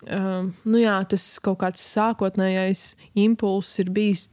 nu 0.00 0.78
jā, 0.80 0.94
tas 1.12 1.24
kaut 1.44 1.58
kāds 1.60 1.82
sākotnējais 1.84 2.94
impulss 3.20 3.82
ir 3.82 3.90
bijis 3.92 4.30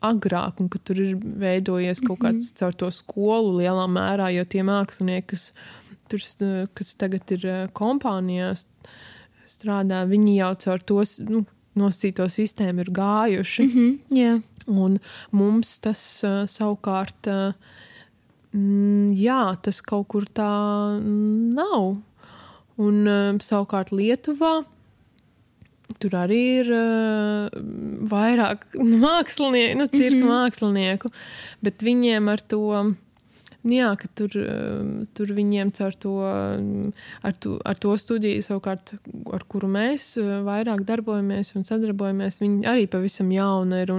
agrāk, 0.00 0.62
un 0.64 0.70
ka 0.72 0.78
tur 0.80 0.96
ir 0.96 1.18
veidojies 1.20 2.00
kaut 2.00 2.22
kāds 2.22 2.40
mm 2.40 2.46
-hmm. 2.46 2.56
caur 2.56 2.72
to 2.72 2.88
skolu 2.90 3.58
lielā 3.58 3.84
mērā, 3.84 4.30
jo 4.32 4.44
tie 4.48 4.62
mākslinieki, 4.64 5.26
kas, 5.26 5.52
tur, 6.08 6.20
kas 6.72 6.94
tagad 6.94 7.32
ir 7.36 7.68
kompānijās, 7.76 8.64
strādā, 9.50 10.04
viņi 10.08 10.36
jau 10.38 10.52
caur 10.64 10.84
to 10.86 11.02
nu, 11.28 11.44
nosacīto 11.78 12.26
sistēmu 12.30 12.84
ir 12.84 12.90
gājuši. 12.96 13.66
Mm 13.66 13.70
-hmm, 13.74 13.98
yeah. 14.16 14.40
Un 14.70 14.98
mums 15.32 15.78
tas 15.82 16.00
uh, 16.24 16.44
savukārt, 16.46 17.26
uh, 17.26 17.54
mm, 18.54 19.12
jā, 19.18 19.56
tas 19.62 19.80
kaut 19.80 20.08
kur 20.08 20.24
tā 20.24 20.50
nav. 21.00 21.96
Un 22.76 23.06
uh, 23.06 23.38
savukārt 23.38 23.92
Lietuvā. 23.92 24.62
Tur 26.00 26.10
arī 26.16 26.40
ir 26.62 26.70
uh, 26.72 27.48
vairāk 28.08 28.64
mākslinieku, 29.04 29.78
nu, 29.78 29.86
cirka 29.86 30.16
mm 30.16 30.22
-hmm. 30.22 30.32
mākslinieku, 30.32 31.10
bet 31.60 31.82
viņiem 31.82 32.28
ar 32.30 32.40
to 32.40 32.94
Nu 33.60 33.74
jā, 33.76 33.90
ka 34.00 34.08
tur, 34.16 34.32
um, 34.40 34.92
tur 35.12 35.32
viņiem 35.36 35.68
caur 35.76 35.96
to, 36.00 36.14
um, 36.24 36.92
ar, 37.26 37.34
tu, 37.36 37.58
ar 37.68 37.76
to 37.80 37.92
studiju, 38.00 38.40
savukārt, 38.44 38.94
ar 39.36 39.42
kuru 39.52 39.68
mēs 39.68 40.14
uh, 40.20 40.38
vairāk 40.46 40.86
darbojamies 40.88 41.52
un 41.58 41.66
sadarbojamies, 41.68 42.38
viņi 42.40 42.64
arī 42.70 42.86
pavisam 42.88 43.28
jauna 43.34 43.82
ir. 43.82 43.92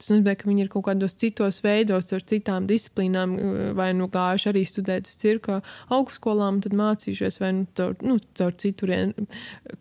Tas 0.00 0.08
nozīmē, 0.14 0.32
ka 0.40 0.48
viņi 0.48 0.64
ir 0.64 0.70
kaut 0.72 0.86
kādos 0.86 1.16
citos 1.20 1.60
veidos, 1.64 2.08
ar 2.16 2.24
citām 2.24 2.68
disciplīnām, 2.70 3.34
uh, 3.36 3.58
vai 3.76 3.90
nu 3.98 4.08
gājuši 4.12 4.48
arī 4.48 4.62
studēt 4.68 5.10
uz 5.10 5.18
cirka 5.20 5.58
augstskolām, 5.92 6.62
tad 6.64 6.76
mācījušies, 6.78 7.36
vai 7.42 7.50
nu 7.58 7.66
caur, 7.76 7.98
nu, 8.06 8.16
caur 8.38 8.56
citurien 8.64 9.12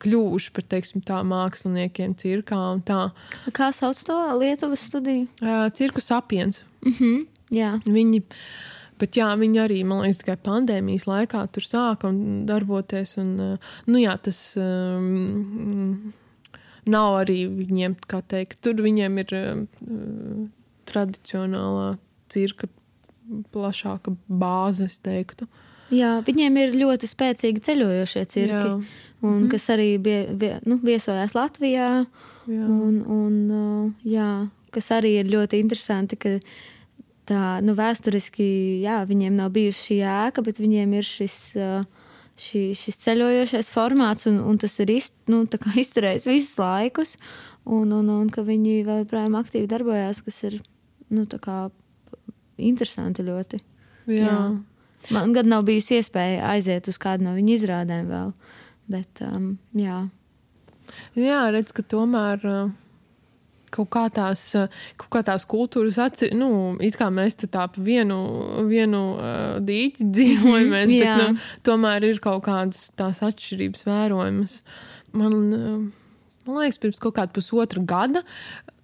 kļuvuši 0.04 0.52
par, 0.58 0.68
teiksim, 0.76 1.06
tā 1.08 1.22
māksliniekiem 1.28 2.18
cirkā 2.20 2.60
un 2.74 2.84
tā. 2.84 3.00
Kā 3.56 3.72
sauc 3.76 4.04
to 4.08 4.20
Lietuvas 4.42 4.84
studiju? 4.92 5.30
Uh, 5.40 5.70
cirku 5.78 6.04
sapiens. 6.04 6.66
Mm 6.84 6.94
-hmm, 7.00 7.26
jā. 7.56 7.72
Viņi 7.86 8.24
Bet 9.02 9.18
jā, 9.18 9.32
viņi 9.40 9.62
arī, 9.64 9.80
man 9.88 10.04
liekas, 10.04 10.22
tikai 10.22 10.38
pandēmijas 10.46 11.08
laikā 11.10 11.46
tur 11.54 11.66
sāka 11.66 12.12
darboties. 12.48 13.16
Un, 13.22 13.32
eh, 13.42 13.72
nu, 13.90 13.98
jā, 14.02 14.14
tas 14.22 14.40
um, 14.62 16.12
nav 16.90 17.22
arī 17.24 17.40
viņiem, 17.50 17.98
kā 18.10 18.22
teikt, 18.22 18.60
tur 18.62 18.82
viņiem 18.86 19.18
ir 19.24 19.34
uh, 19.40 19.66
tradicionālā 20.90 21.96
cirka 22.32 22.70
plašāka 23.56 24.14
bāze, 24.28 24.90
es 24.92 25.00
teiktu. 25.04 25.48
Jā, 25.92 26.20
viņiem 26.24 26.58
ir 26.62 26.78
ļoti 26.80 27.10
spēcīgi 27.10 27.64
ceļojošie 27.66 28.24
cirki, 28.32 28.54
jā. 28.54 28.76
un, 29.24 29.34
mm. 29.34 29.48
kas 29.52 29.66
arī 29.74 29.90
bija, 30.04 30.28
vie, 30.40 30.52
nu, 30.70 30.78
viesojās 30.84 31.36
Latvijā. 31.36 31.90
Jā. 32.50 32.68
Un, 32.68 33.02
un, 33.12 33.34
uh, 33.52 34.06
jā, 34.08 34.30
kas 34.74 34.94
arī 34.96 35.18
ir 35.20 35.32
ļoti 35.32 35.60
interesanti, 35.62 36.18
ka 36.22 36.38
tā, 37.32 37.44
nu, 37.66 37.76
vēsturiski, 37.78 38.46
jā, 38.84 39.02
viņiem 39.08 39.38
nav 39.40 39.52
bijusi 39.56 39.88
šī 39.88 39.98
ēka, 40.12 40.44
bet 40.46 40.60
viņiem 40.62 40.96
ir 41.00 41.08
šis, 41.08 41.38
šī, 42.46 42.64
šis 42.78 43.00
ceļojošais 43.06 43.72
formāts, 43.74 44.28
un, 44.32 44.42
un 44.52 44.60
tas 44.62 44.76
ir 44.84 44.94
izt, 44.98 45.16
nu, 45.32 45.44
izturējis 45.84 46.28
visus 46.30 46.58
laikus, 46.62 47.16
un, 47.64 47.94
un, 47.96 48.10
un 48.12 48.32
ka 48.34 48.44
viņi 48.48 48.82
joprojām 48.82 49.38
aktīvi 49.40 49.70
darbojās, 49.72 50.24
kas 50.26 50.42
ir 50.50 50.60
nu, 51.12 51.28
interesanti 52.62 53.26
ļoti. 53.28 53.62
Jā. 54.12 54.26
jā. 54.26 54.42
Man 55.16 55.32
gan 55.34 55.48
nav 55.50 55.66
bijusi 55.66 55.98
iespēja 55.98 56.52
aiziet 56.52 56.90
uz 56.92 57.00
kādu 57.02 57.26
no 57.26 57.34
viņu 57.38 57.56
izrādēm 57.56 58.10
vēl, 58.12 58.34
bet 58.92 59.24
um, 59.26 59.56
jā. 59.78 60.04
Jā, 61.18 61.46
redz, 61.54 61.72
ka 61.74 61.86
tomēr. 61.88 62.46
Uh 62.46 62.78
kaut 63.72 63.90
kā 63.94 64.06
tās, 64.14 64.44
kaut 65.00 65.12
kā 65.16 65.22
tās 65.28 65.46
kultūras 65.50 66.00
atci, 66.04 66.32
nu, 66.38 66.50
it 66.84 66.98
kā 67.00 67.10
mēs 67.14 67.40
te 67.42 67.50
tā 67.52 67.68
pa 67.72 67.84
vienu, 67.84 68.18
vienu 68.70 69.04
uh, 69.16 69.60
dīķi 69.64 70.10
dzīvojamies, 70.18 70.96
bet, 70.98 71.24
nu, 71.24 71.46
tomēr 71.68 72.10
ir 72.10 72.22
kaut 72.24 72.44
kādas 72.48 72.90
tās 73.00 73.24
atšķirības 73.28 73.88
vērojamas. 73.88 74.58
Man, 75.18 75.38
uh, 75.56 76.20
man 76.48 76.62
liekas, 76.64 76.82
pirms 76.84 77.02
kaut 77.04 77.18
kāda 77.20 77.36
pusotra 77.36 77.84
gada 77.84 78.26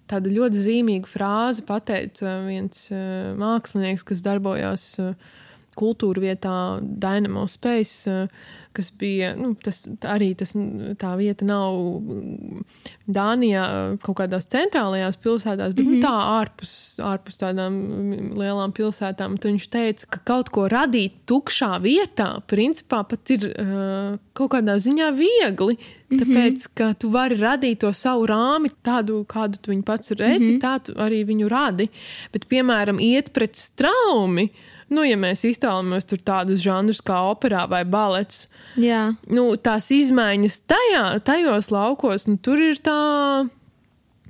tāda 0.08 0.30
ļoti 0.32 0.56
zīmīga 0.56 1.08
frāze 1.10 1.60
pateica 1.68 2.38
viens 2.46 2.86
mākslinieks, 3.36 4.06
kas 4.08 4.24
darbojās 4.24 4.94
uh, 5.04 5.12
kultūra 5.78 6.24
vietā 6.24 6.54
Dynamo 6.82 7.46
Space, 7.50 8.10
uh, 8.10 8.66
kas 8.78 8.92
bija, 8.98 9.32
nu, 9.34 9.56
tas 9.58 9.80
arī 10.06 10.28
tas, 10.38 10.52
tā 11.00 11.08
vieta 11.18 11.46
nav 11.48 11.74
mm, 11.98 12.60
Dānijā, 13.10 13.64
kaut 14.04 14.20
kādās 14.20 14.46
centrālajās 14.52 15.18
pilsētās, 15.18 15.72
bet 15.74 15.82
mm 15.82 15.88
-hmm. 15.88 15.96
nu, 15.98 16.04
tā 16.04 16.12
ārpus, 16.38 16.74
ārpus 17.02 17.40
tādām 17.40 17.74
mm, 17.74 18.28
lielām 18.38 18.74
pilsētām. 18.76 19.34
Tad 19.38 19.50
viņš 19.50 19.66
teica, 19.72 20.06
ka 20.14 20.22
kaut 20.30 20.52
ko 20.54 20.68
radīt 20.70 21.16
tukšā 21.26 21.72
vietā, 21.82 22.28
principā 22.46 23.02
pat 23.08 23.34
ir 23.34 23.48
uh, 23.50 24.14
kaut 24.32 24.54
kādā 24.54 24.78
ziņā 24.78 25.10
viegli. 25.18 25.78
Tāpēc, 26.14 26.70
ka 26.78 26.92
tu 26.94 27.10
vari 27.10 27.36
radīt 27.36 27.82
to 27.82 27.92
savu 27.92 28.30
rāmi, 28.30 28.70
tādu, 28.82 29.24
kādu 29.28 29.58
tu 29.58 29.74
viņu 29.74 29.82
pats 29.82 30.14
redzi, 30.14 30.54
mm 30.54 30.60
-hmm. 30.60 30.62
tā 30.62 30.78
tu 30.84 30.92
arī 30.94 31.24
viņu 31.26 31.48
radi. 31.48 31.88
Bet, 32.32 32.46
piemēram, 32.46 33.02
iet 33.02 33.32
pret 33.32 33.56
straumi, 33.56 34.48
nu, 34.94 35.04
ja 35.06 35.18
mēs 35.20 35.44
iztēlojamies 35.48 36.08
tur 36.08 36.22
tādus 36.24 36.62
žanrus 36.64 37.02
kā 37.04 37.20
operā 37.30 37.66
vai 37.70 37.84
balets, 37.88 38.46
Jā. 38.80 39.12
nu, 39.32 39.50
tās 39.56 39.90
izmaiņas 39.94 40.60
tajā, 40.70 41.04
tajos 41.26 41.70
laukos, 41.74 42.28
nu, 42.30 42.38
tur 42.40 42.62
ir 42.70 42.80
tā. 42.82 42.98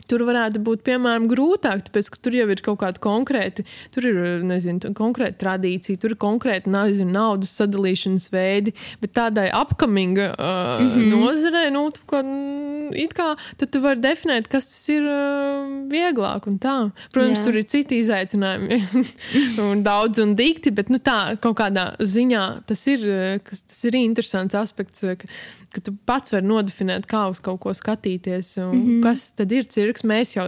Tur 0.09 0.25
varētu 0.25 0.63
būt, 0.65 0.83
piemēram, 0.87 1.27
grūtāk, 1.29 1.85
tāpēc, 1.89 2.11
ka 2.15 2.21
tur 2.25 2.37
jau 2.39 2.47
ir 2.49 2.63
kaut 2.65 2.79
kāda 2.81 3.03
konkrēta, 3.05 3.65
tur 3.95 4.07
ir, 4.09 4.21
nezinu, 4.49 4.93
konkrēta 4.97 5.43
tradīcija, 5.45 6.01
tur 6.01 6.15
ir 6.15 6.21
konkrēta, 6.23 6.71
nezinu, 6.73 7.13
naudas 7.13 7.53
sadalīšanas 7.59 8.31
veidi, 8.33 8.73
bet 9.03 9.13
tādai 9.19 9.49
apkaminga 9.53 10.31
uh, 10.33 10.81
mm 10.81 10.89
-hmm. 10.95 11.13
nozarei, 11.13 11.71
nu, 11.75 11.85
kā, 12.09 12.23
mm, 12.23 12.95
it 12.97 13.13
kā, 13.15 13.35
tad 13.57 13.71
tu 13.71 13.83
vari 13.85 14.01
definēt, 14.01 14.49
kas 14.49 14.71
tas 14.73 14.89
ir 14.89 15.05
uh, 15.05 15.69
vieglāk 15.93 16.49
un 16.49 16.59
tā. 16.59 16.91
Protams, 17.13 17.39
Jā. 17.39 17.45
tur 17.45 17.57
ir 17.57 17.65
citi 17.69 18.01
izaicinājumi 18.01 18.81
un 19.69 19.83
daudz 19.83 20.19
un 20.25 20.35
dikti, 20.35 20.71
bet, 20.71 20.89
nu, 20.89 20.99
tā 20.99 21.37
kaut 21.37 21.59
kādā 21.59 21.93
ziņā 22.01 22.45
tas 22.67 22.87
ir, 22.87 23.05
kas, 23.45 23.63
tas 23.63 23.85
ir 23.85 23.95
interesants 23.95 24.55
aspekts, 24.55 25.05
ka, 25.21 25.29
ka 25.75 25.81
tu 25.85 25.95
pats 26.07 26.33
vari 26.33 26.47
nodefinēt, 26.47 27.07
kā 27.07 27.27
uz 27.31 27.41
kaut 27.45 27.61
ko 27.61 27.75
skatīties, 27.77 28.57
un 28.65 28.73
mm 28.73 28.85
-hmm. 28.87 29.03
kas 29.03 29.33
tad 29.33 29.53
ir 29.53 29.65
cirks. 29.65 29.98
Mēs 30.07 30.35
jau, 30.37 30.47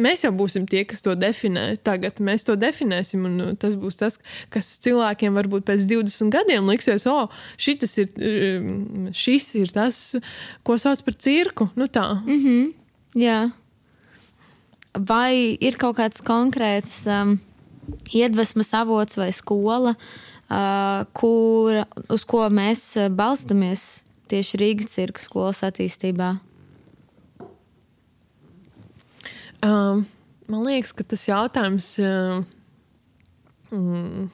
mēs 0.00 0.24
jau 0.26 0.32
būsim 0.36 0.66
tie, 0.70 0.84
kas 0.88 1.02
to 1.04 1.14
definē. 1.18 1.76
Tagad 1.84 2.20
mēs 2.24 2.46
to 2.48 2.56
definēsim, 2.60 3.24
un 3.28 3.40
uh, 3.44 3.54
tas 3.58 3.76
būs 3.78 3.98
tas, 4.00 4.18
kas 4.52 4.68
cilvēkiem 4.84 5.38
varbūt 5.38 5.66
pēc 5.68 5.86
20 5.90 6.32
gadiem 6.34 6.68
liksies, 6.70 7.06
o, 7.10 7.26
šitas 7.60 7.96
ir, 8.02 8.12
um, 8.18 9.08
šis 9.16 9.48
ir 9.62 9.72
tas, 9.74 10.02
ko 10.66 10.78
sauc 10.80 11.02
par 11.06 11.18
cirku. 11.18 11.68
Nu 11.78 11.88
tā. 11.90 12.06
Mm. 12.26 12.72
Jā. 13.18 13.40
Vai 14.92 15.56
ir 15.60 15.78
kaut 15.80 15.96
kāds 15.98 16.20
konkrēts 16.24 17.02
um, 17.08 17.38
iedvesmas 18.12 18.72
avots 18.76 19.18
vai 19.20 19.30
skola, 19.34 19.96
uh, 19.96 21.02
kur, 21.16 21.82
uz 22.12 22.24
ko 22.28 22.44
mēs 22.52 22.90
uh, 23.00 23.08
balstamies 23.12 24.02
tieši 24.32 24.60
Rīgas 24.60 24.94
cirka 24.96 25.22
skolas 25.22 25.64
attīstībā? 25.66 26.34
Um, 29.62 30.06
man 30.50 30.64
liekas, 30.66 30.90
ka 30.96 31.04
tas 31.06 31.22
jautājums 31.28 31.94
uh, 32.02 32.40
mm, 33.70 34.24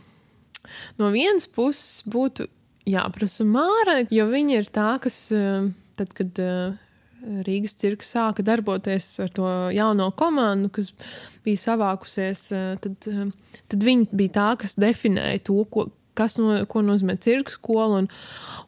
no 1.00 1.10
vienas 1.12 1.44
puses 1.52 2.00
būtu 2.08 2.48
jāprasa 2.88 3.44
Mārai, 3.44 4.06
jo 4.14 4.24
viņa 4.30 4.60
ir 4.62 4.70
tā, 4.72 4.90
kas 5.04 5.18
uh, 5.36 5.68
tad, 6.00 6.14
kad 6.16 6.40
uh, 6.40 6.78
Rīgas 7.44 7.76
cirks 7.76 8.14
sāka 8.14 8.44
darboties 8.46 9.10
ar 9.20 9.32
to 9.34 9.48
jauno 9.74 10.08
komandu, 10.16 10.70
kas 10.78 10.94
bija 11.44 11.60
savākusies, 11.60 12.46
uh, 12.54 12.74
tad, 12.80 12.96
uh, 13.12 13.58
tad 13.68 13.84
viņa 13.84 14.08
bija 14.16 14.36
tā, 14.38 14.50
kas 14.64 14.78
definēja 14.80 15.44
to, 15.50 15.60
ko, 15.68 15.90
kas 16.16 16.38
no, 16.40 16.56
ko 16.70 16.82
nozīmē 16.86 17.18
cirka 17.20 17.52
skola 17.52 18.00
un, 18.00 18.08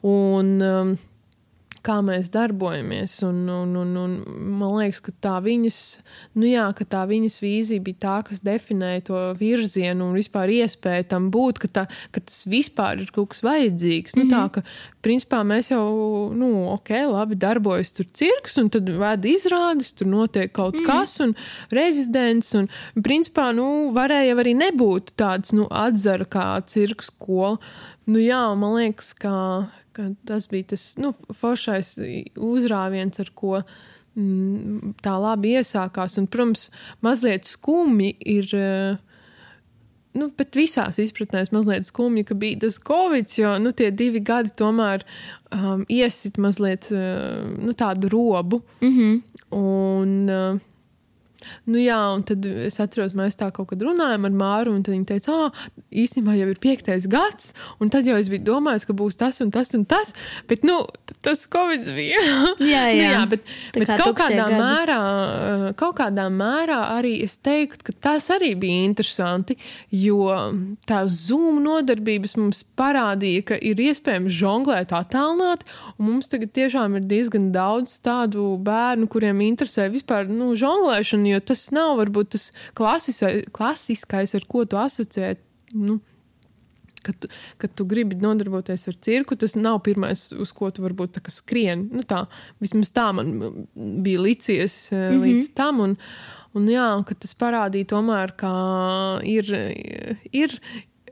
un 0.05 0.53
um, 0.67 0.93
kā 1.85 1.97
mēs 2.05 2.29
darbojamies. 2.33 3.17
Un, 3.27 3.43
un, 3.49 3.75
un, 3.81 3.91
un 3.97 4.15
man 4.59 4.75
liekas, 4.77 5.01
ka 5.03 5.13
tā 5.23 5.33
viņas, 5.43 5.79
nu 6.39 6.47
jā, 6.49 6.67
ka 6.77 6.85
tā 6.85 7.03
viņas 7.09 7.39
vīzija 7.43 7.83
bija 7.83 8.01
tā, 8.05 8.15
kas 8.27 8.43
definēja 8.45 9.05
to 9.09 9.21
virzienu 9.39 10.07
un 10.07 10.17
vispār 10.17 10.53
iespēju 10.55 11.09
tam 11.11 11.29
būt, 11.33 11.61
ka, 11.63 11.71
tā, 11.79 11.85
ka 12.13 12.23
tas 12.23 12.43
vispār 12.49 13.03
ir 13.03 13.11
kaut 13.15 13.33
kas 13.33 13.43
vajadzīgs. 13.45 14.15
Mm 14.15 14.21
-hmm. 14.21 14.29
nu, 14.29 14.35
tā, 14.35 14.43
ka, 14.53 14.63
principā 15.01 15.41
mēs 15.47 15.71
jau, 15.71 15.85
nu, 16.37 16.49
ok, 16.75 16.89
labi, 17.11 17.35
darbojas 17.35 17.91
tur 17.97 18.05
cirks, 18.05 18.57
un 18.61 18.69
tad 18.69 18.89
veda 18.89 19.27
izrādes, 19.27 19.93
tur 19.93 20.07
notiek 20.07 20.51
kaut 20.53 20.75
mm 20.75 20.79
-hmm. 20.79 20.85
kas, 20.85 21.19
un 21.19 21.35
rezidents, 21.71 22.53
un 22.53 22.69
principā, 23.01 23.51
nu, 23.55 23.91
varēja 23.93 24.35
arī 24.35 24.55
nebūt 24.55 25.15
tāds, 25.17 25.53
nu, 25.53 25.67
atzara 25.69 26.25
kā 26.25 26.61
cirka 26.65 27.03
skola. 27.03 27.57
Nu, 28.05 28.19
jā, 28.19 28.55
man 28.57 28.75
liekas, 28.75 29.13
ka, 29.13 29.69
ka 29.71 29.80
tas 30.25 30.47
bija 30.51 30.63
tas 30.73 30.95
nu, 31.01 31.13
foršais 31.35 31.95
uzrāviens, 32.37 33.19
ar 33.19 33.31
ko 33.35 33.61
mm, 34.15 34.95
tā 35.03 35.15
labi 35.21 35.55
iesākās. 35.59 36.17
Un, 36.21 36.27
protams, 36.31 36.69
mazliet 37.01 37.49
skumji 37.49 38.15
ir. 38.19 38.51
eh, 38.55 39.07
Nu, 40.11 40.25
bet 40.35 40.57
visās 40.59 40.97
izpratnēs 40.99 41.53
mazliet 41.55 41.85
skumji, 41.87 42.25
ka 42.27 42.35
bija 42.35 42.57
tas 42.59 42.75
covid, 42.83 43.29
jo 43.31 43.53
nu, 43.63 43.71
tie 43.71 43.93
divi 43.95 44.19
gadi 44.19 44.49
tomēr 44.59 45.05
um, 45.55 45.85
iesit 45.87 46.35
mazliet 46.35 46.89
uh, 46.91 47.45
nu, 47.55 47.71
tādu 47.71 48.09
robu. 48.11 48.59
Mm 48.81 48.91
-hmm. 48.97 49.21
Un, 49.55 50.29
uh, 50.29 50.59
Nu 51.69 51.81
jā, 51.81 51.99
un 52.15 52.23
tad 52.27 52.45
es 52.45 52.79
atceros, 52.83 53.15
mēs 53.17 53.37
tā 53.39 53.49
kaut 53.55 53.71
kad 53.71 53.81
runājām 53.85 54.27
ar 54.29 54.35
Māru, 54.41 54.75
un 54.75 54.83
viņa 54.85 55.07
teica, 55.13 55.37
ah, 55.47 55.63
īstenībā 55.91 56.35
jau 56.39 56.49
ir 56.51 56.59
piektais 56.61 57.07
gads, 57.11 57.51
un 57.81 57.91
tad 57.93 58.07
jau 58.07 58.17
es 58.19 58.29
biju 58.31 58.45
domājis, 58.47 58.85
ka 58.89 58.95
būs 58.97 59.17
tas 59.19 59.41
un 59.43 59.51
tas 59.53 59.73
un 59.77 59.85
tas, 59.89 60.13
bet, 60.49 60.65
nu, 60.67 60.79
tas 61.25 61.45
Covid 61.51 61.87
bija. 61.95 62.21
Jā, 62.21 62.57
Nu 62.61 62.67
jā. 62.67 63.11
jā 63.13 63.21
bet, 63.31 63.45
Tā 63.73 63.81
bet 63.81 63.89
kā 63.89 63.97
kaut, 64.01 64.17
kādā 64.19 64.45
gadi. 64.47 64.59
mērā, 64.61 64.99
kaut 65.79 65.95
kādā 65.99 66.27
mērā 66.33 66.79
arī 66.97 67.13
es 67.25 67.37
teiktu, 67.43 67.85
ka 67.89 67.95
tas 68.09 68.29
arī 68.33 68.53
bija 68.59 68.85
interesanti, 68.89 69.57
jo 69.95 70.27
tās 70.89 71.15
Zoom 71.27 71.61
nodarbības 71.65 72.35
mums 72.39 72.63
parādīja, 72.79 73.45
ka 73.51 73.59
ir 73.61 73.79
iespējams 73.81 74.33
žonglēt 74.37 74.93
attālināt, 74.95 75.65
un 75.97 76.09
mums 76.09 76.29
tagad 76.31 76.53
tiešām 76.57 76.97
ir 76.99 77.07
diezgan 77.09 77.49
daudz 77.55 77.97
tādu 78.05 78.55
bērnu, 78.65 79.07
kuriem 79.11 79.41
interesē 79.45 79.87
vispār 79.93 80.29
nu, 80.31 80.51
žonglēšana, 80.59 81.30
jo 81.31 81.41
tas 81.51 81.67
nav 81.75 81.97
varbūt 82.01 82.33
tas 82.37 82.49
klasisai, 82.77 83.41
klasiskais, 83.55 84.35
ar 84.37 84.47
ko 84.49 84.65
tu 84.65 84.79
asociē. 84.81 85.35
Nu, 85.73 85.99
Kad, 87.01 87.15
tu- 87.17 87.29
kad 87.57 87.71
tu 87.73 87.85
gribi 87.89 88.13
nodarboties 88.21 88.83
ar 88.87 88.93
cirku, 89.01 89.33
tas 89.35 89.55
nav 89.57 89.79
pirmais, 89.81 90.19
uz 90.37 90.51
ko 90.53 90.67
tu 90.69 90.83
varbūt 90.83 91.15
tā 91.15 91.23
kā 91.25 91.31
skrien. 91.33 91.87
Nu, 91.89 92.03
tā, 92.05 92.27
vismaz 92.61 92.91
tā 92.93 93.07
man 93.17 93.31
bija 94.05 94.21
licies 94.21 94.91
mm 94.91 94.97
-hmm. 94.99 95.23
līdz 95.23 95.47
tam. 95.57 95.79
Un, 95.79 95.97
un 96.53 96.67
jā, 96.69 97.03
ka 97.03 97.15
tas 97.15 97.33
parādīja 97.33 97.89
tomēr, 97.95 98.35
ka 98.37 98.51
ir. 99.23 99.49
ir 100.31 100.59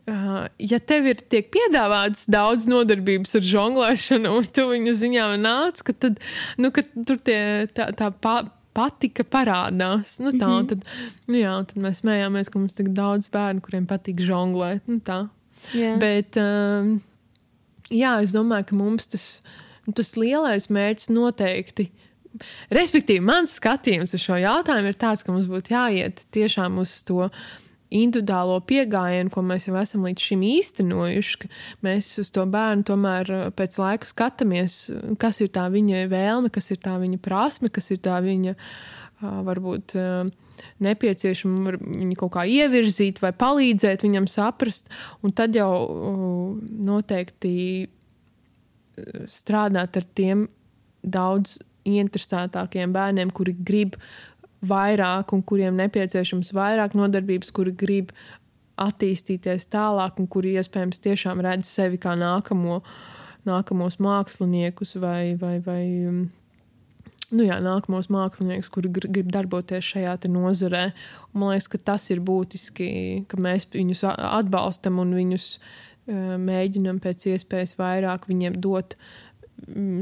Uh, 0.10 0.48
ja 0.58 0.80
tev 0.80 1.06
ir 1.12 1.20
tiek 1.30 1.52
piedāvāts 1.54 2.24
daudz 2.32 2.66
nodarbības 2.66 3.36
ar 3.36 3.44
žonglēšanu, 3.46 4.32
un 4.40 4.48
tu 4.56 4.66
viņu 4.66 4.94
ziņā 4.98 5.26
nāc, 5.38 5.84
ka 5.86 5.94
tad, 5.94 6.18
nu, 6.58 6.72
ka 6.74 6.82
tur 7.06 7.20
tie, 7.22 7.68
tā, 7.76 7.92
tā 7.94 8.08
pa, 8.10 8.40
patika 8.80 9.26
parādās. 9.28 10.16
Nu, 10.24 10.32
tā, 10.32 10.48
mm 10.48 10.56
-hmm. 10.56 10.70
tad, 10.72 10.88
nu, 11.28 11.38
jā, 11.42 11.54
tad 11.68 11.84
mēs 11.84 12.02
smējāmies, 12.04 12.50
ka 12.50 12.60
mums 12.60 12.80
tik 12.80 12.90
daudz 12.96 13.30
bērnu, 13.34 13.62
kuriem 13.62 13.86
patīk 13.88 14.24
žonglēt. 14.24 14.88
Nu, 14.88 15.00
tā. 15.04 15.28
Jā. 15.76 15.98
Bet, 16.00 16.40
um, 16.40 17.00
jā, 17.92 18.22
es 18.24 18.34
domāju, 18.36 18.70
ka 18.70 18.76
mums 18.76 19.08
tas, 19.12 19.26
tas 19.96 20.16
lielais 20.16 20.70
mērķis 20.70 21.10
noteikti. 21.12 21.90
Respektīvi, 22.72 23.24
mans 23.26 23.56
skatījums 23.58 24.14
uz 24.14 24.22
šo 24.22 24.38
jautājumu 24.40 24.92
ir 24.92 24.98
tāds, 25.02 25.24
ka 25.26 25.34
mums 25.34 25.50
būtu 25.50 25.74
jāiet 25.74 26.26
tiešām 26.32 26.78
uz 26.80 27.02
to 27.04 27.30
individuālo 27.90 28.60
pieejamību, 28.70 29.32
ko 29.34 29.44
mēs 29.46 29.68
jau 29.68 29.76
esam 29.80 30.06
līdz 30.08 30.26
šim 30.30 30.44
īstenojuši. 30.46 31.40
ka 31.42 31.50
Mēs 31.86 32.12
uz 32.22 32.30
to 32.36 32.46
bērnu 32.50 32.86
tomēr 32.90 33.32
uh, 33.34 33.48
pēc 33.56 33.80
laika 33.82 34.10
skatāmies, 34.10 34.82
kas 35.22 35.42
ir 35.42 35.52
tā 35.56 35.68
viņa 35.74 36.06
vēlme, 36.12 36.52
kas 36.54 36.72
ir 36.74 36.82
tā 36.84 36.98
viņa 37.02 37.22
prasme, 37.24 37.72
kas 37.74 37.90
ir 37.96 38.02
tā 38.06 38.20
viņa 38.26 38.56
uh, 38.56 39.42
varbūt. 39.48 39.98
Uh, 39.98 40.30
nepieciešama 40.84 41.78
viņu 41.80 42.18
kaut 42.20 42.34
kā 42.34 42.44
ievirzīt 42.44 43.22
vai 43.24 43.32
palīdzēt 43.32 44.04
viņam 44.04 44.26
saprast, 44.28 44.90
un 45.24 45.32
tad 45.32 45.56
jau 45.56 45.72
uh, 45.72 46.58
noteikti 46.84 47.88
strādāt 49.32 49.96
ar 49.96 50.08
tiem 50.18 50.48
daudz 51.00 51.60
interesētākiem 51.88 52.94
bērniem, 52.94 53.32
kuri 53.34 53.56
grib 53.56 53.96
vairāk 54.66 55.34
un 55.36 55.44
kuriem 55.46 55.78
nepieciešams 55.80 56.52
vairāk 56.56 56.96
nodarbības, 56.98 57.52
kuri 57.56 57.74
grib 57.76 58.12
attīstīties 58.80 59.68
tālāk 59.72 60.20
un 60.20 60.28
kuri 60.32 60.56
iespējams 60.60 61.02
tiešām 61.04 61.42
redz 61.44 61.68
sevi 61.68 62.00
kā 62.02 62.16
nākamo, 62.20 62.82
nākamos 63.48 64.00
māksliniekus 64.04 64.96
vai, 65.04 65.36
vai, 65.40 65.58
vai 65.64 65.82
um, 66.08 66.22
nu 67.36 67.48
jā, 67.48 67.60
nākamos 67.64 68.10
māksliniekus, 68.14 68.72
kuri 68.74 68.92
grib 68.96 69.32
darboties 69.36 69.92
šajā 69.94 70.16
nozarē. 70.32 70.90
Un 71.34 71.44
man 71.44 71.54
liekas, 71.54 71.70
ka 71.72 71.82
tas 71.92 72.10
ir 72.14 72.24
būtiski, 72.24 72.90
ka 73.28 73.40
mēs 73.40 73.68
viņus 73.74 74.06
atbalstam 74.14 75.00
un 75.04 75.16
viņus 75.18 75.52
uh, 75.58 76.38
mēģinam 76.40 77.00
pēc 77.04 77.30
iespējas 77.34 77.76
vairāk 77.80 78.28
viņiem 78.30 78.58
dot 78.64 78.96
mm, 78.96 79.29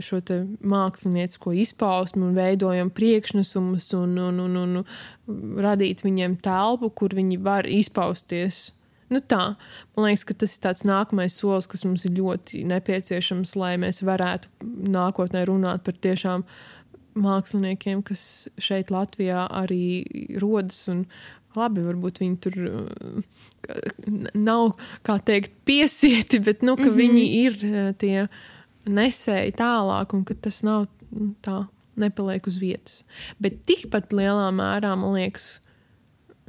šo 0.03 0.22
māksliniecisko 0.62 1.53
izpausmu 1.64 2.30
un 2.30 2.38
veidojam 2.38 2.89
priekšnesumus 2.93 3.91
un, 3.97 4.18
un, 4.30 4.39
un, 4.45 4.58
un, 4.64 4.80
un 4.82 5.62
radīt 5.64 6.03
viņiem 6.05 6.39
telpu, 6.43 6.89
kur 6.89 7.16
viņi 7.18 7.39
var 7.43 7.70
izpausties. 7.70 8.72
Nu 9.08 9.22
tā, 9.24 9.55
man 9.95 10.10
liekas, 10.10 10.26
ka 10.28 10.36
tas 10.36 10.58
ir 10.58 10.64
tāds 10.66 10.84
nākamais 10.84 11.36
solis, 11.39 11.68
kas 11.72 11.86
mums 11.88 12.03
ir 12.03 12.18
ļoti 12.18 12.66
nepieciešams, 12.68 13.55
lai 13.55 13.78
mēs 13.80 14.01
varētu 14.03 14.51
nākotnē 14.91 15.45
runāt 15.47 15.86
par 15.86 15.95
tiešām 16.03 16.43
uh, 16.43 16.58
māksliniekiem, 17.22 18.03
kas 18.05 18.47
šeit 18.62 18.91
Latvijā 18.93 19.47
arī 19.53 20.05
rodas. 20.41 20.86
Labi, 21.58 21.82
varbūt 21.82 22.20
viņi 22.22 22.36
tur 22.43 22.58
nav, 24.38 24.76
kā 25.08 25.18
teikt, 25.26 25.55
piesieti, 25.66 26.39
bet 26.45 26.62
nu, 26.62 26.76
mm 26.76 26.84
-hmm. 26.84 26.97
viņi 27.01 27.24
ir 27.45 27.58
tie 27.97 28.28
nesēji 28.91 29.55
tālāk 29.57 30.13
un 30.17 30.23
ka 30.27 30.35
tas 30.47 30.61
nav 30.65 30.88
nu, 31.11 31.31
tā, 31.45 31.65
nepaliek 31.99 32.47
uz 32.49 32.59
vietas. 32.61 33.01
Bet 33.41 33.63
tikpat 33.69 34.13
lielā 34.15 34.49
mērā 34.55 34.93
man 34.99 35.15
liekas, 35.17 35.57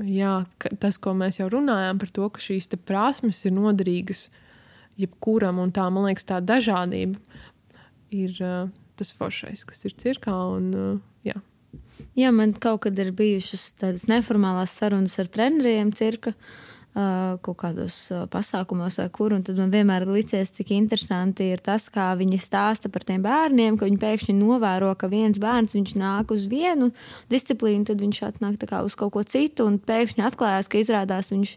jā, 0.04 0.42
tas, 0.82 0.98
ko 1.02 1.14
mēs 1.16 1.40
jau 1.40 1.48
runājām 1.52 2.00
par 2.00 2.12
to, 2.14 2.28
ka 2.32 2.42
šīs 2.42 2.70
prasmes 2.86 3.44
ir 3.48 3.56
noderīgas 3.56 4.28
jebkuram, 4.98 5.60
un 5.62 5.74
tā, 5.74 5.86
man 5.94 6.08
liekas, 6.08 6.26
tā 6.28 6.40
dažādība 6.42 7.20
ir 8.14 8.34
tas 8.98 9.12
foršais, 9.14 9.62
kas 9.68 9.84
ir 9.86 9.94
cirkā. 10.00 10.34
Un, 10.56 10.72
uh, 10.74 10.96
jā. 11.26 11.36
jā, 12.18 12.32
man 12.34 12.54
kaut 12.58 12.82
kad 12.86 12.98
ir 12.98 13.12
bijušas 13.14 13.70
tādas 13.78 14.08
neformālās 14.10 14.74
sarunas 14.74 15.14
ar 15.22 15.30
treneriem 15.30 15.92
cirka. 15.94 16.34
Uh, 16.34 16.67
kaut 17.44 17.58
kādos 17.60 17.96
pasākumos, 18.32 18.98
vai 18.98 19.08
kur. 19.14 19.34
Tad 19.44 19.58
man 19.60 19.72
vienmēr 19.72 20.06
ir 20.06 20.12
licies, 20.16 20.52
cik 20.56 20.72
interesanti 20.76 21.50
ir 21.52 21.62
tas, 21.64 21.88
kā 21.92 22.10
viņi 22.18 22.40
stāsta 22.42 22.90
par 22.92 23.04
tiem 23.06 23.22
bērniem, 23.24 23.76
ka 23.78 23.88
viņi 23.88 24.00
pēkšņi 24.02 24.36
novēro, 24.38 24.94
ka 24.98 25.10
viens 25.12 25.38
bērns 25.42 25.76
nāk 25.98 26.32
uz 26.34 26.48
vienu 26.50 26.90
disciplīnu, 27.32 27.86
tad 27.88 28.02
viņš 28.02 28.22
atnāk 28.30 28.66
uz 28.82 28.96
kaut 28.98 29.14
ko 29.14 29.22
citu, 29.22 29.68
un 29.68 29.78
pēkšņi 29.78 30.24
atklājās, 30.26 30.68
ka 30.68 30.80
izrādās 30.80 31.32
viņš 31.34 31.54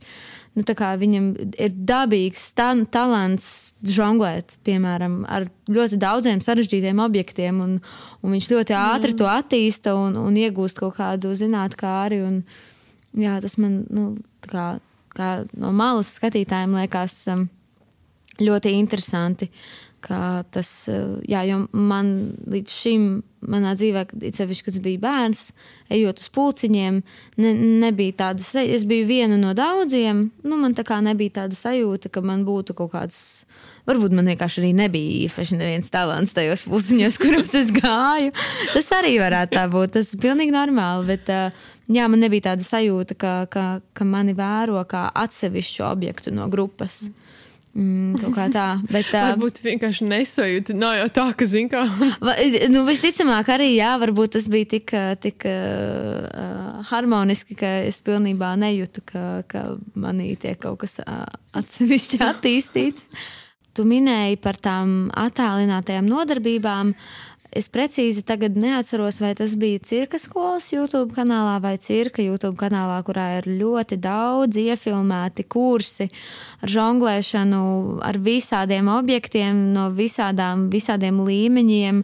nu, 0.58 0.66
viņam 1.04 1.28
ir 1.56 1.72
dabīgs 1.88 2.50
tan, 2.58 2.86
talants 2.92 3.74
žonglēt, 3.84 4.58
piemēram, 4.68 5.22
ar 5.30 5.48
ļoti 5.72 6.00
daudziem 6.02 6.42
sarežģītiem 6.44 7.00
objektiem. 7.00 7.62
Un, 7.64 7.78
un 8.22 8.36
viņš 8.36 8.50
ļoti 8.52 8.76
ātri 8.78 9.16
to 9.18 9.30
attīsta 9.32 9.96
un, 9.96 10.18
un 10.20 10.38
iegūst 10.38 10.80
kaut 10.82 10.98
kādu 11.00 11.34
zinātnē. 11.38 12.42
Jā, 13.22 13.40
tas 13.44 13.58
man 13.60 13.82
nu, 13.92 14.06
kā, 14.48 14.80
kā 15.18 15.32
no 15.60 15.72
malas 15.76 16.16
skatītājiem 16.18 16.76
liekas 16.82 17.18
um, 17.34 17.48
ļoti 18.42 18.76
interesanti. 18.80 19.52
Tas, 20.02 20.70
uh, 20.90 21.20
jā, 21.30 21.44
jo 21.46 21.60
man 21.78 22.08
līdz 22.50 22.74
šim 22.74 23.04
manā 23.50 23.74
dzīvē, 23.78 24.06
sevišķi, 24.34 24.66
kad 24.68 24.80
biju 24.84 25.02
bērns, 25.02 25.42
ejot 25.94 26.22
uz 26.22 26.30
pulciņiem, 26.34 27.00
ne, 27.42 27.52
nebija 27.82 28.18
tādas, 28.24 28.52
es 28.58 28.86
biju 28.88 29.08
viena 29.10 29.38
no 29.40 29.54
daudziem. 29.58 30.28
Nu, 30.46 30.58
man 30.62 30.76
tā 30.78 30.86
kā 30.88 31.00
nebija 31.04 31.42
tāda 31.42 31.58
sajūta, 31.58 32.12
ka 32.14 32.24
man 32.26 32.46
būtu 32.48 32.76
kaut 32.78 32.94
kāds, 32.94 33.20
varbūt 33.90 34.16
man 34.18 34.30
vienkārši 34.34 34.64
arī 34.64 34.72
nebija 34.78 35.26
īpaši 35.28 35.60
neviens 35.60 35.94
talants 35.94 36.36
tajos 36.38 36.66
pulciņos, 36.70 37.20
kuros 37.22 37.56
es 37.58 37.74
gāju. 37.76 38.34
Tas 38.74 38.92
arī 38.98 39.18
varētu 39.22 39.58
tā 39.58 39.68
būt, 39.72 39.98
tas 39.98 40.14
ir 40.14 40.24
pilnīgi 40.26 40.56
normāli, 40.56 41.16
bet 41.16 41.34
jā, 41.92 42.08
man 42.12 42.24
nebija 42.24 42.52
tāda 42.52 42.66
sajūta, 42.66 43.18
ka, 43.20 43.34
ka, 43.52 43.66
ka 43.98 44.08
mani 44.08 44.36
vēro 44.38 44.82
kā 44.90 45.08
atsevišķu 45.24 45.86
objektu 45.88 46.34
no 46.36 46.48
grupas. 46.52 47.04
Mm. 47.10 47.22
Mm, 47.72 48.18
kaut 48.20 48.34
kā 48.36 48.46
tā. 48.52 48.66
Bet, 48.92 49.14
uh, 49.16 49.30
varbūt 49.32 49.62
vienkārši 49.64 50.08
nesajūta. 50.10 50.76
Nav 50.76 50.98
jau 50.98 51.08
tā, 51.16 51.26
ka 51.40 51.48
zina, 51.48 51.72
kā. 51.72 51.84
nu, 52.74 52.84
visticamāk, 52.88 53.52
arī 53.56 53.70
jā, 53.78 53.94
varbūt 54.02 54.36
tas 54.36 54.48
bija 54.52 54.74
tik, 54.76 54.92
tik 55.24 55.48
uh, 55.48 56.82
harmoniski, 56.92 57.56
ka 57.60 57.78
es 57.88 58.02
pilnībā 58.04 58.54
nejūtu, 58.60 59.06
ka, 59.08 59.26
ka 59.52 59.66
manī 59.96 60.34
tiek 60.40 60.60
kaut 60.60 60.82
kas 60.84 61.00
uh, 61.06 61.24
atsevišķi 61.62 62.22
attīstīts. 62.32 63.08
Tu 63.72 63.88
minēji 63.88 64.36
par 64.44 64.58
tām 64.60 65.06
attālinātajām 65.16 66.10
nodarbībām. 66.12 66.92
Uh, 66.92 67.31
Es 67.52 67.68
precīzi 67.68 68.22
tagad 68.24 68.56
neatceros, 68.56 69.18
vai 69.20 69.34
tas 69.36 69.58
bija 69.60 69.82
cirka 69.84 70.16
skolas 70.22 70.70
YouTube 70.72 71.12
kanālā 71.12 71.58
vai 71.60 71.74
cirka 71.84 72.24
YouTube 72.24 72.56
kanālā, 72.56 73.02
kurā 73.04 73.26
ir 73.42 73.50
ļoti 73.60 73.98
daudz 74.00 74.56
iefilmēti 74.62 75.44
kursi 75.52 76.08
ar 76.64 76.72
žonglēšanu, 76.72 77.64
ar 78.08 78.20
visādiem 78.24 78.88
objektiem, 78.94 79.60
no 79.76 79.90
visādām, 79.98 80.70
visādiem 80.72 81.20
līmeņiem. 81.28 82.00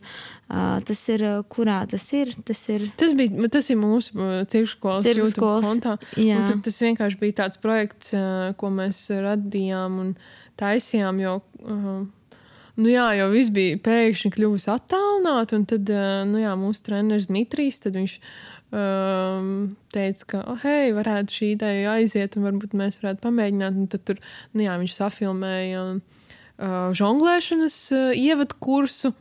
Uh, 0.48 0.84
tas 0.88 1.06
ir, 1.12 1.24
kurā 1.52 1.80
tas 1.92 2.04
ir? 2.16 2.34
Tas, 2.48 2.66
ir... 2.72 2.84
tas, 3.00 3.16
bija, 3.16 3.48
tas 3.52 3.72
ir 3.72 3.80
mūsu 3.80 4.20
cirka 4.52 4.74
skolas 4.74 5.08
cirka 5.08 5.24
YouTube 5.24 5.32
skolas, 5.32 5.70
kontā. 5.72 5.96
Tas 6.68 6.84
vienkārši 6.84 7.20
bija 7.24 7.40
tāds 7.44 7.64
projekts, 7.64 8.12
ko 8.60 8.76
mēs 8.76 9.06
radījām 9.16 10.00
un 10.04 10.14
taisījām, 10.60 11.24
jo 11.24 11.40
uh, 11.40 12.06
Nu 12.78 12.92
jā, 12.92 13.08
jau 13.18 13.32
viss 13.34 13.50
bija 13.50 13.80
pēkšņi 13.82 14.30
kļuvis 14.36 14.68
attālināts, 14.70 15.56
un 15.58 15.64
tad 15.66 15.90
eh, 15.90 16.22
nu 16.30 16.44
jā, 16.44 16.52
mūsu 16.60 16.84
treneris 16.86 17.26
Dmitrijs, 17.26 17.80
um, 18.70 19.76
teica, 19.94 20.28
ka, 20.30 20.42
oh, 20.52 20.60
hei, 20.62 20.92
varētu 20.94 21.34
šī 21.40 21.52
ideja 21.56 21.96
aiziet, 21.98 22.38
un 22.38 22.46
varbūt 22.46 22.76
mēs 22.78 23.00
varētu 23.02 23.24
pamēģināt. 23.24 23.82
Un 23.82 23.90
tad 23.90 24.06
tur, 24.06 24.22
nu 24.54 24.68
jā, 24.68 24.78
viņš 24.78 24.94
safilmēja 24.94 25.84
uh, 25.98 26.76
žonglēšanas 27.02 27.80
uh, 27.98 28.10
ievadu 28.14 28.60
kursu. 28.62 29.14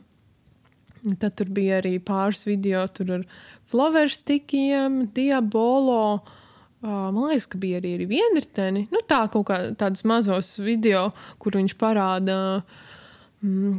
Tad 1.07 1.37
tur 1.39 1.49
bija 1.53 1.81
arī 1.81 1.95
pāris 2.03 2.43
video 2.45 2.83
ar 2.85 3.23
flowerstikiem, 3.71 5.07
diabolo. 5.15 6.19
Uh, 6.77 7.07
man 7.09 7.31
liekas, 7.31 7.47
ka 7.49 7.57
bija 7.61 7.81
arī, 7.81 7.95
arī 7.97 8.09
vienriteni. 8.11 8.85
Nu, 8.93 9.01
tā 9.07 9.23
kaut 9.33 9.47
kā 9.49 9.63
tādus 9.79 10.05
mazos 10.05 10.59
video, 10.61 11.07
kur 11.41 11.57
viņš 11.57 11.73
parāda 11.81 12.37
uh, 12.59 12.83
mm, 13.47 13.77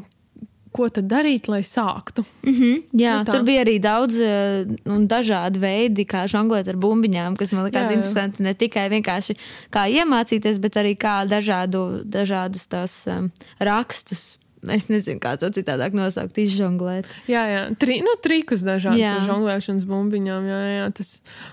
ko 0.74 0.88
tad 0.92 1.08
darīt, 1.10 1.48
lai 1.50 1.60
sāktu. 1.66 2.24
Mm 2.44 2.54
-hmm, 2.54 2.82
jā, 3.00 3.14
nu, 3.18 3.32
tur 3.32 3.44
bija 3.46 3.64
arī 3.64 3.78
daudz 3.82 4.18
uh, 4.20 4.74
un 4.94 5.06
dažādi 5.08 5.62
veidi, 5.62 6.04
kā 6.08 6.26
žonglēt 6.28 6.68
ar 6.68 6.76
bumbiņām, 6.76 7.36
kas 7.36 7.52
man 7.52 7.64
likās 7.68 7.88
jā, 7.88 7.92
jā. 7.92 7.96
interesanti. 7.96 8.42
Ne 8.42 8.54
tikai 8.54 8.88
vienkārši 8.92 9.36
kā 9.70 9.86
iemācīties, 9.88 10.60
bet 10.60 10.76
arī 10.76 10.96
kā 10.96 11.24
dažādu, 11.28 12.02
dažādas 12.04 12.66
tās 12.66 13.06
um, 13.06 13.30
rakstus 13.58 14.38
Es 14.66 14.88
nezinu, 14.90 15.20
kā 15.22 15.36
to 15.38 15.50
citādāk 15.54 15.94
nosaukt, 15.94 16.38
izžonglēt. 16.42 17.06
Jā, 17.30 17.44
jā. 17.46 17.61
Tri, 17.78 18.00
nu, 18.02 18.16
trikus 18.22 18.64
dažādas 18.66 18.98
jā. 18.98 19.12
žonglēšanas 19.28 19.84
bumbiņām. 19.86 20.48
Jā, 20.50 20.59
jā, 20.72 20.88
tas, 20.98 21.12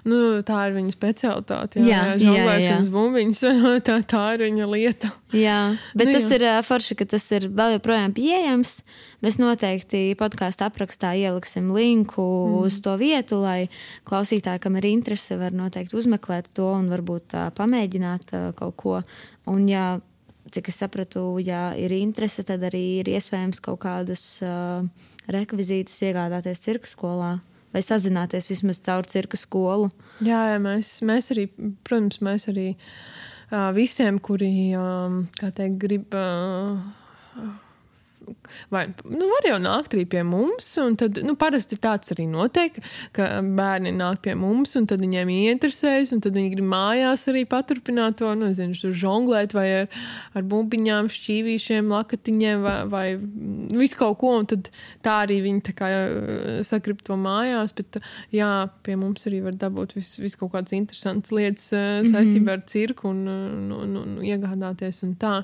nu, 0.09 0.21
tā 0.45 0.63
ir 0.69 0.77
viņa 0.79 0.93
specialitāte. 0.95 1.83
Jā, 1.85 1.85
jā, 1.85 1.99
jā 2.15 2.15
žonglēšanas 2.23 2.87
jā, 2.87 2.89
jā. 2.89 2.93
bumbiņas, 2.95 3.41
tā, 3.87 3.97
tā 4.09 4.23
ir 4.37 4.45
viņa 4.47 4.69
lieta. 4.71 5.11
Jā, 5.37 5.59
bet 5.93 6.09
nu, 6.09 6.15
tas 6.17 6.29
jā. 6.31 6.39
ir 6.39 6.47
forši, 6.65 6.97
ka 6.97 7.07
tas 7.13 7.27
ir 7.37 7.45
vēl 7.53 7.75
joprojām 7.75 8.15
pieejams. 8.17 8.79
Mēs 9.25 9.37
noteikti 9.41 10.01
podkāstu 10.17 10.65
aprakstā 10.65 11.13
ieliksim 11.17 11.69
linku 11.75 12.25
mm. 12.25 12.57
uz 12.65 12.81
to 12.85 12.97
vietu, 13.01 13.39
lai 13.41 13.67
klausītāji, 14.09 14.63
kam 14.65 14.81
ir 14.81 14.89
interese, 14.89 15.37
var 15.41 15.53
noteikti 15.55 15.97
uzmeklēt 15.97 16.51
to 16.57 16.73
un 16.73 16.89
varbūt 16.93 17.37
uh, 17.37 17.47
pamēģināt 17.57 18.33
uh, 18.33 18.51
kaut 18.57 18.77
ko. 18.81 18.99
Un, 19.49 19.69
ja 19.69 19.95
cik 20.53 20.69
es 20.69 20.79
sapratu, 20.81 21.25
ja 21.41 21.71
ir 21.79 21.93
interese, 21.95 22.45
tad 22.45 22.63
arī 22.67 22.83
ir 23.01 23.09
iespējams 23.15 23.61
kaut 23.65 23.81
kādus 23.85 24.23
uh, 24.45 24.85
rekvizītus 25.31 26.01
iegādāties 26.05 26.63
cirka 26.65 26.89
skolā. 26.89 27.35
Vai 27.75 27.81
sazināties 27.83 28.47
vismaz 28.47 28.79
caur 28.85 29.07
cirka 29.11 29.35
skolu? 29.35 29.89
Jā, 30.23 30.45
jā 30.53 30.59
mēs, 30.63 30.93
mēs 31.03 31.33
arī, 31.33 31.49
protams, 31.83 32.21
mēs 32.23 32.47
arī 32.53 32.69
uh, 32.75 33.73
visiem, 33.75 34.21
kuri 34.23 34.71
um, 34.79 35.25
teikt, 35.41 35.75
grib 35.81 36.15
uh, 36.15 36.79
vai 38.73 38.85
nu, 39.05 39.27
var 39.31 39.47
jau 39.49 39.57
nākt 39.61 39.95
arī 39.95 40.05
pie 40.09 40.23
mums. 40.27 40.71
Tad, 40.99 41.19
nu, 41.25 41.35
parasti 41.39 41.77
tāds 41.81 42.13
arī 42.15 42.27
notiek, 42.29 42.77
ka 43.15 43.41
bērni 43.41 43.93
nāk 43.95 44.21
pie 44.25 44.35
mums, 44.39 44.75
un 44.79 44.87
tad 44.89 45.03
viņiem 45.03 45.31
interesējas, 45.35 46.13
un 46.15 46.23
tad 46.23 46.37
viņi 46.37 46.53
grib 46.55 46.69
mājās 46.71 47.27
arī 47.31 47.45
paturpināt 47.49 48.19
to, 48.21 48.31
nu, 48.37 48.51
zinu, 48.55 48.75
žonglēt 48.75 49.55
vai 49.57 49.65
ar, 49.81 49.89
ar 50.37 50.45
bumbiņām, 50.51 51.09
šķīvīšiem, 51.11 51.91
lakatiņiem 51.93 52.65
vai, 52.65 52.77
vai 52.91 53.05
visu 53.79 53.99
kaut 54.01 54.19
ko, 54.21 54.33
tad 54.49 54.69
tā 55.05 55.19
arī 55.25 55.41
viņi 55.45 55.65
tā 55.69 55.75
kā 55.77 55.91
sakrip 56.67 57.03
to 57.05 57.17
mājās, 57.19 57.73
bet 57.77 57.99
jā, 58.35 58.51
pie 58.85 58.97
mums 58.99 59.27
arī 59.29 59.41
var 59.45 59.57
dabūt 59.59 59.95
vis, 59.97 60.15
vis 60.21 60.37
kaut 60.39 60.53
kādas 60.55 60.75
interesantas 60.77 61.33
lietas 61.35 61.71
saistībā 61.71 62.15
mm 62.15 62.47
-hmm. 62.47 62.53
ar 62.53 62.65
cirku 62.65 63.09
un, 63.09 63.27
un, 63.27 63.71
un, 63.71 63.97
un 63.97 64.17
iegādāties 64.23 65.03
un 65.03 65.15
tā 65.15 65.43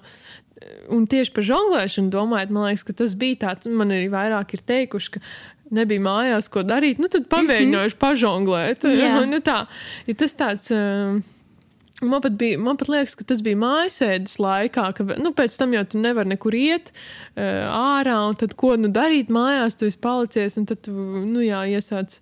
un 0.93 1.07
tieši 1.09 1.34
par 1.36 1.47
žonglēšanu 1.47 2.14
domājot, 2.14 2.53
man 2.53 2.70
liekas, 2.70 2.86
ka 2.88 2.95
tas 3.03 3.16
bija 3.20 3.41
tāds, 3.47 3.70
man 3.70 3.93
arī 3.93 4.07
vairāk 4.14 4.55
ir 4.57 4.64
teikuši, 4.72 5.12
ka 5.16 5.24
nebija 5.72 6.03
mājās, 6.03 6.49
ko 6.51 6.64
darīt, 6.68 6.99
nu 7.01 7.09
tad 7.12 7.28
pamēģinājuši 7.32 7.95
mm 7.95 7.97
-hmm. 7.97 8.03
pažonglēt. 8.05 8.88
nu, 9.34 9.39
tā, 9.39 9.66
ja 10.07 10.18
tas 10.18 10.36
tāds. 10.36 10.72
Uh, 10.76 11.22
Man 12.02 12.22
pat, 12.22 12.34
bija, 12.34 12.58
man 12.58 12.78
pat 12.82 12.89
liekas, 12.89 13.14
ka 13.14 13.26
tas 13.30 13.43
bija 13.45 13.60
mājasēdes 13.62 14.39
laikā, 14.41 14.88
ka 14.97 15.04
nu, 15.22 15.30
pēc 15.38 15.54
tam 15.60 15.76
jau 15.76 15.84
tu 15.86 15.99
nevari 16.02 16.32
nekur 16.32 16.56
iet 16.58 16.88
uh, 16.89 17.68
ārā, 17.70 18.16
un 18.26 18.38
tad 18.39 18.56
ko 18.58 18.72
nu 18.80 18.89
darīt 18.89 19.30
mājās, 19.30 19.78
tu 19.78 19.86
esi 19.86 19.99
palicies, 20.02 20.58
un 20.58 20.66
tad 20.72 20.82
tu 20.88 20.95
nu, 20.95 21.43
jā, 21.45 21.60
iesāc 21.70 22.16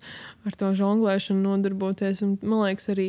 ar 0.44 0.56
to 0.60 0.68
žonglēšanu 0.76 1.40
nodarboties. 1.46 2.20
Un, 2.26 2.34
man 2.44 2.66
liekas, 2.66 2.90
arī 2.92 3.06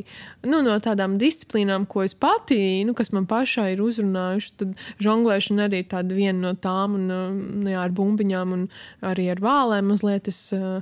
nu, 0.47 0.61
no 0.63 0.77
tādām 0.83 1.17
disciplīnām, 1.19 1.89
ko 1.91 2.05
es 2.07 2.15
pati, 2.15 2.61
nu, 2.87 2.95
kas 2.95 3.11
man 3.11 3.27
pašai 3.27 3.73
ir 3.73 3.83
uzrunājuši, 3.83 4.53
tad 4.63 4.85
žonglēšana 5.03 5.67
arī 5.67 5.81
ir 5.83 5.89
tāda 5.91 6.15
viena 6.15 6.39
no 6.45 6.53
tām, 6.55 6.95
un 6.95 7.09
nu, 7.09 7.67
jā, 7.67 7.81
ar 7.83 7.91
bumbiņām 7.99 8.55
un 8.55 8.63
arī 9.11 9.27
ar 9.35 9.43
vālēm 9.43 9.91
mazliet 9.91 10.31
es 10.31 10.39
uh, 10.55 10.79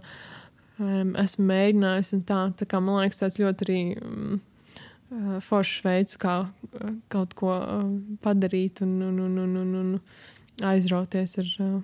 esmu 0.78 1.50
mēģinājis. 1.50 2.14
Tā, 2.30 2.44
tā 2.62 2.70
kā 2.70 2.78
man 2.78 3.02
liekas, 3.02 3.24
tas 3.26 3.42
ļoti 3.42 3.68
arī. 3.68 3.82
Um, 5.10 5.38
Foršs 5.42 5.84
veids, 5.86 6.18
kā 6.22 6.44
kaut 7.10 7.34
ko 7.38 7.54
padarīt 8.24 8.84
un, 8.86 8.98
un, 9.10 9.22
un, 9.26 9.38
un, 9.42 9.56
un, 9.64 9.78
un 9.80 10.68
aizrauties 10.70 11.40
ar 11.42 11.50
uh, 11.66 11.80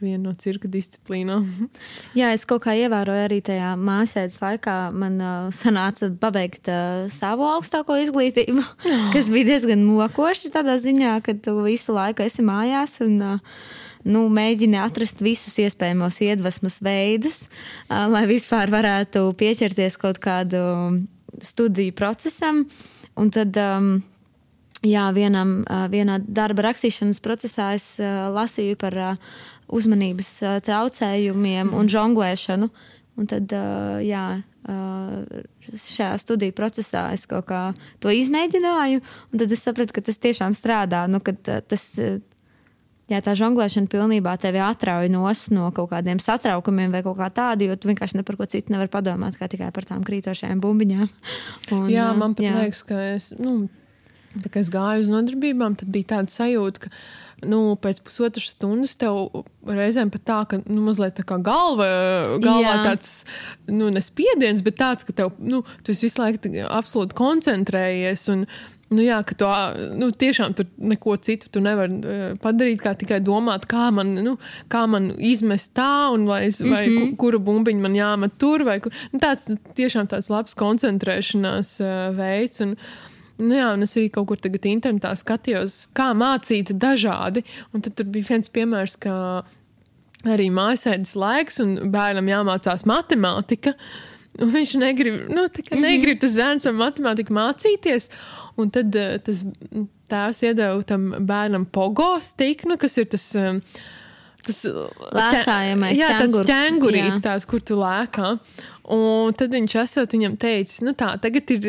viena 0.00 0.22
no 0.24 0.32
cirka 0.38 0.68
disciplīnām. 0.70 1.44
Jā, 2.18 2.32
es 2.34 2.46
kaut 2.48 2.64
kā 2.64 2.74
ievēroju 2.80 3.26
arī 3.26 3.40
tajā 3.44 3.74
māsēdes 3.80 4.40
laikā. 4.42 4.76
Man 4.96 5.20
uh, 5.20 5.50
sanāca 5.54 6.10
pabeigt 6.20 6.70
uh, 6.72 7.04
savu 7.12 7.46
augstāko 7.50 7.98
izglītību, 8.02 8.64
oh. 8.64 9.04
kas 9.14 9.30
bija 9.32 9.52
diezgan 9.52 9.84
mokoši 9.86 10.52
tādā 10.54 10.78
ziņā, 10.80 11.18
ka 11.26 11.36
tu 11.44 11.58
visu 11.64 11.94
laiku 11.96 12.26
esi 12.26 12.44
mājās 12.46 12.98
un 13.04 13.20
uh, 13.34 13.60
nu, 14.08 14.26
mēģini 14.32 14.80
atrast 14.80 15.20
visus 15.24 15.58
iespējamos 15.60 16.20
iedvesmas 16.24 16.80
veidus, 16.84 17.42
lai 17.90 18.24
vispār 18.30 18.72
varētu 18.72 19.26
pieķerties 19.36 19.98
kaut 20.00 20.20
kādu 20.24 20.62
studiju 21.46 21.94
procesam. 21.96 22.64
Un 23.20 23.30
tad 23.34 23.56
um, 23.60 23.92
jā, 24.86 25.08
vienam, 25.16 25.60
uh, 25.64 25.86
vienā 25.92 26.20
darba 26.24 26.68
rakstīšanas 26.70 27.20
procesā 27.24 27.72
es 27.78 27.92
uh, 28.00 28.30
lasīju 28.34 28.78
par 28.80 28.96
uzmanības 29.70 30.30
traucējumiem 30.66 31.74
un 31.76 31.90
žonglēšanu. 31.90 32.70
Un 33.20 33.26
tad, 33.28 33.52
jā, 34.00 34.24
šajā 35.76 36.14
studiju 36.22 36.54
procesā 36.56 37.02
es 37.12 37.26
kaut 37.28 37.48
kā 37.50 37.60
to 38.00 38.12
izmēģināju, 38.14 39.02
un 39.02 39.42
tad 39.42 39.52
es 39.52 39.64
sapratu, 39.66 39.92
ka 39.92 40.02
tas 40.06 40.18
tiešām 40.22 40.54
strādā. 40.56 41.02
Nu, 41.10 41.20
tas, 41.20 41.84
jā, 43.10 43.20
tā 43.24 43.34
žonglēšana 43.38 43.90
pilnībā 43.90 44.36
tevi 44.40 44.62
atrauj 44.62 45.10
no 45.12 45.26
kaut 45.74 45.90
kādiem 45.92 46.20
satraukumiem 46.22 46.94
vai 46.94 47.02
kaut 47.06 47.18
kā 47.18 47.30
tādu, 47.34 47.68
jo 47.68 47.76
tu 47.76 47.90
vienkārši 47.90 48.20
ne 48.20 48.26
par 48.26 48.38
ko 48.38 48.46
citu 48.46 48.74
nevari 48.74 48.92
padomāt, 48.92 49.38
kā 49.38 49.50
tikai 49.50 49.72
par 49.74 49.88
tām 49.88 50.04
krītošajām 50.06 50.62
bumbiņām. 50.62 51.08
Un, 51.76 51.88
jā, 51.92 52.10
man 52.16 52.36
pat 52.38 52.46
jā. 52.46 52.54
liekas, 52.62 52.84
ka 52.86 53.00
es, 53.14 53.32
nu, 53.38 53.66
tā, 54.36 54.52
es 54.62 54.70
gāju 54.72 55.06
uz 55.06 55.10
nodarbībām, 55.12 55.76
tad 55.80 55.90
bija 55.92 56.16
tāda 56.16 56.32
sajūta, 56.32 56.86
ka 56.86 56.94
nu, 57.48 57.60
pēc 57.80 58.00
pusotras 58.04 58.50
stundas 58.54 58.96
tev 59.00 59.44
reizēm 59.68 60.10
pat 60.12 60.24
tā, 60.28 60.40
ka 60.50 60.60
nu, 60.66 60.82
mazliet 60.88 61.16
tā 61.18 61.24
kā 61.26 61.38
galva, 61.42 61.88
galvā 62.42 62.74
Jā. 62.74 62.82
tāds 62.90 63.14
nu, 63.70 63.88
nespiediens, 63.92 64.64
bet 64.66 64.76
tāds, 64.80 65.06
ka 65.08 65.16
tev, 65.16 65.32
nu, 65.40 65.62
tu 65.86 65.94
visu 65.96 66.20
laiku 66.20 66.52
absolūti 66.68 67.16
koncentrējies. 67.18 68.26
Un, 68.34 68.44
Nu 68.90 69.04
jā, 69.04 69.20
ka 69.22 69.36
tu 69.38 69.48
nu, 69.94 70.08
tiešām 70.10 70.54
tur 70.58 70.66
neko 70.76 71.14
citu 71.22 71.46
tu 71.54 71.60
nevari 71.62 72.00
uh, 72.00 72.22
padarīt, 72.42 72.80
kā 72.82 72.96
tikai 72.98 73.20
domāt, 73.22 73.68
kā 73.70 73.90
man, 73.94 74.16
nu, 74.26 74.32
kā 74.72 74.86
man 74.90 75.12
izmest 75.16 75.76
tā, 75.78 76.10
un 76.14 76.26
vai, 76.26 76.40
es, 76.48 76.58
vai 76.60 76.88
mm 76.88 76.96
-hmm. 76.96 77.16
kuru 77.16 77.38
bumbiņu 77.38 77.80
man 77.80 77.94
jāmet 77.94 78.38
tur. 78.38 78.64
Vai, 78.64 78.80
nu, 79.12 79.18
tāds 79.18 79.46
tiešām 79.74 80.10
tāds 80.10 80.30
labs 80.30 80.54
koncentrēšanās 80.54 81.80
uh, 81.80 82.16
veids. 82.16 82.60
Un, 82.60 82.70
uh, 82.70 83.10
Nu 83.40 83.56
jā, 83.56 83.70
un 83.72 83.86
es 83.86 83.96
arī 83.96 84.10
kaut 84.12 84.28
kur 84.28 84.40
tagad 84.40 84.66
internetā 84.68 85.14
skatījos, 85.16 85.86
kā 85.96 86.10
mācīt 86.16 86.74
dažādi. 86.76 87.42
Un 87.72 87.84
tad 87.84 88.02
bija 88.12 88.34
viens 88.34 88.52
piemērs, 88.52 88.98
ka 89.00 89.14
arī 90.28 90.50
mājasēdes 90.52 91.14
laiks 91.16 91.60
un 91.64 91.76
bērnam 91.94 92.28
jāmācās 92.28 92.84
matemātika. 92.88 93.74
Un 94.40 94.50
viņš 94.54 94.74
negrib, 94.80 95.16
nu, 95.28 95.44
mhm. 95.48 95.80
negrib 95.82 96.20
tas 96.22 96.36
bērns 96.38 96.68
ar 96.70 96.76
matemātiku 96.78 97.34
mācīties. 97.36 98.08
Un 98.60 98.70
tad 98.74 98.94
uh, 98.96 99.16
tas 99.26 99.42
tēvs 100.10 100.44
iedeva 100.46 100.84
tam 100.86 101.10
bērnam 101.26 101.66
pogo 101.70 102.12
stiknu, 102.22 102.78
kas 102.80 103.00
ir 103.02 103.10
tas. 103.16 103.32
Um, 103.38 103.64
Tas 104.40 104.62
lēkājamais 104.64 105.98
jā, 105.98 106.06
ķengur. 106.16 106.46
ķengurīts, 106.48 107.18
tās, 107.20 107.44
kur 107.44 107.60
tu 107.60 107.76
lēkā. 107.76 108.30
Un 108.96 109.34
tad 109.36 109.52
viņš 109.52 109.74
esot 109.82 110.14
viņam 110.16 110.38
teicis, 110.40 110.78
nu 110.80 110.94
tā, 110.96 111.10
tagad 111.20 111.52
ir 111.52 111.66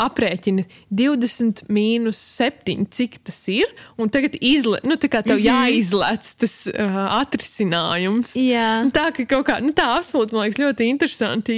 aprēķini 0.00 0.64
20 0.92 1.64
mīnus 1.72 2.18
7, 2.36 2.84
cik 2.92 3.18
tas 3.26 3.38
ir. 3.52 3.70
Un 4.00 4.10
tagad 4.12 4.36
izle, 4.44 4.80
nu, 4.84 4.98
tā 5.00 5.08
kā 5.12 5.22
tev 5.24 5.38
mm 5.38 5.42
-hmm. 5.42 5.48
jāizlēc 5.48 6.32
tas 6.40 6.54
uh, 6.72 6.98
atrisinājums. 7.20 8.36
Jā. 8.36 8.82
Un 8.84 8.92
tā, 8.92 9.08
ka 9.16 9.24
kaut 9.24 9.46
kā, 9.48 9.58
nu, 9.64 9.72
tā 9.72 9.88
absolūti, 9.96 10.36
man 10.36 10.46
liekas, 10.46 10.60
ļoti 10.60 10.88
interesanti, 10.90 11.56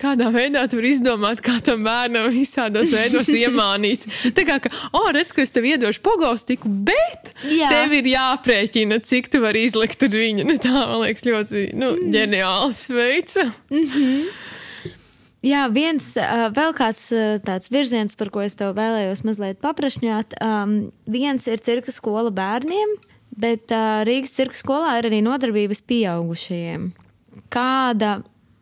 kādā 0.00 0.30
veidā 0.30 0.68
tu 0.70 0.78
vari 0.78 0.92
izdomāt, 0.94 1.42
kā 1.42 1.58
tam 1.64 1.84
bērnam 1.84 2.30
visādos 2.30 2.94
veidos 2.94 3.28
iemānīt. 3.42 4.06
Tā 4.34 4.46
kā, 4.46 4.60
ka, 4.60 4.70
oh, 4.92 5.10
redz, 5.12 5.32
ka 5.32 5.42
es 5.42 5.50
tev 5.50 5.64
iedošu 5.64 6.00
pogaustiku, 6.00 6.68
bet 6.68 7.34
Jā. 7.44 7.68
tev 7.68 7.92
ir 7.92 8.06
jāprēķina, 8.14 9.00
cik 9.02 9.28
tu 9.28 9.40
vari 9.40 9.64
izlikt 9.64 10.02
ar 10.02 10.14
viņu. 10.14 10.46
Nu, 10.46 10.56
tā, 10.62 10.72
man 10.72 11.02
liekas, 11.02 11.26
ļoti, 11.26 11.66
nu, 11.74 11.90
mm. 11.96 12.14
ģeniāls 12.14 12.88
veids. 12.94 13.36
Mm 13.70 13.84
-hmm. 13.84 14.49
Jā, 15.40 15.62
viens 15.72 16.12
vēl 16.52 16.74
kāds 16.76 17.06
tāds 17.46 17.70
virziens, 17.72 18.16
par 18.18 18.28
ko 18.32 18.42
es 18.44 18.58
tev 18.60 18.74
vēlējos 18.76 19.22
mazliet 19.24 19.60
paprašņāt. 19.64 20.36
Um, 20.44 20.74
viens 21.08 21.46
ir 21.48 21.62
cirka 21.64 21.94
skola 21.96 22.28
bērniem, 22.34 22.92
bet 23.40 23.72
uh, 23.72 24.02
Rīgas 24.04 24.36
cirka 24.36 24.58
skolā 24.58 24.98
ir 25.00 25.08
arī 25.08 25.22
nodarbības 25.24 25.80
pieaugušajiem. 25.88 26.90
Kāda 27.48 28.18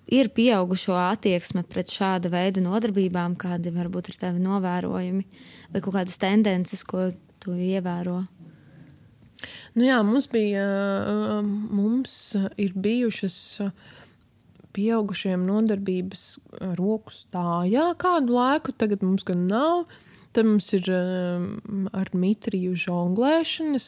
ir 0.09 0.31
pieaugušo 0.33 0.97
attieksme 0.97 1.65
pret 1.69 1.91
šāda 1.93 2.31
veida 2.33 2.63
nodarbībām, 2.65 3.37
kādi 3.41 3.75
varbūt 3.75 4.13
ir 4.13 4.21
tavi 4.23 4.43
novērojumi 4.45 5.25
vai 5.75 5.83
kaut 5.83 5.99
kādas 5.99 6.19
tendences, 6.21 6.85
ko 6.87 7.11
tu 7.43 7.59
ievēro? 7.59 8.23
Nu 9.79 9.87
jā, 9.87 9.99
mums 10.03 10.27
bija, 10.31 10.65
mums 11.45 12.15
ir 12.59 12.73
bijušas 12.75 13.37
pieaugušiem 14.79 15.47
nodarbības 15.49 16.27
roku 16.79 17.15
stājā 17.15 17.91
kādu 17.99 18.39
laiku, 18.39 18.75
tagad 18.77 19.03
mums 19.07 19.27
gan 19.27 19.49
nav. 19.51 19.89
Tad 20.37 20.45
mums 20.45 20.67
ir 20.77 20.85
um, 20.93 21.87
ar 21.97 22.11
Mitriju 22.13 22.75
žonglēšanas 22.77 23.87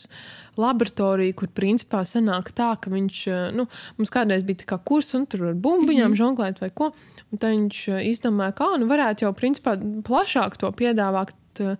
laboratorija, 0.59 1.37
kur 1.37 1.51
principā 1.55 2.01
sanāk 2.09 2.49
tā, 2.57 2.71
ka 2.81 2.93
viņš, 2.93 3.19
uh, 3.29 3.43
nu, 3.55 3.67
mums 3.99 4.13
kādreiz 4.15 4.47
bija 4.49 4.63
tā 4.63 4.71
kā 4.73 4.79
kurs, 4.89 5.13
un 5.19 5.27
tur 5.31 5.51
ar 5.51 5.59
bumbiņām 5.61 6.09
mm 6.09 6.15
-hmm. 6.15 6.21
žonglēt 6.23 6.63
vai 6.65 6.71
ko. 6.71 6.91
Un 7.31 7.39
tad 7.39 7.53
viņš 7.53 7.83
uh, 7.93 8.01
izdomāja, 8.09 8.57
kā 8.57 8.71
nu 8.81 8.89
varētu 8.89 9.27
jau 9.27 9.35
principā 9.37 9.77
plašāk 10.09 10.57
to 10.57 10.73
piedāvāt, 10.81 11.37
uh, 11.61 11.77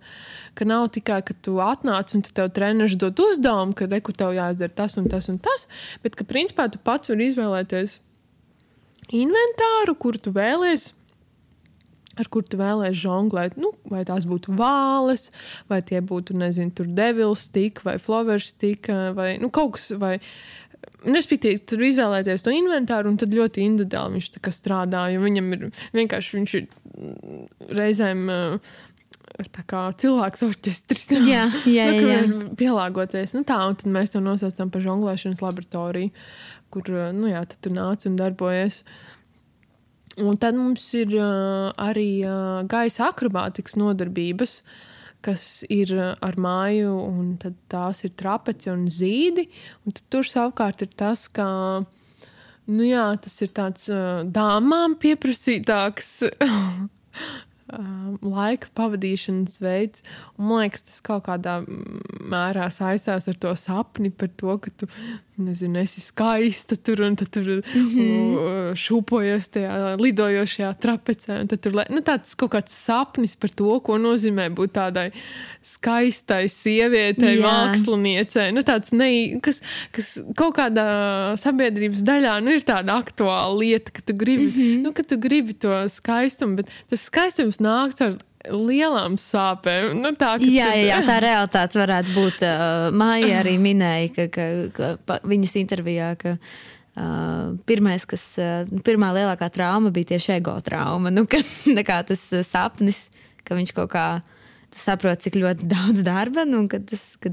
ka 0.53 0.65
nav 0.65 0.87
tikai, 0.93 1.23
ka 1.25 1.33
tu 1.41 1.57
atnāc 1.57 2.15
un 2.15 2.21
tev 2.21 2.53
treniņš 2.53 2.95
dod 3.01 3.19
uzdevumu, 3.19 3.73
ka 3.73 3.89
reku 3.89 4.13
tev 4.13 4.37
jāizdara 4.37 4.73
tas 4.75 4.97
un 4.97 5.09
tas 5.09 5.27
un 5.29 5.39
tas, 5.39 5.67
bet 6.03 6.15
ka 6.15 6.23
principā 6.23 6.69
tu 6.69 6.77
pats 6.77 7.09
vari 7.09 7.27
izvēlēties 7.33 7.99
inventāru, 9.17 9.95
kur 9.99 10.17
tu 10.21 10.33
vēlēsies 10.35 10.91
ar 12.19 12.27
kur 12.31 12.43
tu 12.43 12.59
vēlēsies 12.59 13.03
žonglēt. 13.05 13.57
Nu, 13.61 13.71
vai 13.89 14.03
tās 14.07 14.27
būtu 14.29 14.55
vāles, 14.59 15.29
vai 15.71 15.81
tie 15.85 16.01
būtu, 16.03 16.35
nezinu, 16.39 16.73
tur 16.75 16.89
devils 16.91 17.47
stika 17.47 17.87
vai 17.87 17.97
flower 18.03 18.43
stika 18.43 19.11
vai 19.17 19.35
nu, 19.41 19.51
kaut 19.53 19.77
kas. 19.77 19.91
Vai, 20.01 20.17
Respektīvi, 21.01 21.63
tur 21.65 21.81
izvēlēties 21.81 22.43
to 22.45 22.51
inventāru, 22.53 23.09
un 23.09 23.15
tad 23.17 23.33
ļoti 23.33 23.63
individuāli 23.65 24.19
viņš 24.19 24.27
strādā. 24.53 25.07
Viņam 25.21 25.47
ir 25.55 25.63
vienkārši, 25.97 26.35
viņš 26.37 26.53
ir 26.59 26.67
reizēm 27.73 28.21
uh, 28.29 28.73
tā 29.49 29.63
kā 29.65 29.81
cilvēks 30.01 30.45
orķestris. 30.45 31.07
Jā, 31.25 31.47
jā, 31.69 31.87
nu, 31.93 32.01
jā. 32.05 32.19
jā. 32.19 32.51
Pielāgoties. 32.59 33.33
Nu, 33.37 33.43
tā, 33.47 33.57
un 33.69 33.77
tad 33.79 33.93
mēs 33.93 34.13
to 34.13 34.21
nosaucam 34.23 34.69
par 34.73 34.85
žonglēšanas 34.85 35.41
laboratoriju, 35.45 36.13
kur 36.73 36.87
nu, 37.15 37.29
jā, 37.31 37.43
tu 37.59 37.73
nāc 37.73 38.05
un 38.09 38.17
darbojies. 38.19 38.81
Un 40.21 40.39
tad 40.41 40.57
mums 40.59 40.89
ir 40.99 41.13
uh, 41.15 41.69
arī 41.79 42.23
uh, 42.27 42.63
gaisa 42.67 43.09
akrobātikas 43.11 43.77
nodarbības, 43.79 44.57
kas 45.23 45.45
ir 45.71 45.93
ar 46.01 46.37
māju, 46.41 46.95
un 47.05 47.35
tās 47.69 48.01
ir 48.07 48.15
trapeci 48.17 48.71
un 48.73 48.87
zīdi. 48.89 49.45
Un 49.85 49.95
tur 50.09 50.25
savukārt 50.27 50.81
ir 50.81 50.89
tas, 50.97 51.27
ka 51.29 51.45
nu, 51.85 52.81
jā, 52.87 53.05
tas 53.21 53.37
ir 53.45 53.53
tāds 53.53 53.85
dāmām 54.33 54.97
pieprasītāks. 54.99 56.11
laika 58.21 58.69
pavadīšanas 58.75 59.59
veids. 59.63 60.03
Un, 60.37 60.47
man 60.49 60.65
liekas, 60.65 60.85
tas 60.87 60.99
kaut 61.05 61.25
kādā 61.27 61.59
mērā 62.31 62.67
saistās 62.73 63.29
ar 63.31 63.39
to 63.41 63.53
sapni 63.59 64.11
par 64.11 64.31
to, 64.39 64.57
ka 64.61 64.73
tu 64.77 64.89
nezinu, 65.45 65.79
esi 65.81 66.01
skaista 66.03 66.75
tur 66.75 67.01
un 67.05 67.15
tur 67.19 67.43
mm 67.43 67.61
-hmm. 67.61 68.75
šūpojies 68.77 69.49
tajā 69.55 69.95
lidojošajā 70.01 70.71
trapecē. 70.83 71.47
Tad 71.47 71.59
tur 71.61 71.77
nu, 71.89 72.01
tāds 72.01 72.35
kaut 72.35 72.51
kāds 72.55 72.71
sapnis 72.71 73.35
par 73.35 73.49
to, 73.49 73.79
ko 73.79 73.97
nozīmē 73.97 74.49
būt 74.55 74.71
tādai 74.77 75.11
skaistai 75.61 76.49
sievietei, 76.49 77.37
Jā. 77.37 77.45
māksliniecei. 77.45 78.51
Nu, 78.51 78.61
tāds 78.61 78.93
ne, 78.93 79.39
kas, 79.41 79.61
kas 79.91 80.19
kaut 80.35 80.55
kādā 80.57 81.37
sabiedrības 81.37 82.01
daļā 82.01 82.39
nu, 82.41 82.51
ir 82.51 82.65
tāda 82.65 82.97
aktuāla 82.97 83.57
lieta, 83.59 83.91
ka 83.91 84.01
tu 84.01 84.13
gribi, 84.13 84.47
mm 84.47 84.51
-hmm. 84.57 84.81
nu, 84.83 84.93
ka 84.93 85.03
tu 85.03 85.17
gribi 85.17 85.53
to 85.53 85.89
skaistumu, 85.89 86.55
bet 86.55 86.67
tas 86.89 87.01
skaistums 87.01 87.59
nāks 87.59 88.01
ar 88.01 88.17
lielām 88.49 89.17
sāpēm. 89.21 89.95
Nu, 90.01 90.13
tā, 90.17 90.35
jā, 90.41 90.71
jā, 90.73 90.85
jā, 90.89 90.99
tā 91.07 91.19
realitāte 91.23 91.79
varētu 91.79 92.13
būt. 92.15 92.43
Uh, 92.45 92.89
Māja 92.97 93.41
arī 93.41 93.57
minēja, 93.61 94.11
ka, 94.15 94.27
ka, 94.33 94.45
ka, 94.75 94.91
ka 95.05 95.19
viņas 95.27 95.57
intervijā. 95.63 96.13
Ka, 96.21 96.37
Uh, 96.91 97.53
pirmais, 97.63 98.03
kas, 98.03 98.19
uh, 98.43 98.67
pirmā 98.83 99.13
lielākā 99.15 99.47
trauma 99.55 99.93
bija 99.95 100.09
tieši 100.09 100.33
ego 100.33 100.57
trauma. 100.59 101.07
Nu, 101.07 101.23
ka, 101.23 101.39
tas 102.09 102.25
uh, 102.35 102.41
sapnis, 102.43 103.05
ka 103.47 103.55
viņš 103.55 103.71
kaut 103.77 103.93
kā 103.93 104.03
saprot, 104.75 105.21
cik 105.23 105.37
ļoti 105.39 105.69
daudz 105.71 106.03
darba, 106.03 106.43
nu, 106.43 106.65
ka 106.67 106.81
tas, 106.83 107.13
ka 107.23 107.31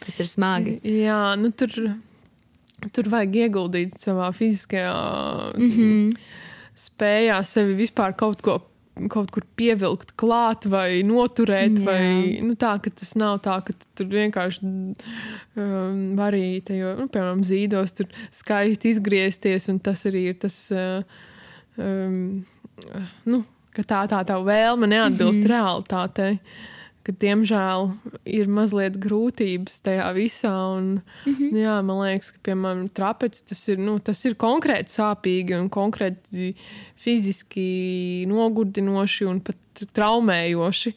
tas 0.00 0.16
ir 0.24 0.30
smagi. 0.32 0.78
Jā, 0.88 1.34
nu, 1.36 1.52
tur, 1.52 1.76
tur 2.96 3.12
vajag 3.12 3.36
ieguldīt 3.44 3.92
savā 4.00 4.30
fiziskajā 4.32 4.96
mm 5.52 5.70
-hmm. 5.76 6.16
spējā, 6.86 7.42
sevi 7.44 7.76
vispār 7.84 8.16
kaut 8.16 8.40
ko 8.40 8.56
kaut 9.10 9.32
kur 9.34 9.44
pievilkt 9.58 10.14
klāt 10.20 10.68
vai 10.70 11.02
noturēt. 11.06 11.78
Jā. 11.80 11.86
Vai, 11.86 12.02
nu, 12.46 12.54
tā, 12.58 12.76
tas 12.84 13.14
nav 13.18 13.40
tā, 13.44 13.58
ka 13.66 13.74
tu 13.74 13.90
tur 13.98 14.10
vienkārši 14.12 14.66
um, 14.66 16.02
vari 16.18 16.60
tajā, 16.66 16.94
nu, 17.00 17.08
piemēram, 17.10 17.42
zīdos 17.46 17.96
tur 17.98 18.10
skaisti 18.34 18.94
izgriezties, 18.94 19.68
un 19.72 19.80
tas 19.82 20.04
arī 20.10 20.28
ir 20.30 20.38
tas, 20.44 20.58
uh, 20.74 21.02
um, 21.80 22.44
nu, 23.30 23.42
ka 23.74 23.82
tā 23.82 24.04
tā 24.10 24.22
tā 24.28 24.38
vēlme 24.46 24.90
neatbilst 24.90 25.42
mm 25.42 25.44
-hmm. 25.44 25.54
realitātei 25.56 26.38
ka, 27.04 27.12
diemžēl, 27.20 27.90
ir 28.24 28.48
mazliet 28.52 28.96
grūtības 29.02 29.76
tajā 29.84 30.06
visā. 30.16 30.54
Un, 30.78 30.86
mm 31.26 31.34
-hmm. 31.34 31.58
jā, 31.60 31.76
man 31.84 32.00
liekas, 32.00 32.30
ka, 32.32 32.40
piemēram, 32.48 32.88
trapets 32.88 33.42
tas 33.42 33.60
ir, 33.68 33.78
nu, 33.78 33.98
tas 33.98 34.24
ir 34.24 34.34
konkrēti 34.40 34.94
sāpīgi 34.94 35.58
un 35.60 35.68
konkrēti 35.68 36.54
fiziski 36.96 38.24
nogurdinoši 38.28 39.28
un 39.28 39.40
pat 39.40 39.84
traumējoši. 39.92 40.94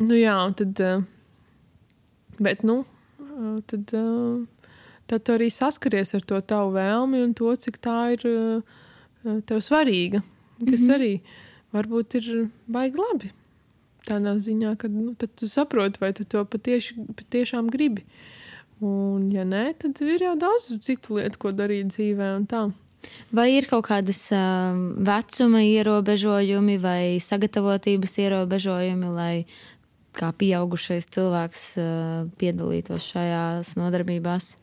Nu, 0.00 0.14
jā, 0.14 0.36
tad, 0.56 0.80
eh, 0.80 1.02
bet, 2.38 2.62
nu, 2.62 2.84
eh, 3.20 3.58
tad, 3.66 3.90
eh, 3.92 4.46
tad 5.06 5.24
tu 5.24 5.32
arī 5.32 5.50
saskaries 5.50 6.14
ar 6.14 6.20
to 6.20 6.40
tavu 6.40 6.72
vēlmi 6.78 7.24
un 7.24 7.34
to, 7.34 7.50
cik 7.56 7.80
tā 7.82 8.12
ir 8.12 8.62
tev 9.44 9.58
svarīga. 9.58 10.22
Kas 10.60 10.80
mm 10.80 10.88
-hmm. 10.88 10.94
arī 10.94 11.20
varbūt 11.72 12.14
ir 12.14 12.48
baigi 12.68 12.96
labi. 12.96 13.39
Tādā 14.10 14.34
ziņā, 14.42 14.74
ka 14.80 14.90
nu, 14.90 15.14
tu 15.14 15.48
saproti, 15.50 16.02
vai 16.02 16.12
tu 16.16 16.26
to 16.26 16.42
patieši, 16.48 16.98
patiešām 17.18 17.70
gribi. 17.70 18.06
Un, 18.80 19.28
ja 19.32 19.44
nē, 19.44 19.70
tad 19.78 20.00
ir 20.02 20.24
jau 20.24 20.36
daudz 20.40 20.70
citu 20.84 21.18
lietu, 21.18 21.40
ko 21.40 21.52
darīt 21.52 21.92
dzīvē. 21.92 22.32
Vai 23.32 23.48
ir 23.54 23.66
kaut 23.70 23.86
kādas 23.88 24.22
uh, 24.34 24.76
vecuma 25.06 25.60
ierobežojumi 25.64 26.78
vai 26.82 27.02
sagatavotības 27.22 28.16
ierobežojumi, 28.24 29.12
lai 29.14 29.34
kā 30.16 30.32
pieaugušais 30.36 31.06
cilvēks 31.14 31.66
uh, 31.80 32.24
piedalītos 32.40 33.12
šajās 33.12 33.76
nodarbībās? 33.80 34.54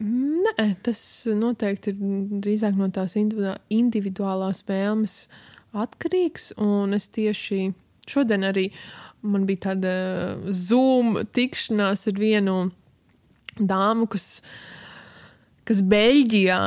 Nē, 0.00 0.66
tas 0.84 1.00
noteikti 1.38 1.92
ir 1.92 2.00
drīzāk 2.44 2.76
no 2.76 2.88
tās 2.92 3.16
individuālās 3.16 4.62
vēlmes 4.68 5.18
atkarīgs. 5.76 6.52
Un 6.60 6.96
es 6.96 7.08
tieši 7.12 7.70
Šodien 8.10 8.46
arī 8.46 8.68
man 9.26 9.46
bija 9.48 9.70
tāda 9.70 9.92
Zoom 10.54 11.18
tikšanās 11.34 12.06
ar 12.10 12.20
vienu 12.20 12.56
dāmu, 13.58 14.06
kas 14.12 14.42
kas 15.66 15.82
Beļģijā 15.90 16.58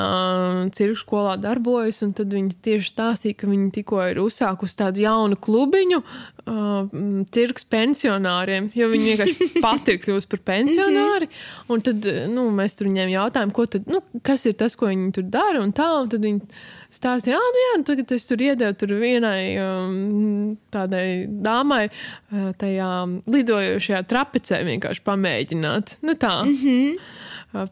cirka 0.76 1.00
skolā 1.00 1.36
darbojas, 1.40 2.02
un 2.04 2.12
tad 2.18 2.34
viņi 2.36 2.58
tieši 2.66 2.92
stāstīja, 2.92 3.38
ka 3.40 3.50
viņi 3.50 3.70
tikko 3.80 4.02
ir 4.12 4.20
uzsākusi 4.24 4.78
tādu 4.82 5.04
jaunu 5.06 5.38
klubiņu 5.40 6.02
uh, 6.02 6.90
cirks 7.32 7.68
pensionāriem, 7.72 8.68
jo 8.76 8.90
viņi 8.92 9.14
vienkārši 9.14 9.48
pati 9.64 9.96
ir 9.96 10.02
kļuvusi 10.04 10.32
par 10.34 10.44
pensionāri, 10.52 11.30
un 11.72 11.86
tad, 11.86 12.10
nu, 12.34 12.50
mēs 12.56 12.76
tur 12.80 12.90
viņiem 12.90 13.14
jautājām, 13.16 13.56
tad, 13.56 13.88
nu, 13.92 14.04
kas 14.26 14.44
ir 14.50 14.60
tas, 14.60 14.76
ko 14.80 14.92
viņi 14.92 15.14
tur 15.16 15.30
dara, 15.32 15.64
un 15.64 15.72
tā, 15.76 15.88
un 16.04 16.12
tad 16.12 16.28
viņi 16.28 16.44
stāstīja, 17.00 17.38
jā, 17.38 17.40
nu 17.56 17.64
jā, 17.64 17.74
tagad 17.88 18.14
es 18.18 18.28
tur 18.28 18.44
iedevu 18.44 18.78
tur 18.82 18.96
vienai 19.00 19.42
um, 19.64 20.54
tādai 20.74 21.08
dāmai 21.30 21.86
uh, 21.88 22.52
tajā 22.60 22.92
lidojošajā 23.30 24.06
trapecē 24.10 24.64
vienkārši 24.68 25.08
pamēģināt, 25.08 26.00
nu 26.04 26.20
tā. 26.20 26.36
Mm 26.44 26.62
-hmm 26.64 27.28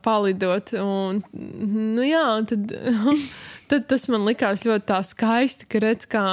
palidot. 0.05 0.73
Un, 0.81 1.21
nu, 1.33 2.05
jā, 2.05 2.25
tad, 2.49 2.71
tad 3.71 3.89
tas 3.91 4.07
man 4.11 4.25
likās 4.27 4.65
ļoti 4.67 5.01
skaisti, 5.11 5.69
ka 5.71 5.83
redz, 5.83 6.09
kā. 6.11 6.25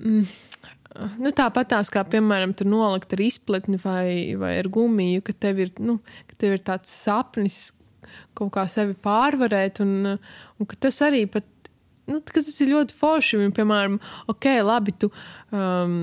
Mm, 0.00 0.28
Nu, 1.22 1.30
Tāpat 1.30 1.68
tās 1.70 1.88
kā, 1.92 2.02
piemēram, 2.02 2.50
nolikt 2.66 3.12
ar 3.14 3.20
izpletni 3.22 3.78
vai, 3.78 4.34
vai 4.38 4.56
ar 4.58 4.66
gumiju, 4.72 5.22
ka 5.22 5.32
tev, 5.32 5.60
ir, 5.62 5.70
nu, 5.78 6.00
ka 6.26 6.38
tev 6.40 6.56
ir 6.56 6.64
tāds 6.66 6.90
sapnis 6.90 7.70
kaut 8.34 8.50
kā 8.56 8.64
sevi 8.70 8.96
pārvarēt, 8.98 9.78
un, 9.84 10.16
un 10.58 10.68
ka 10.68 10.78
tas 10.86 10.98
arī 11.06 11.22
pat, 11.30 11.46
nu, 12.10 12.18
tas 12.26 12.50
ir 12.58 12.72
ļoti 12.72 12.96
forši. 12.98 13.38
Un, 13.38 13.54
piemēram, 13.54 14.00
ok, 14.34 14.50
labi, 14.66 14.96
tu 14.98 15.12
um, 15.54 15.94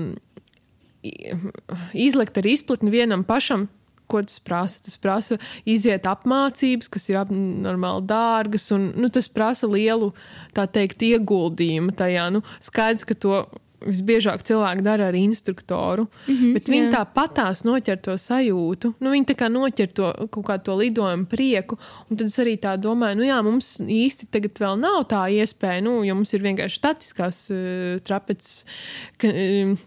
izlikt 1.92 2.40
ar 2.40 2.48
izpletni 2.48 2.92
vienam 2.94 3.26
pašam, 3.28 3.68
ko 4.10 4.22
tas 4.24 4.40
prasa? 4.44 4.82
Tas 4.84 4.98
prasa 5.00 5.38
iziet 5.68 6.08
apmācības, 6.08 6.90
kas 6.92 7.08
ir 7.12 7.20
normāli 7.30 8.06
dārgas, 8.08 8.68
un 8.74 8.90
nu, 8.96 9.12
tas 9.12 9.30
prasa 9.32 9.70
lielu, 9.70 10.12
tā 10.56 10.66
teikt, 10.66 11.04
ieguldījumu 11.04 11.94
tajā. 11.98 12.28
Nu, 12.34 12.44
skaidrs, 12.64 13.06
ka 13.08 13.16
to 13.18 13.42
visbiežāk 13.84 14.42
cilvēki 14.46 14.82
dara 14.82 15.08
ar 15.08 15.16
instruktoru, 15.16 16.08
mm 16.26 16.34
-hmm, 16.34 16.54
bet 16.54 16.68
viņi 16.68 16.90
tāpatās 16.92 17.64
noķer 17.64 18.00
to 18.02 18.16
sajūtu. 18.18 18.94
Nu, 19.00 19.10
viņi 19.10 19.28
tā 19.30 19.36
kā 19.38 19.48
noķer 19.52 19.92
to 19.94 20.12
kaut 20.30 20.46
kādu 20.46 20.64
to 20.64 20.74
lidojumu 20.76 21.26
prieku, 21.26 21.78
un 22.10 22.16
tad 22.16 22.26
es 22.26 22.38
arī 22.38 22.56
tā 22.58 22.76
domāju, 22.76 23.16
nu 23.16 23.22
jā, 23.22 23.42
mums 23.42 23.78
īsti 23.80 24.30
tagad 24.30 24.58
vēl 24.58 24.78
nav 24.78 25.04
tā 25.08 25.22
iespēja, 25.30 25.82
nu, 25.82 26.02
jo 26.04 26.14
mums 26.14 26.34
ir 26.34 26.42
vienkārši 26.42 26.76
statiskās 26.76 27.50
uh, 27.50 28.00
trapeces. 28.02 28.64
Ka, 29.18 29.28
uh, 29.28 29.78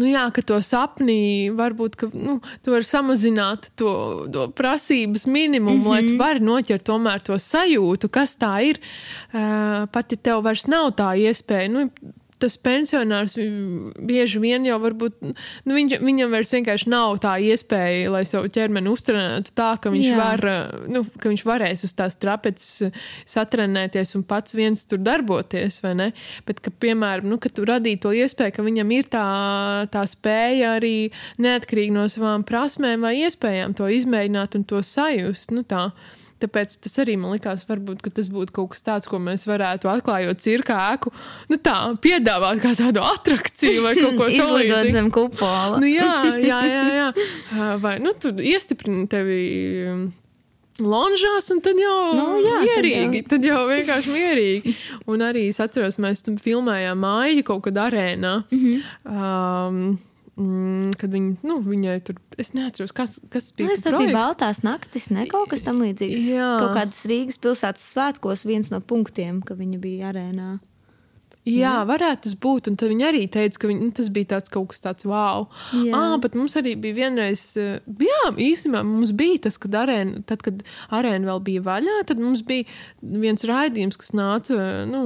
nu, 0.00 0.08
jā, 0.10 0.24
ka 0.34 0.42
to 0.42 0.58
sapnī 0.64 1.50
varbūt 1.54 1.96
ka, 2.00 2.08
nu, 2.14 2.40
tu 2.64 2.74
vari 2.74 2.86
samazināt 2.88 3.70
to, 3.78 3.92
to 4.32 4.48
prasības 4.56 5.26
minimumu, 5.26 5.76
mm 5.78 5.84
-hmm. 5.84 5.90
lai 5.90 6.02
tu 6.02 6.12
mhm. 6.12 6.18
vari 6.18 6.40
noķert 6.40 6.82
tomēr 6.82 7.22
to 7.22 7.38
sajūtu, 7.38 8.08
kas 8.10 8.36
tā 8.38 8.54
ir. 8.70 8.80
Uh, 9.34 9.86
pat 9.92 10.12
ja 10.12 10.18
tev 10.22 10.42
vairs 10.42 10.66
nav 10.66 10.92
tā 10.98 11.14
iespēja, 11.18 11.70
nu, 11.70 11.90
tas 12.44 12.56
pensionārs 12.60 13.36
bieži 13.96 14.40
vien 14.42 14.66
jau 14.68 14.76
varbūt, 14.82 15.16
nu, 15.24 15.76
viņš, 15.76 15.96
viņam 16.04 16.32
vairs 16.34 16.52
vienkārši 16.54 16.90
nav 16.92 17.18
tā 17.24 17.34
iespēja, 17.40 18.10
lai 18.12 18.24
savu 18.28 18.50
ķermeni 18.52 18.92
uztrenētu 18.92 19.54
tā, 19.56 19.70
ka 19.80 19.92
viņš, 19.94 20.08
Jā. 20.10 20.18
var, 20.20 20.44
nu, 20.92 21.04
ka 21.20 21.32
viņš 21.32 21.44
varēs 21.48 21.86
uz 21.88 21.94
tās 21.96 22.18
trapeces 22.20 22.92
satrenēties 23.30 24.14
un 24.18 24.26
pats 24.28 24.56
viens 24.56 24.84
tur 24.88 25.00
darboties? 25.04 25.80
Bet, 26.44 26.60
ka, 26.64 26.72
piemēram, 26.84 27.28
nu, 27.32 27.38
ka 27.42 27.52
tu 27.52 27.64
radīji 27.68 28.02
to 28.04 28.12
iespēju, 28.16 28.56
ka 28.56 28.66
viņam 28.66 28.92
ir 28.96 29.08
tā, 29.12 29.28
tā 29.92 30.04
spēja 30.10 30.76
arī 30.78 30.96
neatkarīgi 31.42 31.94
no 31.94 32.06
savām 32.12 32.44
prasmēm 32.46 33.04
vai 33.04 33.16
iespējām 33.24 33.76
to 33.78 33.88
izmēģināt 33.90 34.58
un 34.58 34.68
to 34.68 34.82
sajust, 34.84 35.54
nu 35.54 35.64
tā 35.68 35.88
Tāpēc 36.44 36.76
tas 36.84 36.98
arī 37.00 37.16
man 37.20 37.32
likās, 37.32 37.64
varbūt, 37.68 38.02
ka 38.04 38.12
tas 38.12 38.28
būtu 38.32 38.52
kaut 38.52 38.74
kas 38.74 38.84
tāds, 38.84 39.08
ko 39.08 39.20
mēs 39.22 39.46
varētu 39.48 39.88
atklājot 39.88 40.42
cirkā 40.44 40.76
ēku, 40.92 41.12
nu 41.48 41.58
tā, 41.64 41.76
piedāvāt 42.04 42.60
kā 42.64 42.74
tādu 42.78 43.04
atrakciju 43.04 43.86
vai 43.86 43.94
kaut 43.96 44.18
ko 44.18 44.28
tādu. 44.28 44.36
Izlidot 44.40 44.90
zem 44.92 45.08
kupola. 45.14 45.80
Nu, 45.80 45.88
jā, 45.88 46.12
jā, 46.42 46.60
jā, 46.68 46.84
jā. 46.98 47.08
Vai, 47.84 47.96
nu, 48.02 48.12
tur 48.20 48.38
iestiprina 48.44 49.06
tevi 49.10 49.40
lonžās, 50.82 51.50
un 51.54 51.60
tad 51.64 51.78
jau 51.78 51.98
Nu, 52.18 52.26
jā, 52.42 52.56
tad 52.58 52.66
mierīgi. 52.68 53.20
jau. 53.20 53.28
Tad 53.30 53.46
jau 53.46 53.60
vienkārši 53.70 54.14
mierīgi. 54.14 54.74
Un 55.10 55.22
arī 55.24 55.46
es 55.52 55.60
atceros, 55.62 56.00
mēs 56.02 56.24
tur 56.26 56.38
filmējām 56.42 56.98
māju 57.04 57.46
kaut 57.46 57.64
kad 57.68 57.78
arēnā. 57.86 58.40
Mm. 58.50 58.64
-hmm. 58.64 58.82
um, 59.06 60.13
mm, 60.40 60.94
kad 61.00 61.14
viņi, 61.14 61.32
nu, 61.46 61.58
viņai 61.64 61.96
tur, 62.06 62.18
es 62.40 62.52
neatceros, 62.56 62.94
kas, 62.96 63.16
kas 63.32 63.50
bija. 63.56 63.70
Liekas, 63.70 63.86
par 63.86 63.96
tas 63.96 64.02
bija. 64.02 64.14
Baltās 64.16 64.62
naktis, 64.66 65.08
ne 65.14 65.26
kaut 65.30 65.50
kas 65.52 65.64
tam 65.66 65.82
līdzīgs. 65.84 66.28
Jā. 66.34 66.52
Kaut 66.62 66.76
kādas 66.78 67.02
Rīgas 67.10 67.40
pilsētas 67.42 67.88
svētkos 67.94 68.46
viens 68.48 68.70
no 68.74 68.82
punktiem, 68.84 69.42
ka 69.46 69.58
viņa 69.58 69.82
bija 69.82 70.12
arēnā. 70.12 70.54
Jā, 71.44 71.82
varētu 71.84 72.24
tas 72.24 72.36
būt. 72.40 72.70
Un 72.70 72.76
tad 72.80 72.88
viņi 72.88 73.04
arī 73.04 73.24
teica, 73.28 73.58
ka 73.60 73.68
viņi, 73.68 73.84
nu, 73.84 73.92
tas 73.96 74.08
bija 74.12 74.30
tāds 74.32 74.52
kaut 74.52 74.70
kas 74.72 74.80
tāds 74.80 75.04
wow. 75.08 75.44
Jā. 75.76 75.92
Ah, 75.98 76.14
bet 76.20 76.36
mums 76.38 76.56
arī 76.56 76.72
bija 76.80 76.96
vienreiz, 77.02 77.42
jā, 77.84 78.20
īstenībā 78.32 78.80
mums 78.88 79.12
bija 79.16 79.42
tas, 79.46 79.58
kad 79.60 79.76
arēna, 79.82 80.22
tad, 80.24 80.40
kad 80.46 80.62
arēna 80.88 81.28
vēl 81.28 81.42
bija 81.44 81.64
vaļā, 81.66 81.98
tad 82.08 82.22
mums 82.22 82.40
bija 82.48 82.64
viens 83.02 83.44
raidījums, 83.44 84.00
kas 84.00 84.14
nāca 84.16 84.56
nu, 84.88 85.02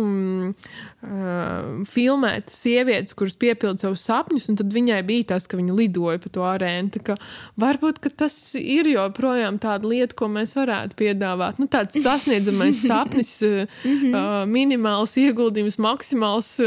uh, 1.07 1.85
filmēt 1.89 2.51
sievietes, 2.53 3.15
kuras 3.19 3.37
piepilda 3.39 3.85
savus 3.85 4.05
sapņus, 4.09 4.49
un 4.51 4.59
tad 4.61 4.75
viņai 4.75 4.99
bija 5.09 5.29
tas, 5.35 5.47
ka 5.51 5.59
viņa 5.61 5.77
lidoja 5.79 6.19
pa 6.23 6.33
to 6.35 6.45
arēnu. 6.47 7.17
Varbūt 7.61 8.01
tas 8.19 8.37
ir 8.59 8.89
joprojām 8.91 9.61
tāda 9.63 9.89
lieta, 9.89 10.17
ko 10.19 10.31
mēs 10.33 10.57
varētu 10.59 10.99
piedāvāt. 10.99 11.61
Nu, 11.63 11.69
tāds 11.71 12.01
sasniedzamais 12.05 12.83
sapnis, 12.89 13.35
uh, 13.47 13.65
uh, 13.87 14.45
minimāls 14.51 15.17
ieguldījums, 15.21 15.79
maksimāls. 15.83 16.55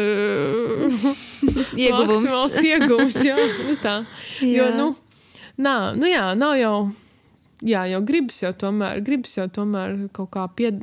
Ieguvums. 1.81 2.25
Maksimāls 2.25 2.57
ieguvums, 2.65 3.17
jā, 3.25 3.37
nu 3.67 3.77
tā. 3.81 4.01
Jo, 4.41 4.67
Jā. 4.67 4.75
nu, 4.77 4.91
nā, 5.61 5.75
nu 5.97 6.09
jā, 6.09 6.23
nav 6.37 6.55
jau, 6.59 6.75
jā, 7.65 7.83
jau 7.93 8.01
gribas 8.05 8.41
jau 8.43 8.53
tomēr, 8.65 9.01
gribas 9.05 9.35
jau 9.37 9.47
tomēr 9.53 9.97
kaut 10.15 10.31
kā 10.33 10.47
pied, 10.57 10.81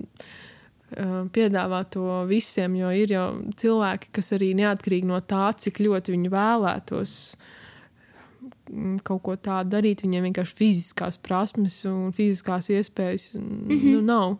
uh, 0.97 1.20
piedāvāt 1.34 1.93
to 1.97 2.07
visiem, 2.30 2.76
jo 2.78 2.91
ir 2.95 3.14
jau 3.14 3.26
cilvēki, 3.61 4.12
kas 4.18 4.32
arī 4.36 4.53
neatkarīgi 4.59 5.09
no 5.09 5.20
tā, 5.20 5.51
cik 5.57 5.82
ļoti 5.84 6.14
viņi 6.14 6.32
vēlētos 6.32 7.16
mm, 8.70 9.01
kaut 9.09 9.22
ko 9.26 9.36
tādu 9.36 9.76
darīt, 9.76 10.05
viņiem 10.07 10.30
vienkārši 10.30 10.59
fiziskās 10.62 11.20
prasmes 11.20 11.82
un 11.91 12.14
fiziskās 12.16 12.70
iespējas 12.70 13.34
mm 13.34 13.68
-hmm. 13.68 13.93
nu, 13.95 14.01
nav 14.03 14.39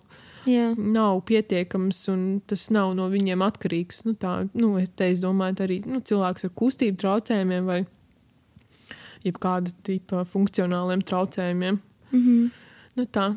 Jā. 0.49 0.73
nav 0.77 1.21
pietiekams 1.29 2.09
un 2.13 2.41
tas 2.47 2.69
nav 2.71 2.95
no 2.97 3.09
viņiem 3.13 3.43
atkarīgs. 3.45 4.05
Nu, 4.07 4.15
tā, 4.15 4.49
nu, 4.55 4.79
es, 4.79 4.91
te, 4.91 5.11
es 5.13 5.21
domāju, 5.21 5.59
arī 5.65 5.81
nu, 5.87 6.01
cilvēks 6.01 6.45
ar 6.45 6.55
kustību 6.55 6.97
traucējumiem 7.03 7.69
vai 7.69 7.85
kāda 9.29 9.73
tipa 9.85 10.25
funkcionāliem 10.25 11.03
traucējumiem. 11.05 11.81
Mm 12.13 12.21
-hmm. 12.21 12.51
Nu, 12.97 13.05
tā. 13.05 13.35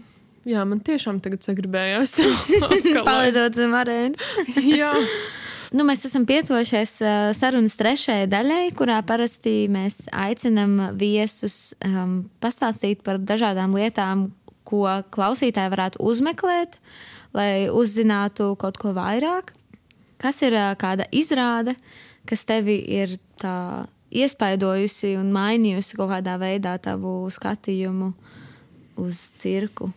Jā, 0.47 0.63
man 0.65 0.79
tiešām 0.81 1.19
tagad 1.21 1.45
sagribējās. 1.45 2.17
Palidot 3.05 3.57
zem 3.57 3.75
arēnas. 3.77 4.25
Jā, 4.81 4.95
Nu, 5.71 5.85
mēs 5.87 6.01
esam 6.03 6.25
pietuvojušies 6.27 6.93
uh, 6.99 7.17
sarunas 7.31 7.77
trešajai 7.79 8.25
daļai, 8.27 8.63
kurā 8.75 8.97
parasti 9.07 9.69
mēs 9.71 10.01
aicinām 10.11 10.73
viesus 10.99 11.71
um, 11.87 12.17
pastāstīt 12.43 13.05
par 13.05 13.21
dažādām 13.23 13.77
lietām, 13.79 14.25
ko 14.67 14.83
klausītāji 15.15 15.71
varētu 15.71 16.01
uzmeklēt, 16.03 16.75
lai 17.31 17.69
uzzinātu 17.71 18.49
kaut 18.59 18.81
ko 18.83 18.91
vairāk. 18.97 19.53
Kas 20.19 20.43
ir 20.43 20.57
uh, 20.59 20.73
kāda 20.75 21.07
izrāde, 21.15 21.77
kas 22.27 22.43
tevi 22.51 22.75
ir 22.99 23.15
tā 23.39 23.87
iespaidojusi 24.11 25.13
un 25.21 25.31
mainījusi 25.31 25.95
kaut 25.95 26.11
kādā 26.11 26.35
veidā 26.41 26.75
tavu 26.83 27.15
skatījumu 27.31 28.11
uz 28.99 29.23
cirku? 29.39 29.93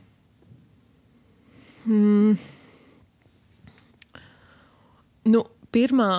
Nu, 5.29 5.43
pirmā 5.75 6.11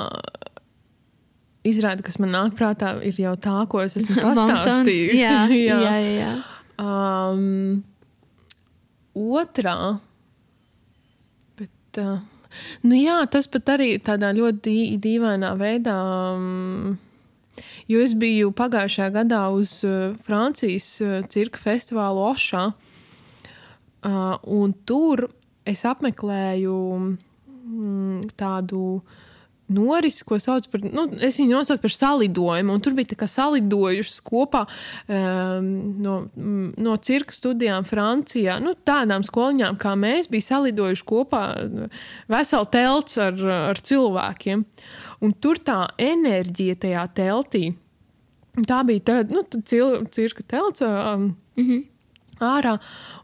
izrāde, 1.65 2.03
kas 2.05 2.19
man 2.21 2.33
nāk 2.33 2.55
prātā, 2.57 2.95
ir 3.05 3.17
jau 3.21 3.33
tā, 3.41 3.57
ko 3.71 3.81
es 3.85 3.95
esmu 3.99 4.19
pastāstījusi. 4.25 5.21
jā, 5.23 5.39
jā, 5.49 5.79
jā, 5.81 5.95
jā. 6.19 6.31
Um, 6.81 7.83
otrā, 9.15 9.75
bet, 11.57 12.01
uh, 12.03 12.19
nu 12.83 12.99
jā, 12.99 13.21
tas 13.31 13.47
pat 13.51 13.71
arī 13.77 13.95
tādā 14.03 14.33
ļoti 14.35 14.59
dī- 14.67 14.97
dīvainā 15.05 15.53
veidā. 15.59 15.95
Um, 16.35 16.97
jo 17.87 18.01
es 18.03 18.13
biju 18.19 18.51
pagājušajā 18.57 19.09
gadā 19.15 19.45
uz 19.55 19.77
uh, 19.87 20.11
Francijas 20.25 20.89
uh, 21.05 21.21
cirka 21.31 21.61
festivālu 21.63 22.25
Ošā, 22.33 22.65
uh, 22.75 24.35
un 24.43 24.75
tur 24.85 25.29
es 25.65 25.85
apmeklēju 25.87 26.79
mm, 26.99 28.33
tādu 28.37 29.01
norisi, 29.73 30.21
ko 30.27 30.37
sauc 30.41 30.67
par, 30.69 30.83
nu, 30.85 31.07
es 31.25 31.39
viņu 31.41 31.55
nosaucu 31.55 31.81
par 31.87 31.93
salidojumu, 31.93 32.75
un 32.75 32.83
tur 32.85 32.93
bija 32.97 33.09
tā 33.13 33.17
kā 33.17 33.27
salidojušas 33.29 34.19
kopā 34.25 34.61
um, 34.67 35.69
no, 36.05 36.17
mm, 36.37 36.75
no 36.85 36.93
cirka 37.01 37.33
studijām 37.33 37.87
Francijā, 37.87 38.59
nu, 38.61 38.75
tādām 38.85 39.25
skoliņām 39.25 39.79
kā 39.81 39.95
mēs, 39.97 40.29
bija 40.29 40.51
salidojuši 40.51 41.07
kopā 41.09 41.41
veselu 42.31 42.69
telts 42.75 43.17
ar, 43.25 43.41
ar 43.71 43.81
cilvēkiem, 43.89 44.61
un 45.25 45.35
tur 45.41 45.61
tā 45.65 45.81
enerģija 45.97 46.77
tajā 46.85 47.07
teltī, 47.17 47.65
tā 48.69 48.83
bija 48.85 49.07
tāda, 49.09 49.33
nu, 49.33 49.41
cirka 49.65 50.45
telts, 50.45 50.85
um, 50.85 51.31
ārā. 52.43 52.75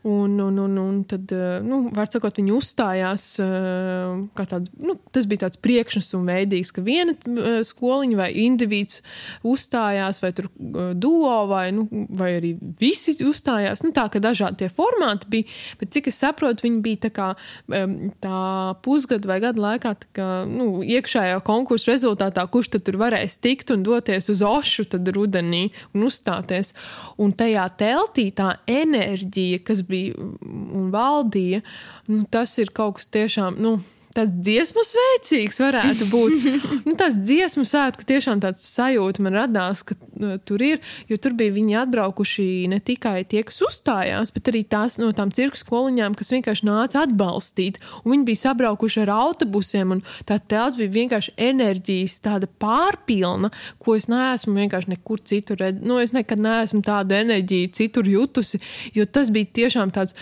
Un, 0.07 0.39
un, 0.39 0.57
un, 0.57 0.78
un 0.82 1.03
tad, 1.05 1.30
eh, 1.32 1.59
nu, 1.62 1.84
var 1.93 2.09
sakot, 2.09 2.39
viņi 2.39 2.53
uzstājās. 2.55 3.26
eh, 3.43 4.45
Tāds, 4.51 4.72
nu, 4.82 4.95
tas 5.14 5.28
bija 5.30 5.45
tāds 5.45 5.59
priekšnesums 5.62 6.26
veidīgs, 6.26 6.72
ka 6.74 6.82
viena 6.82 7.14
eh, 7.14 7.62
skoliņa 7.68 8.18
vai 8.18 8.30
indivīds 8.41 9.01
uzstājās, 9.45 10.22
vai 10.24 10.32
tur 10.34 10.49
duo, 10.97 11.36
vai, 11.51 11.70
nu, 11.76 11.86
vai 12.18 12.32
arī 12.39 12.55
visi 12.80 13.14
uzstājās. 13.26 13.84
Nu, 13.86 13.93
tā 13.93 14.07
kā 14.09 14.22
dažādi 14.24 14.64
tie 14.64 14.72
formāti 14.74 15.30
bija, 15.30 15.59
bet 15.80 15.93
cik 15.93 16.09
es 16.09 16.20
saprotu, 16.24 16.66
viņi 16.66 16.82
bija 16.82 17.03
tā 17.05 17.12
kā 17.14 17.30
tā 18.22 18.41
pusgada 18.84 19.30
vai 19.30 19.39
gada 19.43 19.62
laikā, 19.62 19.93
kā, 20.18 20.30
nu, 20.49 20.82
iekšējā 20.82 21.38
konkursa 21.45 21.91
rezultātā, 21.91 22.47
kurš 22.51 22.74
tad 22.76 22.88
tur 22.88 22.97
varēs 23.01 23.38
tikt 23.43 23.74
un 23.76 23.86
doties 23.86 24.32
uz 24.34 24.41
Ošu 24.45 24.88
rudenī 25.14 25.70
un 25.93 26.07
uzstāties. 26.09 26.74
Un 27.22 27.34
tajā 27.38 27.68
teltī 27.80 28.30
tā 28.36 28.55
enerģija, 28.66 29.01
kas 29.68 29.84
bija 29.88 30.16
un 30.22 30.91
valdīja, 30.93 31.62
nu, 32.12 32.24
tas 32.32 32.58
ir 32.62 32.74
kaut 32.76 32.99
kas 32.99 33.10
tiešām. 33.12 33.60
Nu, 33.62 33.78
tāds 34.16 34.34
dziesmu 34.43 34.84
svēcīgs 34.86 35.59
varētu 35.64 36.07
būt. 36.12 36.47
nu, 36.88 36.95
tas 36.99 37.16
dziesmu 37.20 37.64
svētku 37.68 38.05
tiešām 38.07 38.41
tāds 38.43 38.64
sajūta 38.68 39.24
man 39.26 39.38
radās, 39.39 39.84
ka 39.88 39.95
uh, 39.95 40.36
tur 40.45 40.64
ir, 40.66 40.82
jo 41.09 41.18
tur 41.22 41.36
bija 41.38 41.55
viņi 41.55 41.78
atbraukuši 41.84 42.47
ne 42.72 42.82
tikai 42.84 43.24
tie, 43.30 43.43
kas 43.47 43.62
uzstājās, 43.66 44.34
bet 44.36 44.51
arī 44.51 44.64
tās 44.68 44.99
no 45.01 45.12
tām 45.16 45.34
cirku 45.36 45.59
skoliņām, 45.59 46.18
kas 46.20 46.34
vienkārši 46.36 46.68
nāca 46.68 47.05
atbalstīt. 47.05 47.82
Un 48.03 48.16
viņi 48.16 48.28
bija 48.32 48.43
sabraukuši 48.45 49.03
ar 49.05 49.14
autobusiem, 49.16 49.97
un 49.97 50.03
tā 50.28 50.39
tēls 50.39 50.78
bija 50.80 50.95
vienkārši 50.99 51.36
enerģijas 51.51 52.20
tāda 52.26 52.49
pārpilna, 52.62 53.51
ko 53.82 53.97
es 53.99 54.09
neesmu 54.12 54.57
vienkārši 54.59 54.95
nekur 54.95 55.24
citur 55.24 55.59
redzējis. 55.62 55.88
Nu, 55.88 55.97
es 56.03 56.14
nekad 56.16 56.41
neesmu 56.41 56.84
tādu 56.86 57.18
enerģiju 57.18 57.74
citur 57.78 58.07
jutusi, 58.09 58.62
jo 58.95 59.07
tas 59.07 59.32
bija 59.34 59.49
tiešām 59.62 59.93
tāds 59.95 60.18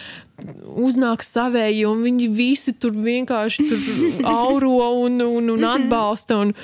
uznāk 0.79 1.23
savēji, 1.25 1.85
un 1.89 2.03
viņi 2.05 2.27
visi 2.31 2.73
tur 2.79 2.95
vienkārši 2.95 3.65
tur 3.69 3.78
auro 4.39 4.77
un, 5.05 5.19
un, 5.25 5.51
un 5.57 5.67
atbalsta. 5.73 6.41
Un, 6.45 6.55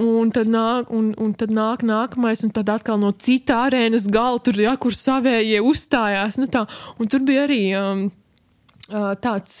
Un 0.00 0.30
tad, 0.32 0.48
nāk, 0.48 0.88
un, 0.96 1.10
un 1.20 1.34
tad 1.36 1.50
nāk 1.52 1.82
nākamais, 1.84 2.40
un 2.42 2.50
tad 2.56 2.70
atkal 2.72 2.96
no 2.98 3.10
cita 3.20 3.66
arēnas 3.66 4.06
gala, 4.10 4.40
tur, 4.42 4.56
ja, 4.58 4.72
kur 4.80 4.96
savējie 4.96 5.60
uzstājās. 5.60 6.38
Nu 6.40 6.48
tā, 6.50 6.64
un 6.98 7.10
tur 7.12 7.20
bija 7.28 7.44
arī 7.44 7.58
um, 7.76 8.00
tāds, 9.20 9.60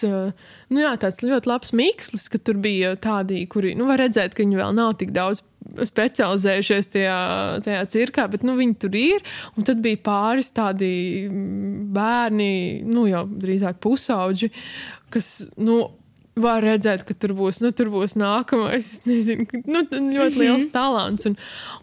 nu 0.72 0.82
jā, 0.82 0.94
tāds 1.00 1.20
ļoti 1.24 1.50
labs 1.52 1.74
mikslis, 1.76 2.26
ka 2.32 2.40
tur 2.40 2.56
bija 2.64 2.94
tādi, 2.96 3.44
kuri, 3.52 3.74
nu, 3.76 3.86
var 3.88 4.00
redzēt, 4.00 4.34
ka 4.34 4.42
viņi 4.42 4.58
vēl 4.58 4.74
nav 4.80 4.96
tik 5.00 5.12
daudz 5.14 5.44
specializējušies 5.64 6.90
tajā, 6.92 7.18
tajā 7.64 7.84
cirkā, 7.94 8.26
bet 8.30 8.44
nu, 8.44 8.56
viņi 8.58 8.78
tur 8.80 8.96
ir. 8.98 9.24
Un 9.56 9.66
tad 9.66 9.80
bija 9.84 10.00
pāris 10.04 10.52
tādi 10.54 10.90
mm, 11.28 11.90
bērni, 11.94 12.84
nu 12.88 13.06
jau 13.08 13.24
drīzāk 13.28 13.80
pusauģi, 13.82 14.50
kas 15.14 15.30
nu, 15.56 15.80
var 16.34 16.64
redzēt, 16.66 17.04
ka 17.06 17.14
tur 17.14 17.34
būs, 17.38 17.60
nu, 17.62 17.70
tur 17.76 17.90
būs 17.92 18.16
nākamais. 18.18 18.88
Es 18.94 19.04
nezinu, 19.06 19.46
nu, 19.70 19.82
ļoti 19.86 20.40
liels 20.40 20.66
talants. 20.74 21.28
Un, 21.28 21.36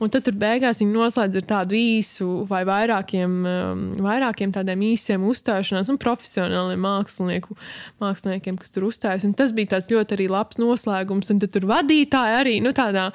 un 0.03 0.11
tad 0.11 0.25
tur 0.27 0.35
beigās 0.39 0.81
viņi 0.81 0.91
noslēdz 0.91 1.39
ar 1.39 1.45
tādu 1.47 1.77
īsu 1.79 2.27
vai 2.49 2.61
vairākiem, 2.67 3.37
um, 3.47 3.85
vairākiem 4.03 4.51
tādiem 4.55 4.83
īsiem 4.91 5.23
uzstāšanās 5.27 5.91
un 5.93 5.99
profesionāliem 6.01 6.83
mākslinieku, 6.83 7.55
māksliniekiem, 8.03 8.59
kas 8.59 8.75
tur 8.75 8.89
uzstājas. 8.89 9.25
Un 9.27 9.35
tas 9.39 9.55
bija 9.55 9.77
tāds 9.77 9.87
ļoti 9.91 10.17
arī 10.17 10.27
labs 10.31 10.59
noslēgums. 10.61 11.31
Un 11.31 11.41
tad 11.43 11.55
tur 11.55 11.69
vadītāji 11.71 12.37
arī 12.41 12.57
nu, 12.65 12.75
tādā, 12.75 13.07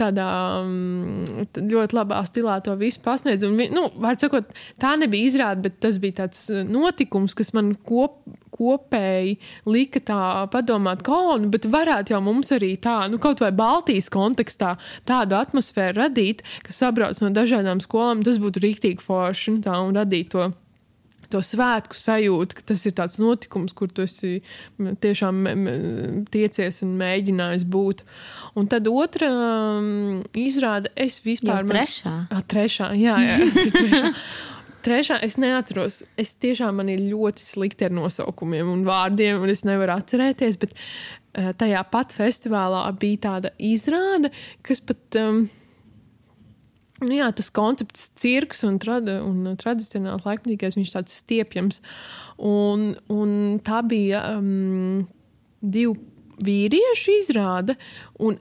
tādā 0.00 0.28
um, 0.60 1.22
ļoti 1.56 1.98
labā 1.98 2.20
stilā 2.28 2.60
to 2.66 2.76
visu 2.80 3.00
pasniedz. 3.04 3.48
Un, 3.48 3.56
nu, 3.72 3.88
var 4.02 4.20
sakot, 4.20 4.52
tā 4.82 4.92
nebija 5.00 5.32
izrāde, 5.32 5.64
bet 5.70 5.80
tas 5.88 5.96
bija 6.02 6.24
tāds 6.24 6.46
notikums, 6.68 7.36
kas 7.38 7.54
man 7.56 7.72
kop, 7.80 8.20
kopēji 8.62 9.36
lika 9.66 10.02
tā 10.06 10.22
padomāt, 10.54 11.02
ka, 11.06 11.18
oh, 11.18 11.34
nu, 11.42 11.50
bet 11.52 11.66
varētu 11.70 12.14
jau 12.14 12.22
mums 12.24 12.54
arī 12.54 12.74
tā, 12.82 13.02
nu, 13.10 13.20
kaut 13.22 13.42
vai 13.42 13.50
Baltijas 13.56 14.10
kontekstā 14.12 14.76
tādu 15.08 15.38
atmosfēru 15.40 16.04
radīt, 16.04 16.46
kas 16.66 16.82
sabrauc 16.84 17.18
no 17.22 17.32
dažādām 17.34 17.82
skolām, 17.82 18.24
tas 18.26 18.40
būtu 18.42 18.62
rīktīgi 18.62 19.02
forši 19.02 19.56
un, 19.56 19.62
tā, 19.66 19.78
un 19.82 19.98
radīt 19.98 20.34
to 20.36 20.52
to 21.32 21.40
svētku 21.44 21.96
sajūtu, 21.96 22.58
ka 22.58 22.64
tas 22.72 22.84
ir 22.88 22.94
tāds 22.98 23.18
notikums, 23.20 23.74
kur 23.76 23.90
tu 23.92 24.04
esi 24.04 24.40
tiešām 24.76 25.42
tiecies 26.32 26.82
un 26.86 26.94
mēģinājis 27.00 27.66
būt. 27.72 28.04
Un 28.58 28.68
tad 28.72 28.88
otra 28.90 29.30
um, 29.32 30.20
izrāda, 30.36 30.92
es 30.92 31.22
vispār. 31.24 31.62
Jau 31.62 31.72
trešā. 31.72 32.12
Man, 32.12 32.26
a, 32.36 32.42
trešā, 32.52 32.90
jā, 33.00 33.16
jā. 33.24 33.38
trešā. 33.78 34.12
Trešā 34.82 35.20
es 35.22 35.38
neatceros. 35.38 36.02
Es 36.18 36.34
tiešām 36.42 36.80
man 36.80 36.90
ir 36.90 37.02
ļoti 37.06 37.44
slikti 37.44 37.86
ar 37.86 37.94
nosaukumiem 37.94 38.70
un 38.72 38.84
vārdiem, 38.86 39.42
un 39.42 39.52
es 39.52 39.64
nevaru 39.68 39.94
atcerēties. 39.94 40.58
Bet 40.62 40.74
uh, 40.74 41.52
tajā 41.58 41.82
pat 41.92 42.14
festivālā 42.16 42.84
bija 42.98 43.24
tāda 43.28 43.56
izrāde, 43.72 44.32
kas 44.66 44.84
pat. 44.84 45.04
Um, 45.20 45.44
Nu 47.02 47.16
jā, 47.16 47.26
tas 47.34 47.48
koncepts, 47.50 48.04
cirks 48.14 48.60
un, 48.62 48.76
trada, 48.78 49.16
un 49.26 49.56
tradicionāls 49.58 50.22
laikmatīgais, 50.22 50.76
viņš 50.78 50.92
tāds 50.92 51.16
stiepjams. 51.18 51.80
Un, 52.46 52.92
un 53.10 53.32
tā 53.66 53.80
bija 53.82 54.20
um, 54.36 55.00
divu 55.58 55.96
vīriešu 56.46 57.16
izrāde, 57.16 57.74
un 58.22 58.38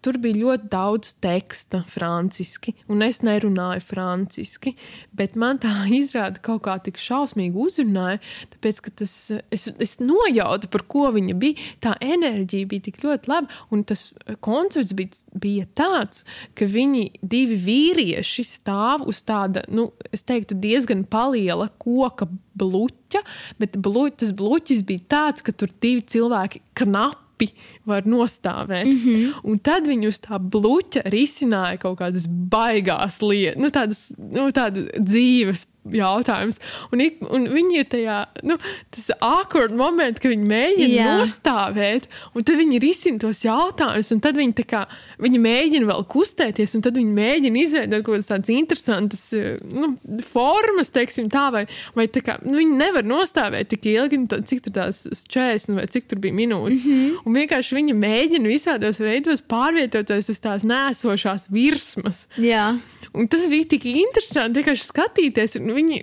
Tur 0.00 0.16
bija 0.20 0.38
ļoti 0.40 0.68
daudz 0.72 1.12
teksta 1.20 1.82
franciski, 1.84 2.72
un 2.88 3.04
es 3.04 3.20
nerunāju 3.26 3.82
franciski, 3.84 4.72
bet 5.16 5.36
man 5.40 5.60
tā 5.60 5.72
izrāda 6.00 6.40
kaut 6.44 6.62
kā 6.64 6.78
tik 6.84 7.00
šausmīgi 7.00 7.60
uzrunāja, 7.60 8.20
tāpēc, 8.54 8.80
ka 8.86 8.94
tas, 9.02 9.14
es, 9.52 9.68
es 9.68 9.96
nojautu, 10.00 10.70
par 10.72 10.86
ko 10.88 11.10
viņa 11.16 11.36
bija, 11.40 11.68
tā 11.84 11.94
enerģija 12.00 12.70
bija 12.70 12.86
tik 12.88 13.02
ļoti 13.04 13.32
laba, 13.32 13.60
un 13.74 13.84
tas 13.88 14.08
koncerts 14.44 14.96
bija, 14.96 15.20
bija 15.36 15.68
tāds, 15.76 16.24
ka 16.56 16.68
viņi 16.68 17.06
divi 17.20 17.60
vīrieši 17.60 18.46
stāv 18.48 19.04
uz 19.10 19.20
tāda, 19.28 19.66
nu, 19.68 19.90
es 20.14 20.24
teiktu, 20.24 20.56
diezgan 20.60 21.04
paliela 21.08 21.68
koka 21.82 22.28
bluķa, 22.60 23.20
bet 23.60 23.76
bluķ, 23.76 24.22
tas 24.24 24.32
bluķis 24.36 24.86
bija 24.88 25.04
tāds, 25.12 25.44
ka 25.44 25.52
tur 25.52 25.68
divi 25.80 26.04
cilvēki 26.08 26.64
knapi 26.80 27.29
labi 27.40 27.52
var 27.84 28.02
nostāvēt. 28.04 28.86
Mm 28.86 29.00
-hmm. 29.04 29.32
Un 29.44 29.58
tad 29.58 29.86
viņi 29.86 30.08
uz 30.08 30.20
tā 30.20 30.38
bluķa 30.38 31.02
risināja 31.10 31.78
kaut 31.78 31.98
kādas 31.98 32.26
baigās 32.28 33.20
lietas, 33.22 33.60
nu, 33.60 33.68
tādas 33.68 34.12
nu, 34.18 34.50
dzīves 34.98 35.66
jautājums. 35.88 36.58
Un, 36.92 37.00
ik, 37.04 37.20
un 37.32 37.46
viņi 37.50 37.80
ir 37.80 37.88
tajā, 37.90 38.18
nu, 38.46 38.56
tas 38.92 39.08
awkward 39.24 39.74
moments, 39.76 40.20
ka 40.20 40.30
viņi 40.30 40.48
mēģina 40.48 40.90
Jā. 40.92 41.14
nostāvēt, 41.20 42.08
un 42.36 42.46
tad 42.46 42.60
viņi 42.60 42.80
risina 42.82 43.22
tos 43.22 43.42
jautājumus, 43.46 44.10
un 44.14 44.22
tad 44.24 44.38
viņi, 44.40 44.66
kā, 44.68 44.84
viņi 45.22 45.40
mēģina 45.42 45.88
vēl 45.88 46.04
kustēties, 46.12 46.76
un 46.76 46.84
tad 46.84 46.98
viņi 47.00 47.16
mēģina 47.16 47.62
izveidot 47.64 48.04
kaut 48.04 48.18
kādas 48.18 48.30
tādas 48.30 48.52
interesantas 48.54 49.24
nu, 49.70 49.92
formas, 50.28 50.92
teiksim 50.94 51.30
tā, 51.32 51.46
vai, 51.54 51.64
vai 51.96 52.06
tā 52.12 52.22
kā, 52.26 52.36
nu, 52.44 52.58
viņi 52.60 52.76
nevar 52.80 53.08
nostāvēt 53.08 53.72
tik 53.72 53.88
ilgi, 53.94 54.20
nu, 54.24 54.40
cik 54.50 54.64
tur 54.66 54.76
tās 54.76 55.02
40 55.32 55.80
vai 55.80 55.88
cik 55.90 56.10
tur 56.10 56.20
bija 56.22 56.36
minūtes. 56.36 56.84
Mm 56.84 56.92
-hmm. 56.92 57.18
Un 57.24 57.36
vienkārši 57.40 57.76
viņi 57.78 57.96
mēģina 57.96 58.52
visādos 58.52 59.00
veidos 59.00 59.42
pārvietoties 59.42 60.30
uz 60.30 60.40
tās 60.40 60.64
nēsošās 60.64 61.48
virsmas. 61.50 62.26
Jā. 62.36 62.76
Un 63.12 63.26
tas 63.28 63.48
bija 63.50 63.66
tik 63.72 63.84
interesanti 63.90 64.60
vienkārši 64.60 64.86
skatīties. 64.86 65.56
Viņi, 65.76 66.00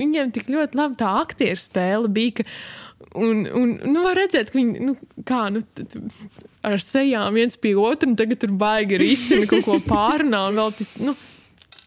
viņiem 0.00 0.34
tik 0.34 0.50
ļoti 0.52 0.78
labi 0.78 0.98
tā 1.00 1.14
aktieru 1.22 1.62
spēle 1.62 2.10
bija. 2.12 2.40
Ka, 2.40 2.46
un, 3.18 3.44
un 3.46 3.74
nu, 3.84 4.04
var 4.04 4.18
redzēt, 4.18 4.52
ka 4.52 4.58
viņi 4.58 4.86
nu, 4.88 4.94
kā, 5.28 5.46
nu, 5.54 5.62
ar 6.66 6.82
sejām 6.82 7.36
viens 7.38 7.60
pie 7.60 7.74
otra, 7.78 8.10
un 8.10 8.18
tagad 8.18 8.42
tur 8.42 8.54
baigi 8.58 9.00
risina 9.00 9.48
kaut 9.50 9.66
ko 9.66 9.78
pārnā. 9.88 10.48
Vēl 10.56 10.74
tas, 10.78 10.94
nu, 11.02 11.14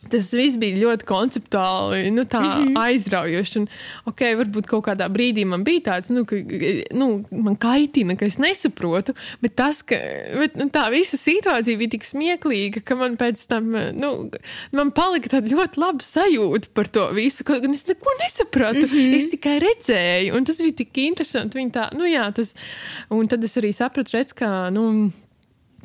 Tas 0.10 0.32
viss 0.34 0.58
bija 0.58 0.80
ļoti 0.82 1.06
konceptuāli, 1.06 2.10
nu, 2.16 2.24
tā 2.26 2.40
mm 2.42 2.50
-hmm. 2.50 2.78
aizraujoši. 2.82 3.60
Un, 3.60 3.68
ok, 4.10 4.24
varbūt 4.40 4.66
kaut 4.72 4.88
kādā 4.88 5.06
brīdī 5.14 5.46
man 5.46 5.64
bija 5.64 5.84
tāds, 5.92 6.10
nu, 6.10 6.26
ka 6.26 6.40
nu, 6.98 7.24
man 7.30 7.56
kaitina, 7.56 8.16
ka 8.18 8.26
es 8.26 8.40
nesaprotu, 8.42 9.14
bet 9.42 9.56
tas, 9.56 9.84
ka 9.86 9.96
bet, 10.40 10.58
nu, 10.58 10.70
tā 10.74 10.90
visa 10.90 11.18
situācija 11.22 11.78
bija 11.78 11.94
tik 11.94 12.08
smieklīga, 12.08 12.82
ka 12.82 12.98
man 12.98 13.18
pēc 13.18 13.46
tam, 13.48 13.70
nu, 13.94 14.32
man 14.72 14.92
palika 14.92 15.38
tāda 15.38 15.54
ļoti 15.54 15.78
laba 15.78 16.02
sajūta 16.02 16.74
par 16.74 16.88
to 16.88 17.08
visu, 17.14 17.46
ka 17.46 17.62
es 17.62 17.88
neko 17.88 18.18
nesapratu. 18.24 18.86
Mm 18.88 18.92
-hmm. 18.94 19.16
Es 19.16 19.30
tikai 19.30 19.60
redzēju, 19.60 20.38
un 20.38 20.46
tas 20.46 20.58
bija 20.58 20.76
tik 20.82 20.98
interesanti. 20.98 21.62
Tā, 21.72 21.94
nu, 21.94 22.06
jā, 22.06 22.34
tas, 22.34 22.56
un 23.10 23.28
tad 23.28 23.44
es 23.44 23.58
arī 23.58 23.72
sapratu, 23.74 24.18
redz, 24.18 24.34
ka, 24.34 24.70
nu, 24.70 25.12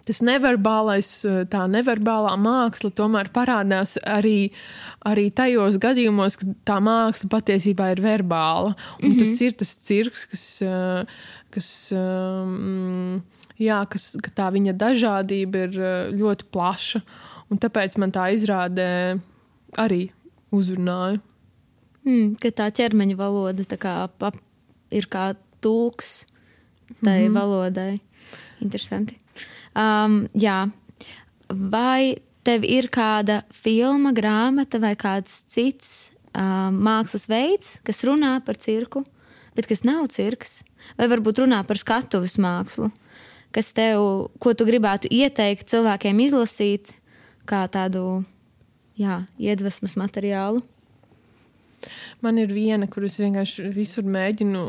tas 0.07 0.23
neverbālais, 0.23 1.11
tā 1.51 1.65
neverbālā 1.71 2.37
māksla 2.39 2.93
tomēr 2.95 3.31
parādās 3.35 3.97
arī, 4.07 4.53
arī 5.07 5.29
tajos 5.35 5.79
gadījumos, 5.83 6.39
kad 6.41 6.55
tā 6.69 6.79
māksla 6.85 7.31
patiesībā 7.33 7.91
ir 7.95 8.03
verbāla. 8.05 8.75
Un 9.03 9.09
mm 9.09 9.13
-hmm. 9.13 9.19
tas 9.19 9.41
ir 9.41 9.53
tas 9.53 9.73
cirks, 9.89 10.27
kas, 10.31 10.45
kas, 11.51 11.71
jā, 13.59 13.79
kas 13.91 14.17
tā 14.35 14.51
viņa 14.53 14.73
dažādība 14.73 15.57
ir 15.67 15.73
ļoti 16.15 16.45
plaša. 16.51 17.01
Un 17.51 17.59
tāpēc 17.59 17.99
man 17.99 18.13
tā 18.13 18.31
izrādē 18.35 19.21
arī 19.79 20.11
uzrunāja. 20.55 21.21
Mm, 22.07 22.37
ka 22.39 22.53
tā 22.55 22.71
ķermeņa 22.71 23.17
valoda 23.19 23.65
tā 23.67 23.77
kā 23.77 24.09
pap, 24.19 24.39
ir 24.95 25.07
kā 25.11 25.35
tulks 25.61 26.27
tai 27.03 27.21
mm 27.21 27.27
-hmm. 27.27 27.35
valodai. 27.35 28.01
Interesanti. 28.61 29.26
Um, 29.77 30.25
jā. 30.33 30.65
Vai 31.53 32.17
tev 32.47 32.65
ir 32.65 32.89
kāda 32.93 33.43
filma, 33.55 34.15
grāmata 34.17 34.81
vai 34.83 34.95
kāds 34.99 35.43
cits 35.53 36.13
um, 36.33 36.79
mākslas 36.87 37.27
veids, 37.31 37.77
kas 37.87 38.05
runā 38.07 38.39
par 38.47 38.59
cirku, 38.63 39.05
bet 39.59 39.69
kas 39.69 39.85
nav 39.87 40.09
cirks? 40.15 40.63
Vai 40.97 41.11
varbūt 41.11 41.43
runā 41.43 41.61
par 41.67 41.81
skatuves 41.81 42.39
mākslu, 42.41 42.89
kas 43.55 43.73
tev, 43.77 44.31
ko 44.41 44.55
tu 44.55 44.67
gribētu 44.69 45.11
ieteikt 45.13 45.69
cilvēkiem 45.73 46.23
izlasīt, 46.25 46.95
kā 47.49 47.67
tādu 47.73 48.23
jā, 48.99 49.25
iedvesmas 49.39 49.99
materiālu? 49.99 50.63
Man 52.25 52.39
ir 52.41 52.55
viena, 52.55 52.89
kuras 52.91 53.19
vienkārši 53.21 53.69
visur 53.75 54.07
mēģinu 54.09 54.63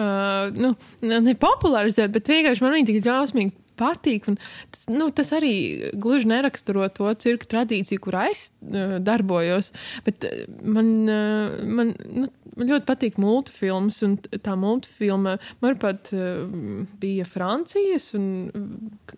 uh, 0.00 0.52
nu, 0.56 0.74
nepopularizēt, 1.02 2.12
bet 2.14 2.30
vienkārši 2.32 2.64
man 2.64 2.76
viņa 2.76 2.90
tik 2.90 3.02
drausmīgi 3.04 3.56
patīk. 3.78 4.28
Tas, 4.72 4.84
nu, 4.92 5.08
tas 5.14 5.32
arī 5.36 5.54
gluži 5.98 6.30
neraksturo 6.30 6.86
to 6.94 7.10
cirka 7.22 7.48
tradīciju, 7.54 8.02
kurā 8.04 8.28
es 8.32 8.50
uh, 8.60 8.98
darbojos. 9.02 9.72
Bet 10.06 10.26
man, 10.62 10.92
uh, 11.08 11.56
man, 11.64 11.92
nu, 12.12 12.28
man 12.58 12.70
ļoti 12.72 12.88
patīk 12.88 13.18
multifilmas, 13.22 14.02
un 14.06 14.18
tā 14.20 14.56
multifilma, 14.58 15.38
manuprāt, 15.64 16.12
uh, 16.16 16.46
bija 17.02 17.26
Francijas 17.28 18.12
un 18.18 18.26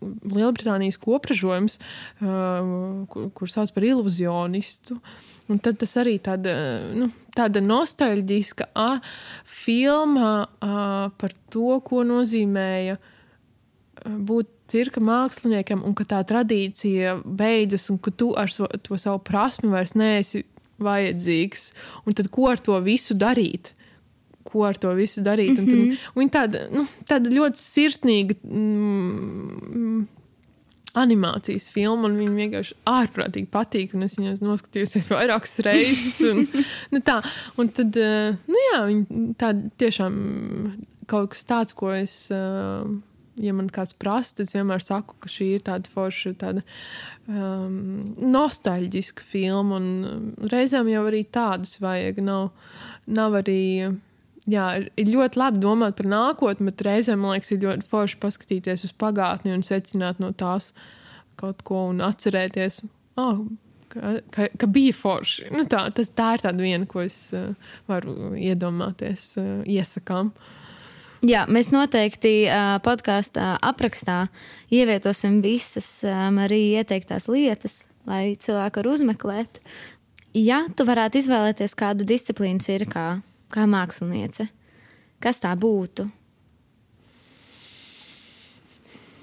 Lielbritānijas 0.01 1.01
kopražojums, 1.03 1.79
uh, 2.23 3.05
kur, 3.11 3.31
kur 3.37 3.51
sauc 3.51 3.75
par 3.75 3.87
iluzionistu. 3.91 5.01
Uh, 5.01 5.31
Un 5.53 5.59
tad 5.61 5.77
tas 5.83 5.93
arī 6.01 6.17
tāda, 6.25 6.55
nu, 6.97 7.11
tāda 7.37 7.61
nostalģiska 7.61 8.71
a, 8.81 8.89
filma 9.45 10.31
a, 10.41 10.77
par 11.21 11.35
to, 11.53 11.81
ko 11.85 12.01
nozīmēja 12.09 12.97
būt 14.05 14.49
cirka 14.73 15.03
māksliniekam, 15.05 15.85
un 15.85 15.93
ka 15.97 16.07
tā 16.09 16.23
tradīcija 16.25 17.19
beidzas, 17.25 17.91
un 17.93 18.01
ka 18.01 18.13
tu 18.17 18.31
ar 18.41 18.53
so, 18.53 18.69
to 18.83 18.97
savu 19.01 19.21
prasmi 19.25 19.69
vairs 19.73 19.93
neesi 19.99 20.47
vajadzīgs. 20.83 21.71
Un 22.09 22.17
tad 22.17 22.31
ko 22.33 22.49
ar 22.51 22.63
to 22.65 22.79
visu 22.85 23.17
darīt? 23.19 23.75
Ko 24.45 24.65
ar 24.69 24.79
to 24.81 24.93
visu 24.97 25.23
darīt? 25.25 25.59
Mm 25.59 25.67
-hmm. 25.67 25.97
un, 26.15 26.29
tad, 26.29 26.57
mhm. 26.57 26.69
un 26.69 26.69
tāda, 26.69 26.69
nu, 26.73 26.87
tāda 27.09 27.31
ļoti 27.31 27.59
sirsnīga. 27.61 28.35
Mm, 28.45 30.07
animācijas 30.99 31.69
filma, 31.75 32.09
un 32.09 32.19
viņa 32.21 32.37
vienkārši 32.39 32.77
ārprātīgi 32.91 33.51
patīk. 33.53 33.95
Es 34.07 34.19
viņu 34.19 34.37
noskatījos 34.45 35.11
vairākas 35.11 35.59
reizes. 35.67 36.21
Un, 36.31 36.45
nu 36.95 37.03
tā, 37.05 37.19
un 37.61 37.73
tad, 37.75 37.99
eh, 37.99 38.37
nu 38.47 38.63
jā, 38.69 38.85
tā 39.41 39.55
tiešām 39.83 40.15
kaut 41.11 41.35
kas 41.35 41.45
tāds, 41.49 41.77
ko 41.77 41.93
es. 41.95 42.15
Uh, 42.33 42.95
ja 43.41 43.51
man 43.57 43.67
kāds 43.73 43.95
prasa, 43.99 44.45
es 44.45 44.55
vienmēr 44.55 44.83
saku, 44.85 45.17
ka 45.19 45.31
šī 45.31 45.49
ir 45.57 45.65
tāda 45.67 45.91
forša, 45.91 46.35
tāda 46.39 46.63
um, 47.27 48.15
nostalģiska 48.21 49.27
filma. 49.27 49.81
Un 49.81 49.89
um, 50.09 50.27
reizēm 50.53 50.91
jau 50.93 51.05
arī 51.11 51.25
tādas 51.27 51.79
vajag. 51.83 52.23
Nav, 52.25 52.51
nav 53.11 53.41
arī. 53.43 53.63
Jā, 54.51 54.65
ir 55.01 55.09
ļoti 55.09 55.41
labi 55.41 55.61
domāt 55.63 55.97
par 55.97 56.09
nākotni, 56.11 56.69
bet 56.69 56.83
reizēm 56.85 57.23
man 57.23 57.37
liekas, 57.37 57.55
ir 57.55 57.63
ļoti 57.63 57.87
forši 57.89 58.19
paskatīties 58.21 58.85
uz 58.85 58.93
pagātni 59.01 59.55
un 59.55 59.65
secināt 59.65 60.21
no 60.21 60.35
tās 60.37 60.75
kaut 61.41 61.63
ko 61.67 61.87
un 61.91 62.03
atcerēties, 62.05 62.83
oh, 63.21 63.47
ka, 63.89 64.19
ka, 64.35 64.51
ka 64.61 64.69
bija 64.71 64.93
forši. 64.95 65.49
Nu, 65.55 65.65
tā, 65.71 65.87
tas, 65.97 66.13
tā 66.13 66.35
ir 66.37 66.45
tāda 66.45 66.61
viena, 66.61 66.85
ko 66.87 67.03
es 67.07 67.17
uh, 67.35 67.55
varu 67.91 68.35
iedomāties, 68.37 69.33
uh, 69.41 69.57
iesakām. 69.65 70.31
Uh, 70.35 70.53
Jā, 71.25 71.45
mēs 71.49 71.71
noteikti 71.73 72.45
uh, 72.51 72.75
podkāstā 72.85 73.55
aprakstā 73.65 74.27
ievietosim 74.75 75.39
visas 75.45 76.03
um, 76.05 76.41
arī 76.45 76.75
ieteiktās 76.77 77.31
lietas, 77.33 77.85
lai 78.05 78.35
cilvēki 78.41 78.83
var 78.83 78.89
uzmeklēt. 78.93 79.61
Ja 80.37 80.65
tu 80.77 80.85
varētu 80.85 81.23
izvēlēties 81.23 81.77
kādu 81.81 82.05
disciplīnu 82.09 82.61
cirkā, 82.61 83.07
kā 83.55 83.69
māksliniece, 83.71 84.49
kas 85.23 85.41
tā 85.43 85.55
būtu? 85.59 86.09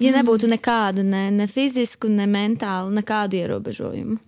Ja 0.02 0.10
mm. 0.10 0.18
nebūtu 0.18 0.50
nekādu, 0.50 1.04
ne, 1.06 1.26
ne 1.30 1.46
fizisku, 1.50 2.10
ne 2.10 2.26
mentālu, 2.26 2.90
nekādu 2.96 3.38
ierobežojumu. 3.38 4.18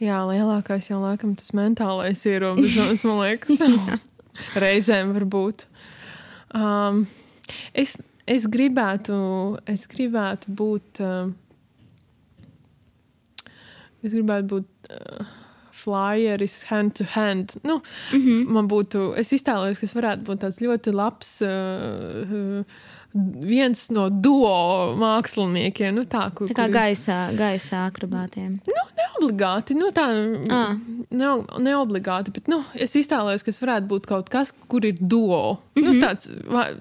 Jā, 0.00 0.22
lielākais 0.24 0.88
jau 0.88 1.02
laikam 1.02 1.34
tas 1.36 1.52
mentālais 1.52 2.24
ierobežojums, 2.24 3.04
man 3.04 3.18
liekas. 3.20 3.60
reizēm 4.64 5.12
varbūt. 5.16 5.66
Um, 6.56 7.04
es, 7.76 7.98
es, 8.24 8.46
gribētu, 8.50 9.14
es 9.70 9.86
gribētu 9.90 10.54
būt. 10.56 11.02
Uh, 11.04 11.30
es 14.00 14.16
gribētu 14.16 14.48
būt 14.54 14.94
uh, 14.96 15.28
flyeris, 15.80 16.62
hand 16.70 16.94
to 16.98 17.04
hand. 17.14 17.56
Nu, 17.64 17.80
mm 18.12 18.20
-hmm. 18.20 18.46
Man 18.48 18.68
būtu, 18.68 19.14
es 19.16 19.32
iztēlojos, 19.32 19.80
ka 19.80 19.86
tas 19.86 19.96
varētu 19.96 20.22
būt 20.28 20.38
tāds 20.44 20.60
ļoti 20.60 20.92
labs. 20.94 21.40
Uh, 21.42 22.64
viens 23.12 23.88
no 23.90 24.06
duo 24.10 24.94
māksliniekiem. 25.00 25.94
Nu, 25.96 26.04
tā, 26.08 26.28
kur, 26.34 26.50
tā 26.50 26.54
kā 26.54 26.66
kur... 26.68 26.76
gaisā, 26.76 27.18
gaisā 27.36 27.84
akrobātiem. 27.88 28.58
Nu, 28.68 28.84
neobligāti. 29.00 29.74
Nu, 29.78 29.90
tā 29.94 30.06
ah. 30.54 30.76
ne, 31.10 31.32
neobligāti, 31.62 32.32
bet 32.34 32.50
nu, 32.50 32.60
es 32.74 32.94
iztēlojos, 32.98 33.42
ka 33.42 33.50
tas 33.52 33.62
varētu 33.62 33.90
būt 33.90 34.06
kaut 34.10 34.30
kas, 34.32 34.52
kur 34.70 34.86
ir 34.86 35.00
duo. 35.00 35.58
Mm 35.74 35.82
-hmm. 35.82 35.86
nu, 35.86 35.90
mhm. 35.90 36.00
tāds, 36.00 36.30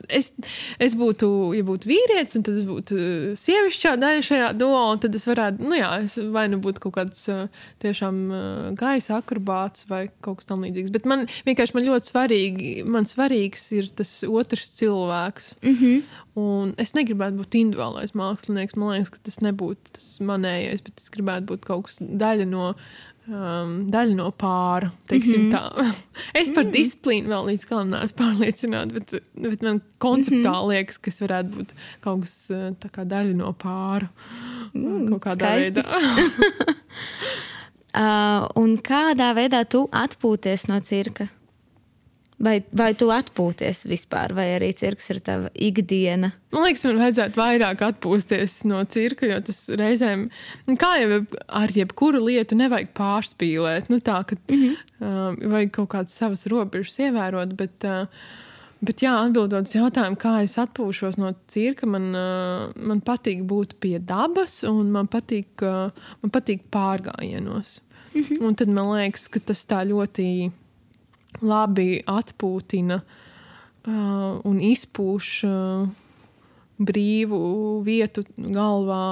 es, 0.10 0.34
es 0.80 0.96
būtu, 0.96 1.56
ja 1.58 1.64
būtu 1.64 1.90
vīrietis, 1.90 2.38
tad 2.38 2.54
es 2.54 2.66
būtu 2.68 2.96
uh, 2.96 3.38
sievišķā 3.38 3.96
daļa 3.98 4.22
šajā 4.30 4.54
duo, 4.58 4.92
un 4.92 5.00
tad 5.00 5.16
es 5.16 5.26
varētu, 5.28 5.64
nu 5.64 5.76
jā, 5.76 5.92
es 6.04 6.18
vai 6.32 6.48
nu 6.48 6.58
būtu 6.58 6.80
kaut 6.80 6.96
kāds 6.96 7.28
uh, 7.30 7.48
tiešām 7.80 8.16
uh, 8.30 8.76
gaisa 8.76 9.18
akrobāts 9.18 9.88
vai 9.90 10.10
kaut 10.22 10.38
kas 10.38 10.46
tam 10.46 10.62
līdzīgs. 10.62 10.92
Bet 10.92 11.06
man 11.06 11.28
vienkārši 11.46 11.76
man 11.76 11.88
ļoti 11.90 12.12
svarīgi, 12.12 12.84
man 12.86 13.06
svarīgs 13.06 13.72
ir 13.72 13.90
tas 13.90 14.24
otrs 14.28 14.70
cilvēks. 14.80 15.56
Mm 15.64 15.76
-hmm. 15.76 16.02
Un 16.38 16.76
es 16.82 16.94
negribētu 16.94 17.42
būt 17.42 17.58
individuālais 17.58 18.14
mākslinieks. 18.18 18.78
Man 18.78 18.94
liekas, 18.94 19.12
ka 19.16 19.20
tas 19.26 19.40
nebūtu 19.42 19.96
tas 19.98 20.10
manējais, 20.26 20.84
bet 20.86 21.02
es 21.02 21.10
gribētu 21.14 21.46
būt 21.54 21.62
kaut 21.70 21.84
kas 21.90 21.98
daļa 22.02 22.46
no. 22.50 22.74
Um, 23.30 23.86
daļa 23.94 24.16
no 24.18 24.32
pāra, 24.34 24.88
teiksim 25.06 25.44
mm 25.44 25.52
-hmm. 25.52 25.54
tā. 25.54 25.64
es 26.42 26.50
par 26.50 26.64
mm 26.64 26.70
-hmm. 26.70 26.74
disciplīnu 26.74 27.30
vēl 27.30 27.44
līdz 27.46 27.66
galam 27.70 27.90
neesmu 27.92 28.18
pārliecināta, 28.18 28.94
bet, 28.94 29.14
bet 29.36 29.62
man 29.62 29.82
konceptuāli 30.00 30.42
mm 30.42 30.56
-hmm. 30.56 30.70
liekas, 30.70 30.98
ka 30.98 31.12
tas 31.12 31.22
varētu 31.22 31.50
būt 31.58 31.70
kaut 32.02 32.20
kas 32.24 32.50
uh, 32.50 32.90
kā 32.92 33.04
daļa 33.06 33.36
no 33.36 33.54
pāra. 33.54 34.10
Mm, 34.74 35.10
kaut 35.10 35.26
kādā 35.26 35.38
skaisti. 35.38 35.82
veidā. 35.82 36.00
uh, 38.04 38.48
un 38.56 38.78
kādā 38.78 39.36
veidā 39.36 39.66
tu 39.66 39.90
atpūties 39.92 40.68
no 40.68 40.80
cirka? 40.80 41.28
Vai, 42.40 42.61
vai 42.72 42.94
tu 42.95 43.10
atpūties 43.11 43.82
vispār, 43.90 44.32
vai 44.32 44.45
arī 44.56 44.70
cirks 44.78 45.10
ir 45.11 45.18
tava 45.24 45.49
ikdiena? 45.60 46.30
Man 46.56 46.64
liekas, 46.64 46.86
man 46.88 47.02
vajadzētu 47.02 47.36
vairāk 47.36 47.82
atpūsties 47.84 48.53
no 48.70 48.80
cirka, 48.88 49.28
jo 49.28 49.40
tas 49.49 49.57
reizēm, 49.82 50.30
nu, 50.70 50.76
kā 50.80 50.94
jau 51.02 51.18
ar 51.60 51.74
jebkuru 51.76 52.22
lietu, 52.30 52.56
nevajag 52.60 52.94
pārspīlēt. 52.95 53.90
Nu, 53.91 53.99
tā, 53.99 54.22
ka, 54.30 54.38
mm 54.48 54.61
-hmm. 54.61 54.78
uh, 55.03 55.49
vajag 55.52 55.74
kaut 55.76 55.90
kādas 55.95 56.16
savas 56.16 56.45
robežas 56.48 56.95
ievērot, 57.03 57.57
bet, 57.60 57.84
uh, 57.84 58.07
bet 58.80 59.03
jā, 59.03 59.18
atbildot 59.26 59.68
uz 59.68 59.76
jautājumu, 59.76 60.16
kā 60.16 60.38
es 60.44 60.56
atpūšos 60.56 61.20
no 61.20 61.34
cirka, 61.48 61.86
man, 61.86 62.07
uh, 62.16 62.72
man 62.76 63.02
patīk 63.02 63.44
būt 63.44 63.76
pie 63.84 63.99
dabas 63.99 64.64
un 64.64 64.95
man 64.95 65.11
patīk, 65.11 65.60
uh, 65.60 65.91
man 66.24 66.32
patīk 66.32 66.64
pārgājienos. 66.72 67.82
Mm 68.14 68.22
-hmm. 68.22 68.41
Un 68.48 68.56
tad 68.56 68.70
man 68.70 68.95
liekas, 68.95 69.28
ka 69.28 69.40
tas 69.40 69.68
tā 69.68 69.84
ļoti 69.84 70.52
labi 71.42 72.02
atpūtina 72.10 73.00
uh, 73.00 74.40
un 74.46 74.62
izpūš 74.64 75.32
uh, 75.48 75.90
brīvu 76.80 77.40
vietu 77.86 78.26
galvā. 78.38 79.04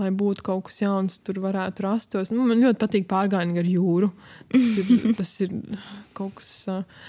Lai 0.00 0.08
būtu 0.16 0.44
kaut 0.46 0.68
kas 0.68 0.78
jauns, 0.80 1.18
tur 1.26 1.42
varētu 1.42 1.82
rastos. 1.84 2.30
Nu, 2.32 2.46
man 2.48 2.62
ļoti 2.62 2.78
patīk 2.80 3.08
pārgājieni 3.10 3.60
ar 3.60 3.66
jūru. 3.68 4.08
Tas 4.48 4.68
ir, 4.80 5.10
tas 5.18 5.32
ir 5.44 5.56
kaut 6.16 6.38
kas 6.38 6.52
uh, 6.72 7.02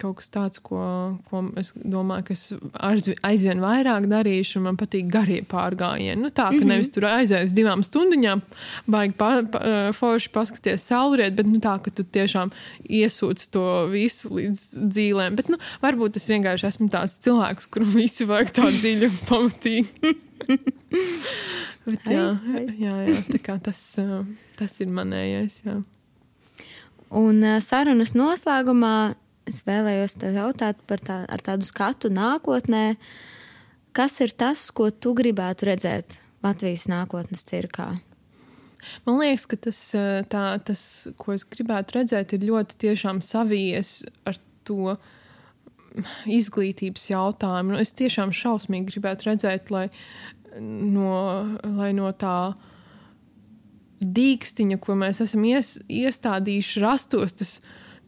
kaut 0.00 0.18
kas 0.20 0.28
tāds, 0.32 0.60
ko, 0.64 0.78
ko 1.30 1.40
es 1.60 1.70
domāju, 1.76 2.26
ka 2.28 2.34
es 2.34 2.44
aizvien 3.24 3.62
vairāk 3.62 4.08
darīšu. 4.10 4.60
Man 4.64 4.76
patīk 4.80 5.08
garie 5.12 5.40
pārgājieni. 5.48 6.18
Nu, 6.20 6.28
tā, 6.28 6.50
ka 6.50 6.56
mm 6.56 6.60
-hmm. 6.60 6.72
nevis 6.74 6.92
tur 6.92 7.08
aizēju 7.08 7.48
uz 7.48 7.54
divām 7.56 7.82
stundām, 7.86 8.42
baigi 8.86 9.14
pa, 9.16 9.42
pa, 9.42 9.60
forši 9.96 10.30
paskaties 10.34 10.86
saulriet, 10.92 11.34
bet 11.34 11.46
nu, 11.46 11.58
tā, 11.58 11.78
ka 11.82 11.90
tu 11.90 12.04
tiešām 12.04 12.52
iesūc 12.84 13.48
to 13.50 13.64
visu 13.92 14.28
līdz 14.28 14.62
dzīvēm. 14.92 15.36
Bet 15.36 15.48
nu, 15.48 15.56
varbūt 15.82 16.16
es 16.16 16.28
vienkārši 16.28 16.66
esmu 16.66 16.88
tāds 16.88 17.18
cilvēks, 17.20 17.66
kuram 17.70 17.92
visi 17.94 18.24
vajag 18.24 18.52
tā 18.52 18.70
dziļi 18.70 19.06
un 19.10 19.20
pamatīgi. 19.32 20.16
Bet, 21.86 22.02
jā, 22.10 22.24
jā, 22.78 22.94
jā, 23.06 23.20
tā 23.30 23.38
kā 23.38 23.60
tas, 23.62 23.98
tas 24.58 24.80
ir 24.80 24.88
manējais. 24.90 25.62
Jā. 25.64 25.82
Un 27.14 27.44
sarunas 27.62 28.16
noslēgumā 28.18 29.14
es 29.48 29.62
vēlējos 29.66 30.18
te 30.20 30.32
jautāt 30.34 30.80
par 30.88 31.02
tā, 31.04 31.22
tādu 31.46 31.66
skatu 31.66 32.10
nākotnē. 32.12 32.96
Kas 33.96 34.18
ir 34.20 34.34
tas, 34.36 34.68
ko 34.76 34.90
tu 34.90 35.14
gribētu 35.16 35.70
redzēt 35.70 36.18
Latvijas 36.44 36.86
nākotnes 36.92 37.46
cirkā? 37.48 37.94
Man 39.06 39.18
liekas, 39.20 39.46
ka 39.50 39.58
tas, 39.66 39.80
tā, 40.30 40.44
tas, 40.66 40.82
ko 41.18 41.34
es 41.34 41.46
gribētu 41.48 41.98
redzēt, 41.98 42.34
ir 42.36 42.48
ļoti 42.50 42.92
savies 43.24 44.04
ar 44.28 44.38
to 44.66 44.96
izglītības 46.28 47.08
jautājumu. 47.10 47.74
Nu, 47.74 47.80
es 47.80 47.94
tiešām 47.96 48.34
šausmīgi 48.36 48.92
gribētu 48.92 49.30
redzēt, 49.30 49.72
lai 49.72 49.88
no, 50.60 51.16
lai 51.78 51.92
no 51.96 52.10
tā 52.12 52.52
dīkstiņa, 54.04 54.78
ko 54.82 54.96
mēs 54.98 55.22
esam 55.24 55.44
ies, 55.48 55.76
iestādījuši, 55.88 56.82
rastos 56.84 57.36
tas 57.38 57.54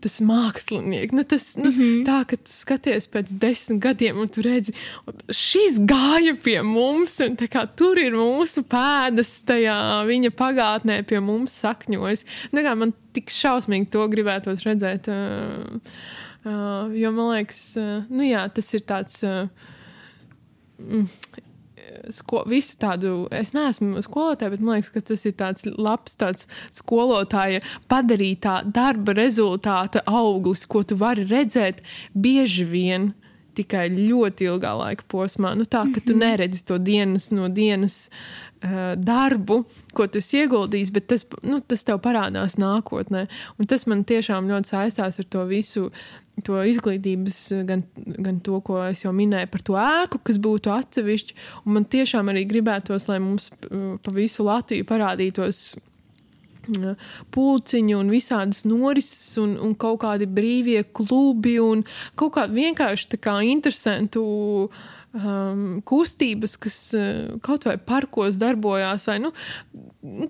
tas 0.02 0.18
mākslinieks. 0.24 1.14
Nu, 1.16 1.24
tas, 1.28 1.44
nu, 1.56 1.70
mm 1.70 1.78
-hmm. 1.78 2.04
Tā 2.06 2.18
kā 2.28 2.36
tu 2.36 2.52
skaties 2.52 3.08
pēc 3.08 3.32
desmit 3.42 3.80
gadiem, 3.82 4.18
un 4.18 4.28
tu 4.28 4.42
redzi, 4.42 4.72
šis 5.30 5.78
gāja 5.78 6.36
pie 6.42 6.62
mums, 6.62 7.18
un 7.20 7.36
tur 7.76 7.98
ir 7.98 8.12
mūsu 8.12 8.62
pēdas, 8.62 9.42
tajā 9.44 10.06
viņa 10.06 10.30
pagātnē 10.30 11.02
pie 11.02 11.20
mums 11.20 11.52
sakņojas. 11.64 12.24
Nu, 12.52 12.62
man 12.74 12.92
tik 13.12 13.30
šausmīgi 13.30 13.90
to 13.90 14.06
gribētos 14.08 14.64
redzēt. 14.66 15.08
Uh, 15.08 15.80
uh, 16.44 16.94
jo 16.94 17.12
man 17.12 17.34
liekas, 17.34 17.76
uh, 17.76 18.02
nu, 18.08 18.22
jā, 18.22 18.48
tas 18.54 18.74
ir 18.74 18.80
tāds. 18.80 19.22
Uh, 19.22 19.48
mm, 20.78 21.08
sko, 22.14 22.42
visu 22.48 22.78
tādu, 22.80 23.12
es 23.34 23.54
neesmu 23.56 24.02
skolotāja, 24.04 24.52
bet 24.54 24.64
man 24.64 24.78
liekas, 24.78 24.92
ka 24.94 25.02
tas 25.12 25.24
ir 25.28 25.36
tāds 25.38 25.66
labs 25.68 26.18
tāds 26.20 26.48
skolotāja 26.74 27.62
padarītā 27.90 28.60
darba 28.74 29.16
rezultāta 29.18 30.04
auglis, 30.06 30.66
ko 30.66 30.84
tu 30.86 30.98
vari 31.00 31.26
redzēt 31.28 31.82
bieži 32.14 32.66
vien 32.68 33.12
tikai 33.58 33.88
ļoti 33.94 34.48
ilgā 34.48 34.74
laika 34.78 35.06
posmā. 35.10 35.54
Nu, 35.58 35.66
tā, 35.68 35.84
ka 35.94 36.02
tu 36.02 36.14
mhm. 36.14 36.22
neredzi 36.24 36.64
to 36.68 36.78
dienas 36.82 37.30
no 37.34 37.48
dienas 37.52 38.06
uh, 38.08 38.94
darbu, 38.96 39.62
ko 39.96 40.06
tu 40.10 40.22
ieguldīsi, 40.22 40.94
bet 40.94 41.08
tas, 41.12 41.26
nu, 41.46 41.60
tas 41.60 41.84
tev 41.86 42.00
parādās 42.04 42.58
nākotnē. 42.60 43.26
Un 43.58 43.70
tas 43.70 43.86
man 43.90 44.06
tiešām 44.08 44.50
ļoti 44.50 44.74
saistās 44.74 45.20
ar 45.20 45.28
to 45.28 45.44
visu 45.50 45.88
to 46.46 46.60
izglītības, 46.70 47.38
gan, 47.66 47.82
gan 48.22 48.38
to, 48.46 48.60
ko 48.62 48.78
es 48.86 49.02
jau 49.02 49.10
minēju 49.14 49.50
par 49.50 49.64
to 49.66 49.78
ēku, 49.82 50.20
kas 50.28 50.38
būtu 50.42 50.70
atsevišķi. 50.70 51.36
Un 51.64 51.78
man 51.78 51.88
tiešām 51.90 52.30
arī 52.30 52.44
gribētos, 52.50 53.08
lai 53.10 53.18
mums 53.22 53.50
uh, 53.50 53.96
pa 54.02 54.14
visu 54.14 54.46
Latviju 54.46 54.86
parādītos 54.88 55.72
pulciņi 57.34 57.96
un 57.98 58.12
visādas 58.12 58.64
norises 58.68 59.38
un, 59.42 59.56
un 59.62 59.74
kaut 59.78 60.02
kādi 60.04 60.28
brīvie 60.28 60.84
klubi 60.92 61.58
un 61.62 61.84
kaut 62.18 62.36
kādi 62.36 62.62
vienkārši 62.62 63.20
kā 63.22 63.38
interesantu 63.46 64.24
um, 65.12 65.80
kustības, 65.86 66.56
kas 66.60 66.78
uh, 66.96 67.38
kaut 67.44 67.66
vai 67.68 67.76
parkos 67.80 68.38
darbojās, 68.40 69.06
vai 69.08 69.18
nu, 69.22 69.32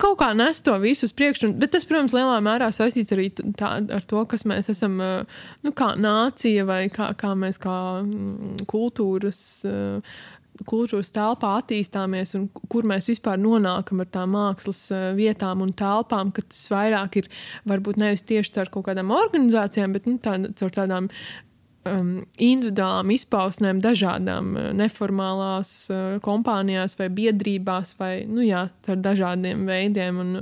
kaut 0.01 0.19
kā 0.20 0.31
nes 0.36 0.62
to 0.65 0.77
visu 0.82 1.09
uz 1.09 1.15
priekšu. 1.16 1.52
Bet 1.59 1.74
tas, 1.74 1.86
protams, 1.89 2.15
lielā 2.16 2.39
mērā 2.44 2.70
saistīts 2.74 3.15
arī 3.16 3.28
tā, 3.35 3.74
ar 3.82 4.09
to, 4.09 4.24
kas 4.31 4.47
mēs 4.48 4.70
esam 4.73 4.98
uh, 5.02 5.44
nu, 5.66 5.74
kā 5.77 5.93
nācija 5.98 6.66
vai 6.69 6.82
kā, 6.93 7.12
kā 7.19 7.35
mēs 7.39 7.60
kā 7.62 7.78
mm, 8.05 8.66
kultūras. 8.70 9.43
Uh, 9.69 10.19
kultūras 10.68 11.12
telpā 11.14 11.55
attīstāmies 11.60 12.35
un 12.39 12.47
kur 12.72 12.86
mēs 12.89 13.10
vispār 13.12 13.40
nonākam 13.40 14.02
ar 14.02 14.10
tām 14.14 14.32
mākslas 14.36 14.80
eh, 14.94 15.10
vietām 15.18 15.62
un 15.64 15.74
telpām, 15.76 16.32
ka 16.35 16.44
tas 16.47 16.68
vairāk 16.72 17.20
ir 17.22 17.28
varbūt 17.68 18.01
nevis 18.01 18.26
tieši 18.28 18.55
caur 18.56 18.72
kaut 18.74 18.89
kādām 18.90 19.12
organizācijām, 19.14 19.94
bet 19.97 20.09
nu, 20.10 20.16
tā, 20.22 20.39
caur 20.59 20.74
tādām 20.74 21.10
um, 21.89 22.10
individuālām 22.35 23.14
izpausmēm, 23.14 23.82
dažādām 23.85 24.52
uh, 24.56 24.68
neformālās 24.76 25.72
uh, 25.93 26.18
kompānijās 26.24 26.98
vai 27.01 27.09
biedrībās, 27.14 27.94
vai 28.01 28.12
nu, 28.28 28.43
jā, 28.47 28.68
caur 28.86 29.01
dažādiem 29.05 29.66
veidiem. 29.68 30.22
Un, 30.24 30.36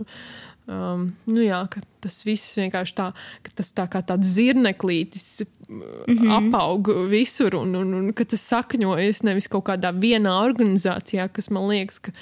um, 0.66 1.06
nu, 1.26 1.40
jā, 1.42 1.60
tas 2.02 2.18
viss 2.26 2.56
vienkārši 2.58 2.94
tā, 2.96 3.06
tas 3.58 3.72
tā 3.74 3.86
kā 3.90 4.02
tāds 4.06 4.34
zirneklītis 4.36 5.44
mm 5.68 5.80
-hmm. 6.08 6.34
apaug 6.38 6.90
visur, 7.10 7.56
un, 7.56 7.74
un, 7.74 7.94
un 7.94 8.12
ka 8.12 8.24
tas 8.24 8.42
sakņojas 8.52 9.22
nevis 9.22 9.48
kaut 9.48 9.66
kādā 9.68 9.92
vienā 9.94 10.34
organizācijā, 10.44 11.28
kas 11.32 11.50
man 11.50 11.68
liekas, 11.68 11.98
ka, 11.98 12.12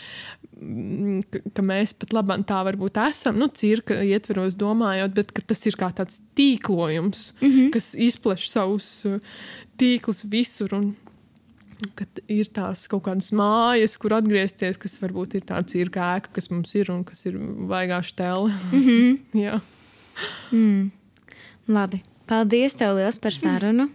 mm, 0.61 1.23
ka, 1.31 1.39
ka 1.55 1.63
mēs 1.63 1.95
pat 1.99 2.13
labāk 2.13 2.47
tā 2.49 2.65
varbūt 2.65 3.01
esam, 3.09 3.39
nu, 3.39 3.49
cirka 3.49 4.03
ietveros 4.03 4.55
domājot, 4.55 5.15
bet 5.15 5.33
tas 5.47 5.67
ir 5.67 5.77
kā 5.77 5.93
tāds 5.93 6.23
tīklojums, 6.37 7.33
mm 7.41 7.51
-hmm. 7.51 7.71
kas 7.71 7.95
izpleš 7.95 8.49
savus 8.49 9.05
uh, 9.05 9.21
tīklus 9.79 10.25
visur. 10.31 10.75
Un, 10.75 10.95
Kad 11.99 12.21
ir 12.33 12.49
tās 12.55 12.87
kaut 12.91 13.05
kādas 13.09 13.31
mājas, 13.37 13.97
kur 14.01 14.17
atgriezties, 14.17 14.79
kas 14.81 14.97
varbūt 15.03 15.39
ir 15.39 15.45
tāds 15.49 15.77
ir 15.79 15.91
ēka, 15.93 16.33
kas 16.33 16.51
mums 16.51 16.75
ir 16.79 16.91
un 16.95 17.05
kas 17.05 17.27
ir 17.29 17.39
vaigā 17.71 18.01
stēle. 18.03 18.53
Mm 18.73 18.83
-hmm. 18.89 19.61
mm. 20.59 20.91
Labi. 21.69 22.03
Paldies 22.27 22.75
tev 22.75 22.97
liels 22.97 23.19
par 23.19 23.33
sarunu. 23.33 23.89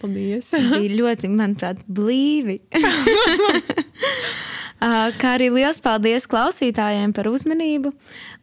Paldies. 0.00 0.50
Bija 0.54 0.96
ļoti, 0.96 1.28
manuprāt, 1.28 1.78
blīvi. 1.88 2.60
Kā 4.84 5.30
arī 5.38 5.46
liels 5.48 5.78
paldies 5.80 6.26
klausītājiem 6.28 7.14
par 7.16 7.30
uzmanību, 7.30 7.94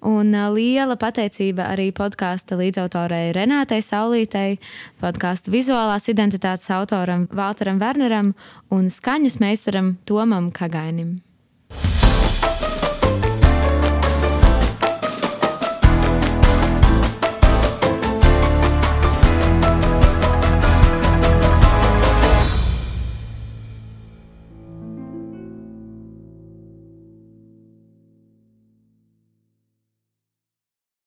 un 0.10 0.34
liela 0.56 0.96
pateicība 0.98 1.68
arī 1.70 1.92
podkāstu 1.94 2.58
līdzautorei 2.58 3.30
Renātei 3.38 3.84
Saulītei, 3.86 4.58
podkāstu 5.04 5.54
vizuālās 5.54 6.10
identitātes 6.10 6.72
autoram 6.74 7.28
Valteram 7.30 7.78
Werneram 7.78 8.34
un 8.74 8.90
skaņas 8.90 9.38
meistaram 9.44 10.00
Tomam 10.10 10.50
Kagainim. 10.50 11.20